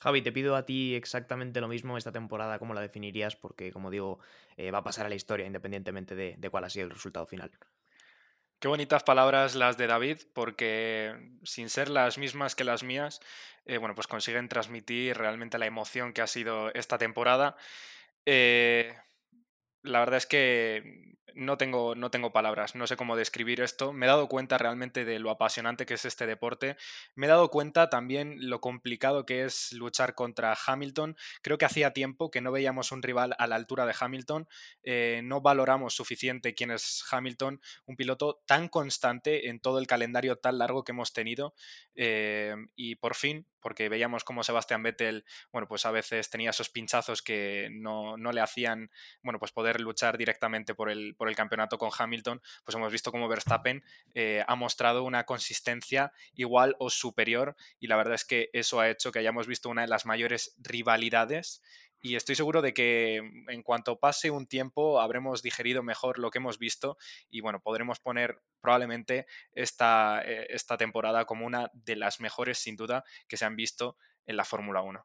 Javi, 0.00 0.22
te 0.22 0.30
pido 0.30 0.54
a 0.54 0.64
ti 0.64 0.94
exactamente 0.94 1.60
lo 1.60 1.66
mismo 1.66 1.98
esta 1.98 2.12
temporada, 2.12 2.58
¿cómo 2.60 2.72
la 2.72 2.80
definirías? 2.80 3.34
Porque, 3.34 3.72
como 3.72 3.90
digo, 3.90 4.20
eh, 4.56 4.70
va 4.70 4.78
a 4.78 4.84
pasar 4.84 5.06
a 5.06 5.08
la 5.08 5.16
historia 5.16 5.46
independientemente 5.46 6.14
de, 6.14 6.50
cuál 6.50 6.64
ha 6.64 6.70
sido 6.70 6.84
el 6.84 6.92
resultado 6.92 7.26
final. 7.26 7.50
Qué 8.60 8.68
bonitas 8.68 9.02
palabras 9.02 9.54
las 9.56 9.76
de 9.76 9.88
David, 9.88 10.18
porque 10.34 11.14
sin 11.42 11.68
ser 11.68 11.88
las 11.88 12.18
mismas 12.18 12.54
que 12.54 12.64
las 12.64 12.84
mías, 12.84 13.20
eh, 13.66 13.78
bueno, 13.78 13.94
pues 13.94 14.06
consiguen 14.06 14.48
transmitir 14.48 15.16
realmente 15.16 15.58
la 15.58 15.66
emoción 15.66 16.12
que 16.12 16.22
ha 16.22 16.26
sido 16.26 16.72
esta 16.74 16.98
temporada. 16.98 17.56
Eh, 18.24 18.94
la 19.88 20.00
verdad 20.00 20.18
es 20.18 20.26
que 20.26 21.17
no 21.34 21.58
tengo, 21.58 21.94
no 21.94 22.10
tengo 22.10 22.32
palabras, 22.32 22.74
no 22.74 22.86
sé 22.86 22.96
cómo 22.96 23.16
describir 23.16 23.60
esto. 23.60 23.92
Me 23.92 24.06
he 24.06 24.08
dado 24.08 24.28
cuenta 24.28 24.58
realmente 24.58 25.04
de 25.04 25.18
lo 25.18 25.30
apasionante 25.30 25.86
que 25.86 25.94
es 25.94 26.04
este 26.04 26.26
deporte. 26.26 26.76
Me 27.14 27.26
he 27.26 27.28
dado 27.28 27.50
cuenta 27.50 27.90
también 27.90 28.48
lo 28.48 28.60
complicado 28.60 29.26
que 29.26 29.44
es 29.44 29.72
luchar 29.72 30.14
contra 30.14 30.56
Hamilton. 30.66 31.16
Creo 31.42 31.58
que 31.58 31.64
hacía 31.64 31.92
tiempo 31.92 32.30
que 32.30 32.40
no 32.40 32.52
veíamos 32.52 32.92
un 32.92 33.02
rival 33.02 33.34
a 33.38 33.46
la 33.46 33.56
altura 33.56 33.86
de 33.86 33.94
Hamilton. 33.98 34.48
Eh, 34.82 35.20
no 35.24 35.40
valoramos 35.40 35.94
suficiente 35.94 36.54
quién 36.54 36.70
es 36.70 37.04
Hamilton, 37.10 37.60
un 37.86 37.96
piloto 37.96 38.42
tan 38.46 38.68
constante 38.68 39.48
en 39.48 39.60
todo 39.60 39.78
el 39.78 39.86
calendario 39.86 40.36
tan 40.36 40.58
largo 40.58 40.84
que 40.84 40.92
hemos 40.92 41.12
tenido. 41.12 41.54
Eh, 41.94 42.54
y 42.76 42.96
por 42.96 43.14
fin, 43.14 43.46
porque 43.60 43.88
veíamos 43.88 44.24
cómo 44.24 44.42
Sebastián 44.44 44.82
Vettel, 44.82 45.24
bueno, 45.52 45.68
pues 45.68 45.84
a 45.84 45.90
veces 45.90 46.30
tenía 46.30 46.50
esos 46.50 46.70
pinchazos 46.70 47.22
que 47.22 47.68
no, 47.72 48.16
no 48.16 48.32
le 48.32 48.40
hacían, 48.40 48.90
bueno, 49.22 49.38
pues 49.38 49.52
poder 49.52 49.80
luchar 49.80 50.16
directamente 50.16 50.74
por 50.74 50.90
el, 50.90 51.14
por 51.18 51.28
el 51.28 51.36
campeonato 51.36 51.76
con 51.76 51.90
Hamilton, 51.96 52.40
pues 52.64 52.74
hemos 52.74 52.90
visto 52.90 53.12
cómo 53.12 53.28
Verstappen 53.28 53.84
eh, 54.14 54.42
ha 54.46 54.54
mostrado 54.54 55.04
una 55.04 55.24
consistencia 55.24 56.12
igual 56.34 56.76
o 56.78 56.88
superior 56.88 57.56
y 57.78 57.88
la 57.88 57.96
verdad 57.96 58.14
es 58.14 58.24
que 58.24 58.48
eso 58.54 58.80
ha 58.80 58.88
hecho 58.88 59.12
que 59.12 59.18
hayamos 59.18 59.46
visto 59.46 59.68
una 59.68 59.82
de 59.82 59.88
las 59.88 60.06
mayores 60.06 60.54
rivalidades 60.58 61.60
y 62.00 62.14
estoy 62.14 62.36
seguro 62.36 62.62
de 62.62 62.72
que 62.72 63.16
en 63.16 63.62
cuanto 63.62 63.98
pase 63.98 64.30
un 64.30 64.46
tiempo 64.46 65.00
habremos 65.00 65.42
digerido 65.42 65.82
mejor 65.82 66.18
lo 66.18 66.30
que 66.30 66.38
hemos 66.38 66.58
visto 66.58 66.96
y 67.28 67.40
bueno, 67.40 67.60
podremos 67.60 67.98
poner 67.98 68.40
probablemente 68.60 69.26
esta, 69.52 70.22
eh, 70.24 70.46
esta 70.50 70.76
temporada 70.76 71.24
como 71.24 71.44
una 71.44 71.70
de 71.74 71.96
las 71.96 72.20
mejores 72.20 72.58
sin 72.58 72.76
duda 72.76 73.04
que 73.26 73.36
se 73.36 73.44
han 73.44 73.56
visto 73.56 73.96
en 74.26 74.36
la 74.36 74.44
Fórmula 74.44 74.82
1. 74.82 75.04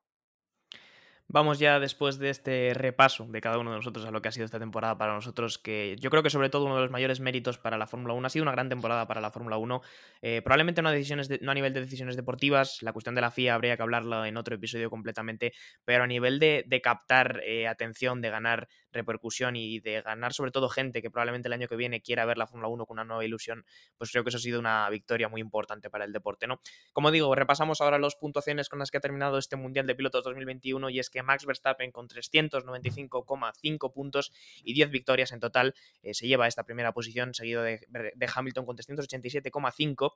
Vamos 1.29 1.57
ya 1.57 1.79
después 1.79 2.19
de 2.19 2.29
este 2.29 2.73
repaso 2.75 3.25
de 3.27 3.41
cada 3.41 3.57
uno 3.57 3.71
de 3.71 3.77
nosotros 3.77 4.05
a 4.05 4.11
lo 4.11 4.21
que 4.21 4.27
ha 4.27 4.31
sido 4.31 4.45
esta 4.45 4.59
temporada 4.59 4.97
para 4.97 5.13
nosotros, 5.13 5.57
que 5.57 5.95
yo 5.99 6.09
creo 6.09 6.21
que 6.21 6.29
sobre 6.29 6.49
todo 6.49 6.65
uno 6.65 6.75
de 6.75 6.81
los 6.81 6.91
mayores 6.91 7.21
méritos 7.21 7.57
para 7.57 7.77
la 7.77 7.87
Fórmula 7.87 8.13
1 8.13 8.27
ha 8.27 8.29
sido 8.29 8.43
una 8.43 8.51
gran 8.51 8.69
temporada 8.69 9.07
para 9.07 9.21
la 9.21 9.31
Fórmula 9.31 9.57
1. 9.57 9.81
Eh, 10.21 10.41
probablemente 10.43 10.81
no 10.81 10.89
a, 10.89 10.91
decisiones 10.91 11.29
no 11.41 11.51
a 11.51 11.55
nivel 11.55 11.73
de 11.73 11.81
decisiones 11.81 12.17
deportivas, 12.17 12.83
la 12.83 12.91
cuestión 12.91 13.15
de 13.15 13.21
la 13.21 13.31
FIA 13.31 13.55
habría 13.55 13.75
que 13.77 13.81
hablarlo 13.81 14.25
en 14.25 14.37
otro 14.37 14.53
episodio 14.55 14.89
completamente, 14.89 15.53
pero 15.85 16.03
a 16.03 16.07
nivel 16.07 16.39
de, 16.39 16.81
captar 16.83 17.41
eh, 17.45 17.67
atención, 17.67 18.21
de 18.21 18.29
ganar 18.29 18.67
repercusión 18.91 19.55
y 19.55 19.79
de 19.79 20.01
ganar 20.01 20.33
sobre 20.33 20.51
todo 20.51 20.69
gente 20.69 21.01
que 21.01 21.09
probablemente 21.09 21.47
el 21.47 21.53
año 21.53 21.67
que 21.67 21.75
viene 21.75 22.01
quiera 22.01 22.25
ver 22.25 22.37
la 22.37 22.47
Fórmula 22.47 22.67
1 22.67 22.85
con 22.85 22.95
una 22.95 23.05
nueva 23.05 23.25
ilusión, 23.25 23.65
pues 23.97 24.11
creo 24.11 24.23
que 24.23 24.29
eso 24.29 24.37
ha 24.37 24.41
sido 24.41 24.59
una 24.59 24.87
victoria 24.89 25.29
muy 25.29 25.41
importante 25.41 25.89
para 25.89 26.05
el 26.05 26.13
deporte, 26.13 26.47
¿no? 26.47 26.59
Como 26.91 27.09
digo, 27.09 27.33
repasamos 27.33 27.81
ahora 27.81 27.97
las 27.97 28.15
puntuaciones 28.15 28.69
con 28.69 28.77
las 28.77 28.91
que 28.91 28.97
ha 28.97 29.01
terminado 29.01 29.37
este 29.37 29.55
Mundial 29.55 29.87
de 29.87 29.95
Pilotos 29.95 30.23
2021 30.23 30.89
y 30.89 30.99
es 30.99 31.09
que 31.13 31.23
Max 31.23 31.45
Verstappen 31.45 31.91
con 31.91 32.07
395,5 32.07 33.93
puntos 33.93 34.33
y 34.63 34.73
10 34.73 34.89
victorias 34.89 35.31
en 35.31 35.39
total 35.39 35.75
eh, 36.01 36.13
se 36.13 36.27
lleva 36.27 36.47
esta 36.47 36.63
primera 36.63 36.91
posición, 36.91 37.33
seguido 37.33 37.61
de, 37.63 37.87
de 37.87 38.29
Hamilton 38.33 38.65
con 38.65 38.75
387,5 38.75 40.15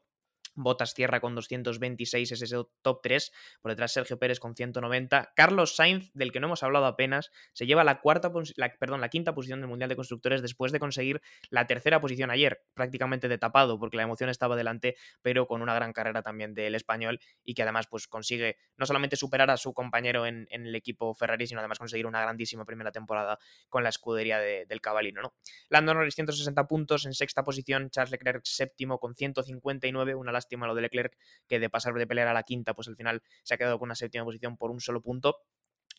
Botas 0.58 0.94
Tierra 0.94 1.22
con 1.22 1.36
226 1.36 2.32
es 2.32 2.42
ese 2.42 2.58
top 2.82 3.00
3, 3.04 3.32
por 3.62 3.72
detrás 3.72 3.94
Sergio 3.94 4.18
Pérez 4.18 4.40
con 4.40 4.56
190. 4.56 5.34
Carlos 5.36 5.76
Sainz, 5.76 6.12
del 6.14 6.32
que 6.32 6.40
no 6.40 6.48
hemos 6.48 6.64
hablado 6.64 6.86
apenas, 6.88 7.32
se 7.54 7.66
lleva 7.66 7.84
la 7.84 8.02
cuarta 8.02 8.32
perdón, 8.80 9.02
la 9.02 9.10
quinta 9.10 9.34
posición 9.36 9.62
del 9.62 9.70
Mundial 9.70 9.90
de 9.90 9.96
Constructores 9.96 10.42
después 10.42 10.72
de 10.72 10.80
conseguir 10.80 11.22
la 11.50 11.68
tercera 11.68 12.02
posición 12.02 12.32
ayer, 12.32 12.64
prácticamente 12.74 13.28
de 13.28 13.38
tapado, 13.38 13.80
porque 13.80 13.98
la 13.98 14.04
emoción 14.04 14.30
estaba 14.30 14.56
delante, 14.56 14.96
pero 15.22 15.48
con 15.48 15.62
una 15.62 15.76
gran 15.76 15.94
carrera 15.94 16.24
también 16.24 16.56
del 16.56 16.74
español 16.76 17.20
y 17.44 17.54
que 17.54 17.62
además 17.62 17.88
pues 17.88 18.08
consigue 18.08 18.58
no 18.78 18.86
solamente 18.86 19.16
superar 19.16 19.52
a 19.52 19.58
su 19.58 19.74
compañero 19.74 20.26
en, 20.26 20.48
el 20.50 20.76
equipo 20.76 21.14
Ferrari, 21.14 21.46
sino 21.46 21.60
además 21.60 21.78
conseguir 21.78 22.08
una 22.08 22.22
grandísima 22.22 22.66
primera 22.66 22.92
temporada 22.92 23.38
con 23.70 23.84
la 23.84 23.90
escudería 23.90 24.40
del 24.40 24.82
cabalino, 24.82 25.22
¿no? 25.22 25.36
Lando 25.70 25.94
Norris 25.94 26.16
160 26.16 26.68
puntos 26.68 27.06
en 27.06 27.14
sexta 27.14 27.44
posición, 27.44 27.90
Charles 27.92 28.12
Leclerc 28.12 28.42
séptimo 28.44 29.00
con 29.00 29.14
159, 29.14 30.16
una 30.16 30.32
lástima 30.32 30.47
lástima 30.48 30.68
lo 30.68 30.76
de 30.76 30.82
Leclerc, 30.82 31.18
que 31.48 31.60
de 31.60 31.70
pasar 31.70 31.94
de 31.94 32.08
pelear 32.08 32.28
a 32.30 32.34
la 32.34 32.44
quinta, 32.44 32.74
pues 32.74 32.88
al 32.88 32.96
final 32.96 33.22
se 33.44 33.54
ha 33.54 33.58
quedado 33.58 33.78
con 33.78 33.88
una 33.88 33.96
séptima 33.96 34.24
posición 34.24 34.58
por 34.58 34.72
un 34.72 34.80
solo 34.80 35.02
punto. 35.02 35.38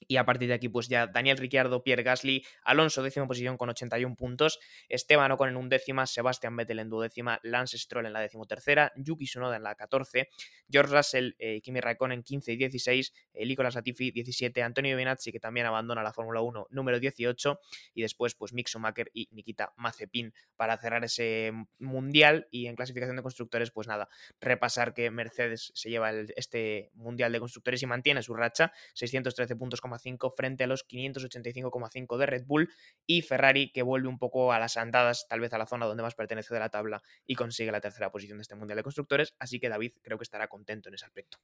Y 0.06 0.16
a 0.16 0.24
partir 0.24 0.48
de 0.48 0.54
aquí, 0.54 0.68
pues 0.68 0.88
ya 0.88 1.06
Daniel 1.06 1.38
Ricciardo, 1.38 1.82
Pierre 1.82 2.02
Gasly, 2.02 2.44
Alonso, 2.64 3.02
décima 3.02 3.26
posición 3.26 3.56
con 3.56 3.70
81 3.70 4.14
puntos, 4.16 4.58
Esteban 4.88 5.32
Ocon 5.32 5.48
en 5.50 5.56
un 5.56 5.68
décima, 5.68 6.06
Sebastián 6.06 6.56
Vettel 6.56 6.78
en 6.78 6.90
duodécima, 6.90 7.40
Lance 7.42 7.78
Stroll 7.78 8.06
en 8.06 8.12
la 8.12 8.20
decimotercera, 8.20 8.92
Yuki 8.96 9.24
Tsunoda 9.24 9.56
en 9.56 9.62
la 9.62 9.74
14, 9.74 10.28
George 10.70 10.94
Russell, 10.94 11.32
eh, 11.38 11.60
Kimi 11.60 11.80
Raikkonen 11.80 12.22
15 12.22 12.52
y 12.52 12.56
16, 12.56 13.12
eh, 13.34 13.46
Nicolas 13.46 13.74
Latifi 13.74 14.10
17, 14.10 14.62
Antonio 14.62 14.90
Giovinazzi, 14.90 15.32
que 15.32 15.40
también 15.40 15.66
abandona 15.66 16.02
la 16.02 16.12
Fórmula 16.12 16.40
1, 16.40 16.68
número 16.70 17.00
18, 17.00 17.60
y 17.94 18.02
después, 18.02 18.34
pues 18.34 18.52
Mick 18.52 18.68
Schumacher 18.68 19.10
y 19.12 19.28
Nikita 19.32 19.72
Mazepin 19.76 20.32
para 20.56 20.76
cerrar 20.78 21.04
ese 21.04 21.52
mundial. 21.78 22.46
Y 22.50 22.66
en 22.66 22.76
clasificación 22.76 23.16
de 23.16 23.22
constructores, 23.22 23.70
pues 23.70 23.88
nada, 23.88 24.08
repasar 24.40 24.94
que 24.94 25.10
Mercedes 25.10 25.72
se 25.74 25.90
lleva 25.90 26.10
este 26.36 26.90
mundial 26.94 27.32
de 27.32 27.40
constructores 27.40 27.82
y 27.82 27.86
mantiene 27.86 28.22
su 28.22 28.34
racha, 28.34 28.72
613 28.94 29.56
puntos 29.56 29.80
583,5 29.88 30.32
frente 30.36 30.64
a 30.64 30.66
los 30.66 30.86
585,5 30.86 32.16
de 32.16 32.26
Red 32.26 32.44
Bull 32.46 32.70
y 33.06 33.22
Ferrari 33.22 33.72
que 33.72 33.82
vuelve 33.82 34.08
un 34.08 34.18
poco 34.18 34.52
a 34.52 34.58
las 34.58 34.76
andadas, 34.76 35.26
tal 35.28 35.40
vez 35.40 35.52
a 35.52 35.58
la 35.58 35.66
zona 35.66 35.86
donde 35.86 36.02
más 36.02 36.14
pertenece 36.14 36.54
de 36.54 36.60
la 36.60 36.68
tabla 36.68 37.02
y 37.26 37.34
consigue 37.34 37.72
la 37.72 37.80
tercera 37.80 38.10
posición 38.10 38.38
de 38.38 38.42
este 38.42 38.54
Mundial 38.54 38.76
de 38.76 38.82
Constructores, 38.82 39.34
así 39.38 39.60
que 39.60 39.68
David 39.68 39.92
creo 40.02 40.18
que 40.18 40.24
estará 40.24 40.48
contento 40.48 40.88
en 40.88 40.94
ese 40.94 41.06
aspecto. 41.06 41.38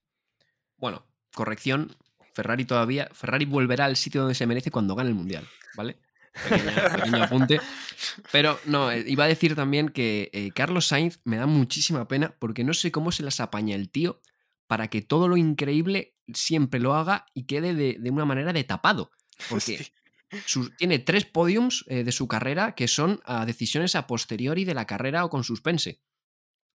Bueno, 0.76 1.06
corrección, 1.34 1.96
Ferrari 2.34 2.64
todavía, 2.64 3.08
Ferrari 3.12 3.44
volverá 3.44 3.84
al 3.84 3.96
sitio 3.96 4.20
donde 4.20 4.34
se 4.34 4.46
merece 4.46 4.70
cuando 4.70 4.94
gane 4.94 5.10
el 5.10 5.14
Mundial, 5.14 5.46
¿vale? 5.76 5.98
Pequeño, 6.48 7.22
apunte. 7.22 7.60
Pero 8.32 8.58
no, 8.64 8.90
eh, 8.90 9.04
iba 9.06 9.24
a 9.24 9.28
decir 9.28 9.54
también 9.54 9.88
que 9.88 10.30
eh, 10.32 10.50
Carlos 10.52 10.86
Sainz 10.86 11.20
me 11.24 11.36
da 11.36 11.46
muchísima 11.46 12.08
pena 12.08 12.34
porque 12.38 12.64
no 12.64 12.74
sé 12.74 12.90
cómo 12.90 13.12
se 13.12 13.22
las 13.22 13.38
apaña 13.40 13.76
el 13.76 13.90
tío 13.90 14.20
para 14.74 14.88
que 14.88 15.02
todo 15.02 15.28
lo 15.28 15.36
increíble 15.36 16.16
siempre 16.34 16.80
lo 16.80 16.96
haga 16.96 17.26
y 17.32 17.46
quede 17.46 17.74
de, 17.74 18.10
una 18.10 18.24
manera 18.24 18.52
de 18.52 18.64
tapado. 18.64 19.12
Porque 19.48 19.86
tiene 20.78 20.98
tres 20.98 21.26
podiums 21.26 21.84
eh, 21.86 22.02
de 22.02 22.10
su 22.10 22.26
carrera 22.26 22.74
que 22.74 22.88
son 22.88 23.20
a 23.24 23.46
decisiones 23.46 23.94
a 23.94 24.08
posteriori 24.08 24.64
de 24.64 24.74
la 24.74 24.84
carrera 24.84 25.24
o 25.24 25.30
con 25.30 25.44
suspense. 25.44 26.00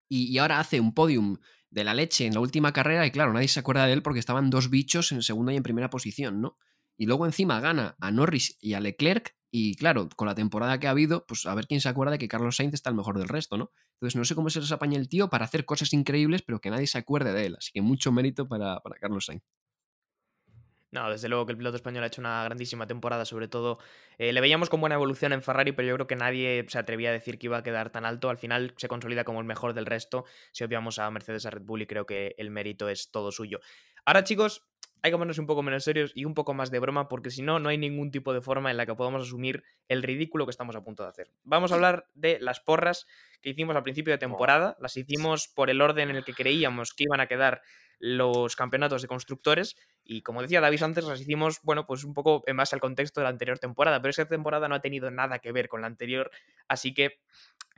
Y, 0.09 0.33
y, 0.33 0.39
ahora 0.39 0.61
hace 0.61 0.79
un 0.79 0.95
podium 0.95 1.39
de 1.71 1.83
la 1.83 1.93
leche 1.93 2.25
en 2.25 2.35
la 2.35 2.41
última 2.41 2.73
carrera 2.73 3.05
y 3.05 3.11
claro, 3.11 3.33
nadie 3.33 3.49
se 3.49 3.59
acuerda 3.59 3.85
de 3.85 3.95
él 3.95 4.03
porque 4.03 4.21
estaban 4.21 4.49
dos 4.49 4.71
bichos 4.71 5.11
en 5.11 5.21
segunda 5.23 5.53
y 5.53 5.57
en 5.57 5.65
primera 5.65 5.91
posición, 5.91 6.41
¿no? 6.41 6.57
Y 6.97 7.07
luego 7.07 7.27
encima 7.27 7.59
gana 7.59 7.97
a 7.99 8.13
Norris 8.13 8.59
y 8.61 8.75
a 8.75 8.81
Leclerc 8.81 9.35
y 9.51 9.77
claro, 9.77 10.09
con 10.15 10.29
la 10.29 10.35
temporada 10.35 10.79
que 10.79 10.87
ha 10.87 10.91
habido, 10.91 11.25
pues 11.27 11.47
a 11.47 11.55
ver 11.55 11.67
quién 11.67 11.81
se 11.81 11.89
acuerda 11.89 12.13
de 12.13 12.19
que 12.19 12.29
Carlos 12.29 12.57
Sainz 12.57 12.75
está 12.75 12.91
el 12.91 12.97
mejor 12.97 13.19
del 13.19 13.29
resto, 13.29 13.57
¿no? 13.57 13.73
Entonces 13.95 14.17
no 14.17 14.25
sé 14.25 14.35
cómo 14.35 14.51
se 14.51 14.61
les 14.61 14.71
apaña 14.73 14.99
el 14.99 15.09
tío 15.09 15.31
para 15.31 15.47
hacer 15.47 15.65
cosas 15.65 15.93
increíbles, 15.93 16.43
pero 16.43 16.61
que 16.61 16.71
nadie 16.71 16.87
se 16.87 16.99
acuerde 16.99 17.33
de 17.33 17.47
él. 17.47 17.57
Así 17.57 17.73
que 17.73 17.81
mucho 17.81 18.13
mérito 18.13 18.47
para, 18.47 18.81
Carlos 19.01 19.27
Sainz. 19.27 19.43
No, 20.91 21.11
desde 21.11 21.29
luego 21.29 21.45
que 21.45 21.53
el 21.53 21.59
piloto 21.59 21.77
español 21.77 22.03
ha 22.05 22.07
hecho 22.07 22.23
una 22.23 22.45
grandísima 22.45 22.87
temporada, 22.87 23.27
sobre 23.27 23.47
todo 23.47 23.79
eh, 24.17 24.33
le 24.33 24.41
veíamos 24.41 24.71
con 24.71 24.81
buena 24.81 24.95
evolución 24.95 25.35
en 25.35 25.43
Ferrari, 25.43 25.73
pero 25.73 25.87
yo 25.87 25.95
creo 25.97 26.07
que 26.07 26.17
nadie 26.17 26.65
se 26.67 26.79
atrevía 26.79 27.11
a 27.11 27.13
decir 27.13 27.39
que 27.39 27.47
iba 27.47 27.59
a 27.59 27.63
quedar 27.63 27.91
tan 27.91 28.07
alto. 28.07 28.31
Al 28.31 28.39
final 28.39 28.73
se 28.79 28.89
consolida 28.89 29.25
como 29.25 29.41
el 29.41 29.47
mejor 29.47 29.75
del 29.75 29.85
resto, 29.85 30.25
si 30.51 30.65
obviamos 30.65 30.99
a 30.99 31.11
Mercedes, 31.11 31.45
a 31.45 31.51
Red 31.51 31.63
Bull 31.63 31.83
y 31.83 31.87
creo 31.87 32.07
que 32.07 32.35
el 32.39 32.51
mérito 32.51 32.89
es 32.89 33.11
todo 33.11 33.33
suyo. 33.33 33.61
Ahora 34.09 34.25
chicos, 34.25 34.63
hay 35.03 35.11
que 35.11 35.19
ponerse 35.19 35.39
un 35.39 35.47
poco 35.47 35.63
menos 35.63 35.85
serios 35.85 36.13
y 36.15 36.25
un 36.25 36.33
poco 36.33 36.55
más 36.55 36.71
de 36.71 36.79
broma, 36.79 37.11
porque 37.11 37.31
si 37.31 37.43
no, 37.43 37.59
no 37.59 37.69
hay 37.69 37.77
ningún 37.77 38.11
tipo 38.11 38.33
de 38.33 38.41
forma 38.41 38.71
en 38.71 38.79
la 38.79 38.87
que 38.87 38.95
podamos 38.95 39.21
asumir 39.21 39.65
el 39.87 40.03
ridículo 40.03 40.47
que 40.47 40.51
estamos 40.51 40.75
a 40.77 40.83
punto 40.83 41.03
de 41.03 41.11
hacer. 41.11 41.31
Vamos 41.45 41.73
a 41.73 41.75
hablar 41.75 42.07
de 42.15 42.39
las 42.41 42.59
porras 42.59 43.07
que 43.43 43.51
hicimos 43.51 43.77
al 43.77 43.83
principio 43.83 44.15
de 44.15 44.17
temporada. 44.17 44.79
Las 44.81 44.97
hicimos 44.97 45.49
por 45.49 45.69
el 45.69 45.83
orden 45.83 46.09
en 46.09 46.17
el 46.17 46.25
que 46.25 46.33
creíamos 46.33 46.95
que 46.95 47.05
iban 47.05 47.21
a 47.21 47.27
quedar 47.27 47.61
los 47.99 48.57
campeonatos 48.57 49.03
de 49.03 49.09
constructores. 49.09 49.77
Y 50.05 50.23
como 50.23 50.41
decía 50.41 50.63
David 50.63 50.85
antes, 50.85 51.05
las 51.05 51.21
hicimos, 51.21 51.61
bueno, 51.63 51.87
pues 51.87 52.03
un 52.05 52.15
poco 52.15 52.43
en 52.47 52.57
base 52.57 52.75
al 52.77 52.81
contexto 52.81 53.21
de 53.21 53.25
la 53.25 53.31
anterior 53.31 53.59
temporada. 53.59 54.01
Pero 54.01 54.09
esa 54.09 54.25
temporada 54.25 54.69
no 54.69 54.75
ha 54.75 54.81
tenido 54.81 55.11
nada 55.11 55.41
que 55.41 55.53
ver 55.53 55.69
con 55.69 55.83
la 55.83 55.87
anterior. 55.87 56.31
Así 56.67 56.95
que, 56.95 57.21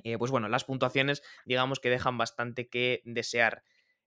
eh, 0.04 0.16
pues 0.16 0.30
bueno, 0.30 0.48
las 0.48 0.62
puntuaciones, 0.62 1.24
digamos 1.44 1.80
que 1.80 1.90
dejan 1.90 2.18
bastante 2.18 2.68
que 2.68 3.02
desear. 3.04 3.64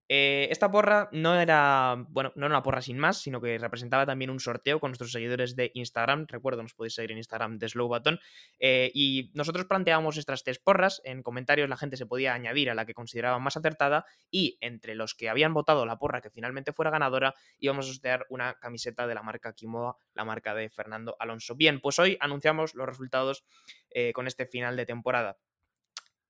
Eh, 0.09 0.47
esta 0.51 0.69
porra 0.69 1.09
no 1.11 1.39
era, 1.39 1.95
bueno, 2.09 2.33
no 2.35 2.45
era 2.45 2.55
una 2.55 2.63
porra 2.63 2.81
sin 2.81 2.97
más, 2.97 3.21
sino 3.21 3.39
que 3.39 3.57
representaba 3.57 4.05
también 4.05 4.29
un 4.29 4.39
sorteo 4.39 4.79
con 4.79 4.91
nuestros 4.91 5.11
seguidores 5.11 5.55
de 5.55 5.71
Instagram. 5.73 6.25
Recuerdo, 6.27 6.61
nos 6.61 6.73
podéis 6.73 6.95
seguir 6.95 7.11
en 7.11 7.17
Instagram 7.17 7.57
de 7.57 7.69
Slow 7.69 7.87
Button. 7.87 8.19
Eh, 8.59 8.91
y 8.93 9.31
nosotros 9.33 9.65
planteábamos 9.65 10.17
estas 10.17 10.43
tres 10.43 10.59
porras. 10.59 11.01
En 11.05 11.23
comentarios 11.23 11.69
la 11.69 11.77
gente 11.77 11.97
se 11.97 12.05
podía 12.05 12.33
añadir 12.33 12.69
a 12.69 12.75
la 12.75 12.85
que 12.85 12.93
consideraba 12.93 13.39
más 13.39 13.57
acertada. 13.57 14.05
Y 14.29 14.57
entre 14.61 14.95
los 14.95 15.15
que 15.15 15.29
habían 15.29 15.53
votado 15.53 15.85
la 15.85 15.97
porra 15.97 16.21
que 16.21 16.29
finalmente 16.29 16.73
fuera 16.73 16.91
ganadora, 16.91 17.33
íbamos 17.59 17.89
a 17.89 17.93
sortear 17.93 18.25
una 18.29 18.55
camiseta 18.55 19.07
de 19.07 19.15
la 19.15 19.23
marca 19.23 19.53
Kimoa, 19.53 19.97
la 20.13 20.25
marca 20.25 20.53
de 20.53 20.69
Fernando 20.69 21.15
Alonso. 21.19 21.55
Bien, 21.55 21.79
pues 21.79 21.97
hoy 21.99 22.17
anunciamos 22.19 22.75
los 22.75 22.87
resultados 22.87 23.45
eh, 23.89 24.11
con 24.13 24.27
este 24.27 24.45
final 24.45 24.75
de 24.75 24.85
temporada. 24.85 25.37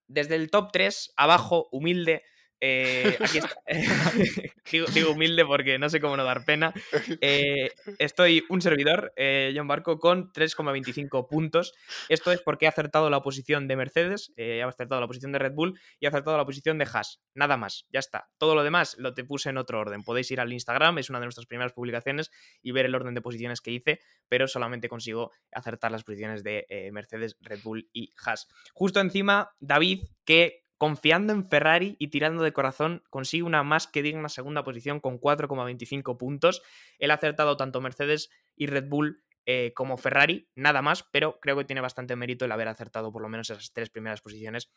Desde 0.07 0.35
el 0.35 0.51
top 0.51 0.71
3, 0.71 1.13
abajo, 1.15 1.69
humilde, 1.71 2.23
eh, 2.65 3.17
aquí 3.19 3.39
está. 3.39 3.61
digo, 4.93 5.11
humilde 5.11 5.45
porque 5.45 5.77
no 5.77 5.89
sé 5.89 5.99
cómo 5.99 6.15
no 6.15 6.23
dar 6.23 6.45
pena. 6.45 6.73
Eh, 7.19 7.71
estoy 7.99 8.45
un 8.47 8.61
servidor, 8.61 9.11
eh, 9.17 9.53
John 9.53 9.67
Barco, 9.67 9.99
con 9.99 10.31
3,25 10.31 11.27
puntos. 11.27 11.73
Esto 12.07 12.31
es 12.31 12.41
porque 12.41 12.63
he 12.63 12.69
acertado 12.69 13.09
la 13.09 13.21
posición 13.21 13.67
de 13.67 13.75
Mercedes, 13.75 14.31
he 14.37 14.63
acertado 14.63 15.01
la 15.01 15.07
posición 15.07 15.33
de 15.33 15.39
Red 15.39 15.51
Bull 15.53 15.77
y 15.99 16.05
he 16.05 16.07
acertado 16.07 16.37
la 16.37 16.45
posición 16.45 16.77
de 16.77 16.85
Haas. 16.85 17.21
Nada 17.35 17.57
más, 17.57 17.85
ya 17.91 17.99
está. 17.99 18.29
Todo 18.37 18.55
lo 18.55 18.63
demás 18.63 18.95
lo 18.97 19.13
te 19.13 19.25
puse 19.25 19.49
en 19.49 19.57
otro 19.57 19.81
orden. 19.81 20.01
Podéis 20.03 20.31
ir 20.31 20.39
al 20.39 20.53
Instagram, 20.53 20.99
es 20.99 21.09
una 21.09 21.19
de 21.19 21.25
nuestras 21.25 21.47
primeras 21.47 21.73
publicaciones, 21.73 22.31
y 22.61 22.71
ver 22.71 22.85
el 22.85 22.95
orden 22.95 23.13
de 23.13 23.21
posiciones 23.21 23.59
que 23.59 23.71
hice, 23.71 23.99
pero 24.29 24.47
solamente 24.47 24.87
consigo 24.87 25.31
acertar 25.51 25.91
las 25.91 26.05
posiciones 26.05 26.45
de 26.45 26.65
Mercedes, 26.93 27.35
Red 27.41 27.59
Bull 27.61 27.89
y 27.91 28.13
Haas. 28.25 28.47
Justo 28.73 29.01
encima, 29.01 29.51
David, 29.59 30.05
que 30.23 30.62
confiando 30.83 31.31
en 31.31 31.45
Ferrari 31.45 31.95
y 31.97 32.09
tirando 32.09 32.43
de 32.43 32.51
corazón, 32.51 33.03
consigue 33.09 33.43
una 33.43 33.63
más 33.63 33.87
que 33.87 34.03
digna 34.03 34.27
segunda 34.27 34.65
posición 34.65 34.99
con 34.99 35.17
4,25 35.17 36.17
puntos. 36.17 36.61
Él 36.99 37.09
ha 37.11 37.13
acertado 37.13 37.55
tanto 37.55 37.79
Mercedes 37.79 38.29
y 38.57 38.67
Red 38.67 38.89
Bull 38.89 39.23
eh, 39.45 39.71
como 39.73 39.95
Ferrari, 39.95 40.49
nada 40.55 40.81
más, 40.81 41.03
pero 41.03 41.39
creo 41.39 41.55
que 41.55 41.63
tiene 41.63 41.79
bastante 41.79 42.17
mérito 42.17 42.43
el 42.43 42.51
haber 42.51 42.67
acertado 42.67 43.13
por 43.13 43.21
lo 43.21 43.29
menos 43.29 43.49
esas 43.49 43.71
tres 43.71 43.89
primeras 43.89 44.19
posiciones. 44.19 44.73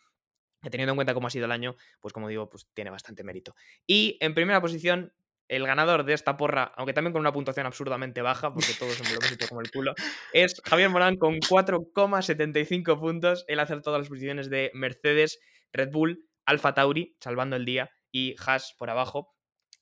teniendo 0.70 0.92
en 0.92 0.96
cuenta 0.96 1.12
cómo 1.12 1.26
ha 1.26 1.30
sido 1.30 1.46
el 1.46 1.50
año, 1.50 1.74
pues 1.98 2.14
como 2.14 2.28
digo, 2.28 2.48
pues 2.48 2.68
tiene 2.72 2.90
bastante 2.90 3.24
mérito. 3.24 3.56
Y 3.84 4.16
en 4.20 4.32
primera 4.32 4.60
posición, 4.60 5.12
el 5.48 5.66
ganador 5.66 6.04
de 6.04 6.12
esta 6.12 6.36
porra, 6.36 6.72
aunque 6.76 6.92
también 6.92 7.14
con 7.14 7.20
una 7.20 7.32
puntuación 7.32 7.66
absurdamente 7.66 8.22
baja, 8.22 8.54
porque 8.54 8.74
todos 8.78 9.02
me 9.02 9.12
lo 9.12 9.48
como 9.48 9.60
el 9.60 9.72
culo, 9.72 9.92
es 10.32 10.62
Javier 10.64 10.88
Morán 10.88 11.16
con 11.16 11.40
4,75 11.40 12.96
puntos. 13.00 13.44
Él 13.48 13.58
ha 13.58 13.64
acertado 13.64 13.98
las 13.98 14.06
posiciones 14.06 14.48
de 14.50 14.70
Mercedes 14.72 15.40
Red 15.76 15.90
Bull, 15.90 16.28
Alfa 16.44 16.74
Tauri, 16.74 17.16
salvando 17.20 17.56
el 17.56 17.64
día, 17.64 17.90
y 18.10 18.34
Haas 18.44 18.74
por 18.78 18.90
abajo. 18.90 19.34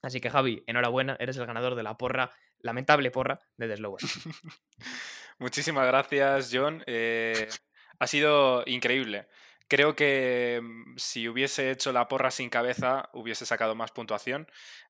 Así 0.02 0.20
que 0.20 0.30
Javi, 0.30 0.62
enhorabuena, 0.66 1.16
eres 1.18 1.36
el 1.36 1.46
ganador 1.46 1.74
de 1.74 1.82
la 1.82 1.96
porra, 1.96 2.30
lamentable 2.58 3.10
porra 3.10 3.40
de 3.56 3.68
The 3.68 3.82
Muchísimas 5.38 5.86
gracias, 5.86 6.50
John. 6.52 6.82
Eh, 6.86 7.48
ha 7.98 8.06
sido 8.06 8.62
increíble. 8.66 9.28
Creo 9.68 9.96
que 9.96 10.60
mm, 10.62 10.96
si 10.96 11.28
hubiese 11.28 11.70
hecho 11.70 11.92
la 11.92 12.06
porra 12.08 12.30
sin 12.30 12.50
cabeza, 12.50 13.08
hubiese 13.14 13.46
sacado 13.46 13.74
más 13.74 13.92
puntuación. 13.92 14.46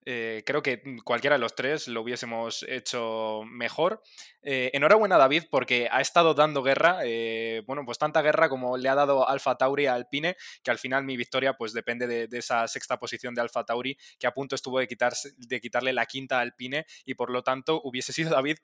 Eh, 0.07 0.43
creo 0.45 0.63
que 0.63 0.83
cualquiera 1.03 1.37
de 1.37 1.41
los 1.41 1.55
tres 1.55 1.89
lo 1.89 2.03
hubiésemos 2.03 2.65
hecho 2.69 3.43
mejor. 3.47 4.03
Eh, 4.43 4.71
enhorabuena 4.75 5.17
David 5.17 5.45
porque 5.51 5.89
ha 5.91 6.03
estado 6.03 6.35
dando 6.35 6.63
guerra, 6.63 6.99
eh, 7.05 7.63
bueno, 7.67 7.85
pues 7.87 7.99
tanta 7.99 8.21
guerra 8.21 8.51
como 8.51 8.77
le 8.77 8.91
ha 8.91 8.95
dado 8.95 9.27
Alfa 9.27 9.57
Tauri 9.57 9.87
a 9.87 9.95
Alpine, 9.95 10.37
que 10.63 10.71
al 10.71 10.79
final 10.79 11.05
mi 11.05 11.17
victoria 11.17 11.55
pues 11.55 11.73
depende 11.73 12.07
de, 12.07 12.29
esa 12.37 12.69
sexta 12.69 12.99
posición 12.99 13.35
de 13.35 13.41
Alfa 13.41 13.65
Tauri, 13.65 13.97
que 14.19 14.27
a 14.27 14.35
punto 14.35 14.55
estuvo 14.55 14.79
de, 14.79 14.87
quitarse, 14.87 15.31
de 15.39 15.61
quitarle 15.61 15.95
la 15.95 16.05
quinta 16.05 16.39
a 16.39 16.41
Alpine 16.43 16.85
y 17.07 17.15
por 17.15 17.31
lo 17.31 17.43
tanto 17.43 17.81
hubiese 17.83 18.13
sido 18.13 18.31
David 18.35 18.59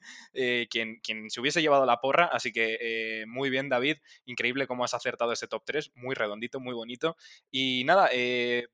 quien, 0.69 1.01
quien 1.01 1.31
se 1.31 1.41
hubiese 1.41 1.63
llevado 1.63 1.87
la 1.87 2.01
porra, 2.01 2.27
así 2.27 2.53
que 2.53 3.25
muy 3.27 3.49
bien 3.49 3.69
David, 3.69 3.99
increíble 4.27 4.67
cómo 4.67 4.85
has 4.85 4.93
acertado 4.93 5.33
ese 5.33 5.49
top 5.49 5.63
3, 5.65 5.93
muy 5.95 6.15
redondito, 6.15 6.61
muy 6.61 6.75
bonito. 6.75 7.17
Y 7.51 7.85
nada, 7.85 8.11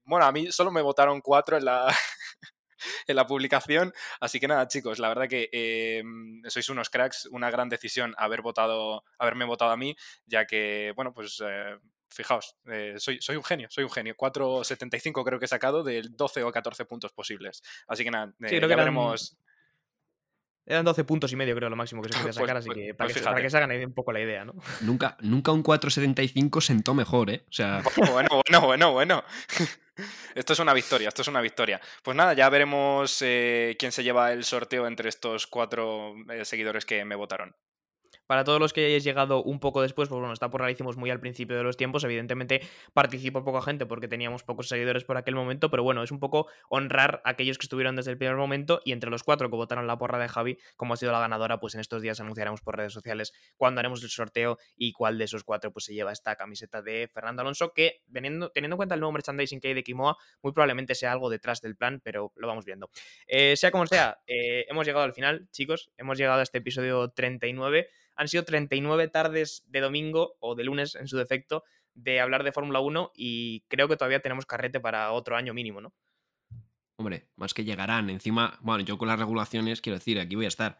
bueno, 0.04 0.26
a 0.26 0.32
mí 0.32 0.50
solo 0.50 0.72
me 0.72 0.82
votaron 0.82 1.20
cuatro 1.20 1.56
en 1.56 1.66
la... 1.66 1.86
en 3.06 3.16
la 3.16 3.26
publicación. 3.26 3.92
Así 4.20 4.40
que 4.40 4.48
nada, 4.48 4.68
chicos, 4.68 4.98
la 4.98 5.08
verdad 5.08 5.28
que 5.28 5.48
eh, 5.52 6.02
sois 6.48 6.68
unos 6.68 6.90
cracks, 6.90 7.26
una 7.30 7.50
gran 7.50 7.68
decisión 7.68 8.14
haber 8.18 8.42
votado, 8.42 9.04
haberme 9.18 9.44
votado 9.44 9.70
a 9.70 9.76
mí, 9.76 9.96
ya 10.26 10.46
que, 10.46 10.92
bueno, 10.96 11.12
pues 11.12 11.42
eh, 11.46 11.76
fijaos, 12.08 12.56
eh, 12.66 12.94
soy, 12.98 13.18
soy 13.20 13.36
un 13.36 13.44
genio, 13.44 13.68
soy 13.70 13.84
un 13.84 13.90
genio. 13.90 14.14
4.75 14.16 15.24
creo 15.24 15.38
que 15.38 15.44
he 15.44 15.48
sacado 15.48 15.82
de 15.82 16.02
12 16.02 16.42
o 16.42 16.52
14 16.52 16.84
puntos 16.84 17.12
posibles. 17.12 17.62
Así 17.86 18.04
que 18.04 18.10
nada, 18.10 18.34
ya 18.38 18.60
veremos. 18.60 19.38
Eran 20.68 20.84
12 20.84 21.04
puntos 21.04 21.30
y 21.30 21.36
medio, 21.36 21.54
creo, 21.54 21.70
lo 21.70 21.76
máximo 21.76 22.02
que 22.02 22.08
se 22.08 22.14
podía 22.18 22.24
pues, 22.24 22.36
sacar, 22.36 22.56
así 22.56 22.68
pues, 22.68 22.78
que, 22.78 22.94
para, 22.94 23.06
pues 23.06 23.18
que 23.18 23.24
para, 23.24 23.40
que 23.40 23.50
se 23.50 23.56
hagan 23.56 23.84
un 23.84 23.94
poco 23.94 24.12
la 24.12 24.20
idea, 24.20 24.44
¿no? 24.44 24.54
Nunca, 24.80 25.16
nunca 25.20 25.52
un 25.52 25.62
4.75 25.62 26.60
sentó 26.60 26.92
mejor, 26.92 27.30
¿eh? 27.30 27.44
O 27.48 27.52
sea... 27.52 27.82
Bueno, 28.10 28.28
bueno, 28.30 28.66
bueno, 28.66 28.92
bueno. 28.92 29.24
Esto 30.34 30.52
es 30.52 30.58
una 30.58 30.74
victoria, 30.74 31.08
esto 31.08 31.22
es 31.22 31.28
una 31.28 31.40
victoria. 31.40 31.80
Pues 32.02 32.16
nada, 32.16 32.34
ya 32.34 32.48
veremos 32.48 33.18
eh, 33.22 33.76
quién 33.78 33.92
se 33.92 34.04
lleva 34.04 34.32
el 34.32 34.44
sorteo 34.44 34.86
entre 34.86 35.08
estos 35.08 35.46
cuatro 35.46 36.14
eh, 36.30 36.44
seguidores 36.44 36.84
que 36.84 37.04
me 37.04 37.16
votaron. 37.16 37.54
Para 38.26 38.44
todos 38.44 38.60
los 38.60 38.72
que 38.72 38.86
hayáis 38.86 39.04
llegado 39.04 39.42
un 39.42 39.60
poco 39.60 39.82
después, 39.82 40.08
pues 40.08 40.18
bueno, 40.18 40.32
esta 40.32 40.50
porra 40.50 40.66
la 40.66 40.72
hicimos 40.72 40.96
muy 40.96 41.10
al 41.10 41.20
principio 41.20 41.56
de 41.56 41.62
los 41.62 41.76
tiempos. 41.76 42.04
Evidentemente 42.04 42.60
participó 42.92 43.44
poca 43.44 43.62
gente 43.62 43.86
porque 43.86 44.08
teníamos 44.08 44.42
pocos 44.42 44.68
seguidores 44.68 45.04
por 45.04 45.16
aquel 45.16 45.34
momento, 45.34 45.70
pero 45.70 45.82
bueno, 45.82 46.02
es 46.02 46.10
un 46.10 46.20
poco 46.20 46.46
honrar 46.68 47.22
a 47.24 47.30
aquellos 47.30 47.58
que 47.58 47.64
estuvieron 47.64 47.96
desde 47.96 48.10
el 48.10 48.18
primer 48.18 48.36
momento 48.36 48.80
y 48.84 48.92
entre 48.92 49.10
los 49.10 49.22
cuatro 49.22 49.50
que 49.50 49.56
votaron 49.56 49.86
la 49.86 49.98
porra 49.98 50.18
de 50.18 50.28
Javi, 50.28 50.58
como 50.76 50.94
ha 50.94 50.96
sido 50.96 51.12
la 51.12 51.20
ganadora, 51.20 51.60
pues 51.60 51.74
en 51.74 51.80
estos 51.80 52.02
días 52.02 52.20
anunciaremos 52.20 52.60
por 52.60 52.76
redes 52.76 52.92
sociales 52.92 53.32
cuándo 53.56 53.80
haremos 53.80 54.02
el 54.02 54.10
sorteo 54.10 54.58
y 54.76 54.92
cuál 54.92 55.18
de 55.18 55.24
esos 55.24 55.44
cuatro 55.44 55.72
pues 55.72 55.84
se 55.84 55.94
lleva 55.94 56.12
esta 56.12 56.36
camiseta 56.36 56.82
de 56.82 57.08
Fernando 57.12 57.42
Alonso, 57.42 57.72
que 57.72 58.02
teniendo, 58.12 58.50
teniendo 58.50 58.74
en 58.74 58.78
cuenta 58.78 58.94
el 58.94 59.00
nuevo 59.00 59.12
merchandising 59.12 59.60
que 59.60 59.68
hay 59.68 59.74
de 59.74 59.82
Kimoa, 59.82 60.16
muy 60.42 60.52
probablemente 60.52 60.94
sea 60.94 61.12
algo 61.12 61.30
detrás 61.30 61.60
del 61.60 61.76
plan, 61.76 62.00
pero 62.02 62.32
lo 62.36 62.46
vamos 62.46 62.64
viendo. 62.64 62.90
Eh, 63.26 63.56
sea 63.56 63.70
como 63.70 63.86
sea, 63.86 64.18
eh, 64.26 64.66
hemos 64.68 64.86
llegado 64.86 65.04
al 65.04 65.12
final, 65.12 65.48
chicos, 65.50 65.90
hemos 65.96 66.18
llegado 66.18 66.40
a 66.40 66.42
este 66.42 66.58
episodio 66.58 67.10
39. 67.10 67.88
Han 68.16 68.28
sido 68.28 68.44
39 68.44 69.08
tardes 69.08 69.62
de 69.66 69.80
domingo 69.80 70.36
o 70.40 70.54
de 70.54 70.64
lunes 70.64 70.94
en 70.94 71.06
su 71.08 71.16
defecto 71.16 71.64
de 71.94 72.20
hablar 72.20 72.44
de 72.44 72.52
Fórmula 72.52 72.80
1 72.80 73.12
y 73.14 73.60
creo 73.68 73.88
que 73.88 73.96
todavía 73.96 74.20
tenemos 74.20 74.46
carrete 74.46 74.80
para 74.80 75.12
otro 75.12 75.36
año 75.36 75.54
mínimo, 75.54 75.80
¿no? 75.80 75.94
Hombre, 76.98 77.28
más 77.36 77.52
que 77.54 77.64
llegarán. 77.64 78.10
Encima, 78.10 78.58
bueno, 78.62 78.84
yo 78.84 78.96
con 78.98 79.08
las 79.08 79.18
regulaciones, 79.18 79.80
quiero 79.80 79.98
decir, 79.98 80.18
aquí 80.18 80.34
voy 80.34 80.46
a 80.46 80.48
estar. 80.48 80.78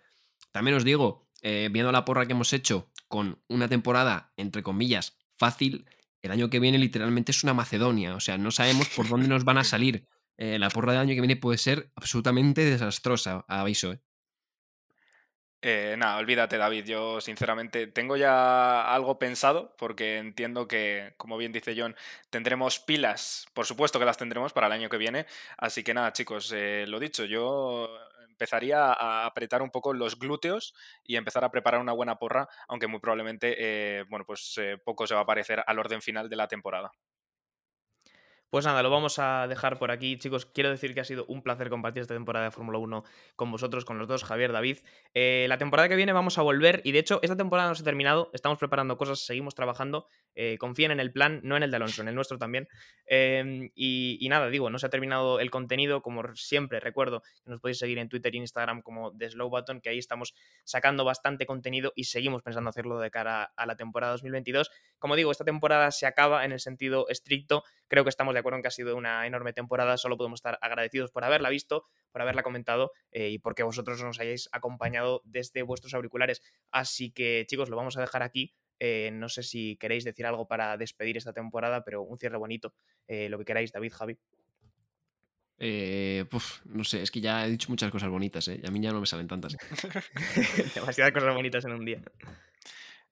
También 0.51 0.76
os 0.76 0.84
digo, 0.84 1.28
eh, 1.43 1.68
viendo 1.70 1.93
la 1.93 2.05
porra 2.05 2.26
que 2.26 2.32
hemos 2.32 2.53
hecho 2.53 2.91
con 3.09 3.43
una 3.49 3.68
temporada, 3.68 4.32
entre 4.37 4.62
comillas, 4.62 5.18
fácil, 5.37 5.87
el 6.22 6.30
año 6.30 6.51
que 6.51 6.61
viene 6.61 6.78
literalmente 6.78 7.32
es 7.32 7.45
una 7.45 7.55
Macedonia. 7.55 8.14
O 8.14 8.20
sea, 8.20 8.39
no 8.39 8.51
sabemos 8.51 8.89
por 8.89 9.09
dónde 9.09 9.28
nos 9.28 9.45
van 9.45 9.59
a 9.59 9.64
salir. 9.64 10.07
Eh, 10.39 10.59
la 10.59 10.68
porra 10.68 10.93
del 10.93 11.01
año 11.01 11.14
que 11.14 11.22
viene 11.22 11.37
puede 11.37 11.57
ser 11.57 11.91
absolutamente 11.97 12.62
desastrosa, 12.62 13.47
aviso. 13.49 13.93
¿eh? 13.93 14.03
Eh, 15.62 15.96
nada, 15.98 16.18
olvídate 16.18 16.59
David, 16.59 16.84
yo 16.84 17.20
sinceramente 17.20 17.86
tengo 17.88 18.16
ya 18.16 18.92
algo 18.94 19.18
pensado 19.18 19.74
porque 19.78 20.18
entiendo 20.18 20.68
que, 20.68 21.14
como 21.16 21.36
bien 21.38 21.50
dice 21.50 21.74
John, 21.76 21.96
tendremos 22.30 22.78
pilas, 22.78 23.46
por 23.54 23.66
supuesto 23.66 23.98
que 23.98 24.04
las 24.04 24.18
tendremos 24.18 24.52
para 24.52 24.66
el 24.68 24.74
año 24.74 24.88
que 24.90 24.98
viene, 24.98 25.26
así 25.57 25.82
que 25.82 25.94
nada 25.94 26.12
chicos, 26.12 26.52
eh, 26.54 26.84
lo 26.86 27.00
dicho, 27.00 27.24
yo 27.24 27.88
empezaría 28.28 28.92
a 28.92 29.24
apretar 29.26 29.62
un 29.62 29.70
poco 29.70 29.92
los 29.94 30.18
glúteos 30.18 30.74
y 31.02 31.16
empezar 31.16 31.42
a 31.42 31.50
preparar 31.50 31.80
una 31.80 31.92
buena 31.92 32.16
porra, 32.16 32.48
aunque 32.68 32.86
muy 32.86 33.00
probablemente, 33.00 33.57
eh, 33.59 34.04
bueno, 34.09 34.24
pues 34.26 34.61
poco 34.84 35.07
se 35.07 35.14
va 35.14 35.22
a 35.22 35.26
parecer 35.26 35.64
al 35.66 35.78
orden 35.78 36.02
final 36.02 36.28
de 36.28 36.36
la 36.36 36.48
temporada. 36.48 36.92
Pues 38.49 38.64
nada, 38.64 38.80
lo 38.84 38.90
vamos 38.90 39.18
a 39.18 39.49
dejar 39.49 39.76
por 39.76 39.90
aquí, 39.90 40.18
chicos. 40.18 40.47
Quiero 40.47 40.70
decir 40.70 40.94
que 40.94 41.01
ha 41.01 41.05
sido 41.05 41.26
un 41.26 41.42
placer 41.42 41.68
compartir 41.68 42.03
esta 42.03 42.14
temporada 42.14 42.44
de 42.44 42.51
Fórmula 42.53 42.78
1 42.78 43.03
con 43.34 43.51
vosotros, 43.51 43.84
con 43.84 43.99
los 43.99 44.07
dos, 44.07 44.22
Javier, 44.22 44.53
David. 44.53 44.78
Eh, 45.14 45.47
la 45.49 45.59
temporada 45.59 45.88
que 45.88 45.97
viene 45.97 46.12
vamos 46.12 46.38
a 46.38 46.42
volver 46.42 46.80
y 46.84 46.92
de 46.92 47.01
hecho 47.01 47.18
esta 47.22 47.36
temporada 47.36 47.68
no 47.68 47.74
se 47.74 47.82
ha 47.82 47.84
terminado, 47.84 48.30
estamos 48.34 48.59
preparando 48.59 48.97
cosas, 48.97 49.18
seguimos 49.18 49.57
trabajando. 49.57 50.07
Eh, 50.36 50.59
confíen 50.59 50.92
en 50.92 51.01
el 51.01 51.12
plan, 51.12 51.40
no 51.42 51.57
en 51.57 51.64
el 51.64 51.72
de 51.72 51.76
Alonso, 51.76 52.03
en 52.03 52.09
el 52.09 52.14
nuestro 52.14 52.38
también. 52.38 52.68
Em, 53.07 53.70
y, 53.74 54.24
nada, 54.28 54.49
digo, 54.49 54.70
no 54.70 54.78
se 54.78 54.86
ha 54.86 54.90
terminado 54.90 55.40
el 55.40 55.51
contenido, 55.51 56.01
como 56.01 56.22
siempre 56.36 56.78
recuerdo 56.78 57.22
que 57.44 57.51
nos 57.51 57.61
podéis 57.61 57.78
seguir 57.78 57.99
en 57.99 58.09
Twitter 58.09 58.32
e 58.32 58.38
Instagram 58.38 58.82
como 58.82 59.12
The 59.16 59.30
Slow 59.30 59.51
Button, 59.51 59.80
que 59.80 59.88
ahí 59.88 59.99
estamos 59.99 60.34
sacando 60.62 61.05
bastante 61.05 61.47
contenido 61.47 61.92
y 61.97 62.05
seguimos 62.05 62.42
pensando 62.42 62.70
hacerlo 62.70 63.01
de 63.01 63.11
cara 63.11 63.53
a 63.57 63.66
la 63.66 63.74
temporada 63.74 64.12
2022. 64.12 64.70
Como 65.01 65.16
digo, 65.16 65.32
esta 65.32 65.44
temporada 65.44 65.90
se 65.90 66.07
acaba 66.07 66.44
en 66.44 66.53
el 66.53 66.61
sentido 66.61 67.09
estricto, 67.09 67.64
creo 67.89 68.05
que 68.05 68.11
estamos 68.11 68.34
de 68.34 68.41
acuerdo 68.41 68.57
en 68.57 68.62
que 68.62 68.68
ha 68.68 68.72
sido 68.72 68.97
una 68.97 69.26
enorme 69.26 69.53
temporada, 69.53 69.97
solo 69.97 70.16
podemos 70.16 70.39
estar 70.39 70.59
agradecidos 70.61 71.11
por 71.11 71.24
haberla 71.24 71.51
visto, 71.51 71.87
por 72.12 72.22
haberla 72.22 72.43
comentado 72.43 72.93
eh, 73.11 73.30
y 73.30 73.39
porque 73.39 73.62
vosotros 73.62 74.03
nos 74.03 74.20
hayáis 74.20 74.49
acompañado 74.53 75.22
desde 75.24 75.62
vuestros 75.62 75.95
auriculares. 75.95 76.43
Así 76.70 77.11
que 77.11 77.45
chicos, 77.49 77.68
lo 77.68 77.76
vamos 77.76 77.97
a 77.97 78.01
dejar 78.01 78.22
aquí. 78.22 78.55
Eh, 78.78 79.11
no 79.12 79.28
sé 79.28 79.43
si 79.43 79.76
queréis 79.76 80.05
decir 80.05 80.26
algo 80.26 80.47
para 80.47 80.76
despedir 80.76 81.16
esta 81.16 81.32
temporada, 81.32 81.84
pero 81.84 82.03
un 82.03 82.18
cierre 82.18 82.37
bonito. 82.37 82.74
Eh, 83.07 83.28
lo 83.28 83.39
que 83.39 83.45
queráis, 83.45 83.72
David, 83.72 83.93
Javi. 83.93 84.18
no 85.59 86.84
sé, 86.84 87.03
es 87.03 87.11
que 87.11 87.20
ya 87.20 87.47
he 87.47 87.51
dicho 87.51 87.70
muchas 87.70 87.91
cosas 87.91 88.11
bonitas, 88.11 88.47
¿eh? 88.49 88.61
Y 88.62 88.66
a 88.66 88.70
mí 88.70 88.80
ya 88.80 88.93
no 88.93 89.01
me 89.01 89.07
salen 89.07 89.28
tantas. 89.28 89.57
Demasiadas 90.74 91.12
cosas 91.12 91.34
bonitas 91.34 91.64
en 91.64 91.72
un 91.72 91.84
día. 91.84 92.03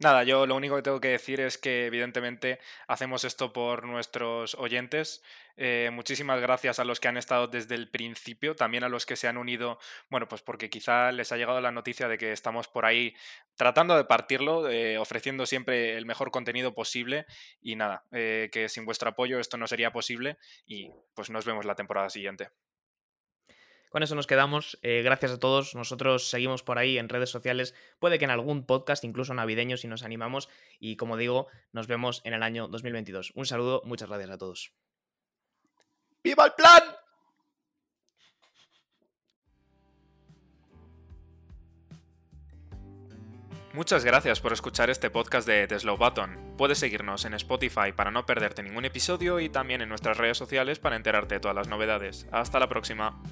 Nada, 0.00 0.24
yo 0.24 0.44
lo 0.46 0.56
único 0.56 0.74
que 0.76 0.82
tengo 0.82 1.00
que 1.00 1.08
decir 1.08 1.40
es 1.40 1.56
que 1.56 1.86
evidentemente 1.86 2.58
hacemos 2.88 3.22
esto 3.22 3.52
por 3.52 3.84
nuestros 3.86 4.54
oyentes. 4.56 5.22
Eh, 5.56 5.90
muchísimas 5.92 6.40
gracias 6.40 6.80
a 6.80 6.84
los 6.84 6.98
que 6.98 7.06
han 7.06 7.16
estado 7.16 7.46
desde 7.46 7.76
el 7.76 7.88
principio, 7.88 8.56
también 8.56 8.82
a 8.82 8.88
los 8.88 9.06
que 9.06 9.14
se 9.14 9.28
han 9.28 9.36
unido, 9.36 9.78
bueno, 10.10 10.26
pues 10.28 10.42
porque 10.42 10.68
quizá 10.68 11.12
les 11.12 11.30
ha 11.30 11.36
llegado 11.36 11.60
la 11.60 11.70
noticia 11.70 12.08
de 12.08 12.18
que 12.18 12.32
estamos 12.32 12.66
por 12.66 12.86
ahí 12.86 13.14
tratando 13.54 13.96
de 13.96 14.04
partirlo, 14.04 14.68
eh, 14.68 14.98
ofreciendo 14.98 15.46
siempre 15.46 15.96
el 15.96 16.06
mejor 16.06 16.32
contenido 16.32 16.74
posible 16.74 17.24
y 17.62 17.76
nada, 17.76 18.04
eh, 18.10 18.50
que 18.52 18.68
sin 18.68 18.84
vuestro 18.84 19.10
apoyo 19.10 19.38
esto 19.38 19.56
no 19.58 19.68
sería 19.68 19.92
posible 19.92 20.38
y 20.66 20.90
pues 21.14 21.30
nos 21.30 21.44
vemos 21.44 21.64
la 21.64 21.76
temporada 21.76 22.10
siguiente. 22.10 22.50
Con 23.94 24.02
eso 24.02 24.16
nos 24.16 24.26
quedamos. 24.26 24.76
Eh, 24.82 25.02
gracias 25.04 25.30
a 25.30 25.38
todos. 25.38 25.76
Nosotros 25.76 26.28
seguimos 26.28 26.64
por 26.64 26.78
ahí 26.78 26.98
en 26.98 27.08
redes 27.08 27.30
sociales. 27.30 27.76
Puede 28.00 28.18
que 28.18 28.24
en 28.24 28.32
algún 28.32 28.66
podcast, 28.66 29.04
incluso 29.04 29.34
navideño, 29.34 29.76
si 29.76 29.86
nos 29.86 30.02
animamos. 30.02 30.48
Y 30.80 30.96
como 30.96 31.16
digo, 31.16 31.46
nos 31.70 31.86
vemos 31.86 32.20
en 32.24 32.34
el 32.34 32.42
año 32.42 32.66
2022. 32.66 33.30
Un 33.36 33.46
saludo, 33.46 33.82
muchas 33.84 34.08
gracias 34.08 34.30
a 34.30 34.38
todos. 34.38 34.72
¡Viva 36.24 36.46
el 36.46 36.52
plan! 36.54 36.82
Muchas 43.74 44.04
gracias 44.04 44.40
por 44.40 44.52
escuchar 44.52 44.90
este 44.90 45.08
podcast 45.08 45.46
de 45.46 45.68
The 45.68 45.78
Slow 45.78 45.96
Button. 45.96 46.56
Puedes 46.58 46.78
seguirnos 46.78 47.26
en 47.26 47.34
Spotify 47.34 47.92
para 47.94 48.10
no 48.10 48.26
perderte 48.26 48.64
ningún 48.64 48.86
episodio 48.86 49.38
y 49.38 49.50
también 49.50 49.82
en 49.82 49.88
nuestras 49.88 50.16
redes 50.16 50.36
sociales 50.36 50.80
para 50.80 50.96
enterarte 50.96 51.36
de 51.36 51.40
todas 51.40 51.54
las 51.54 51.68
novedades. 51.68 52.26
Hasta 52.32 52.58
la 52.58 52.68
próxima. 52.68 53.22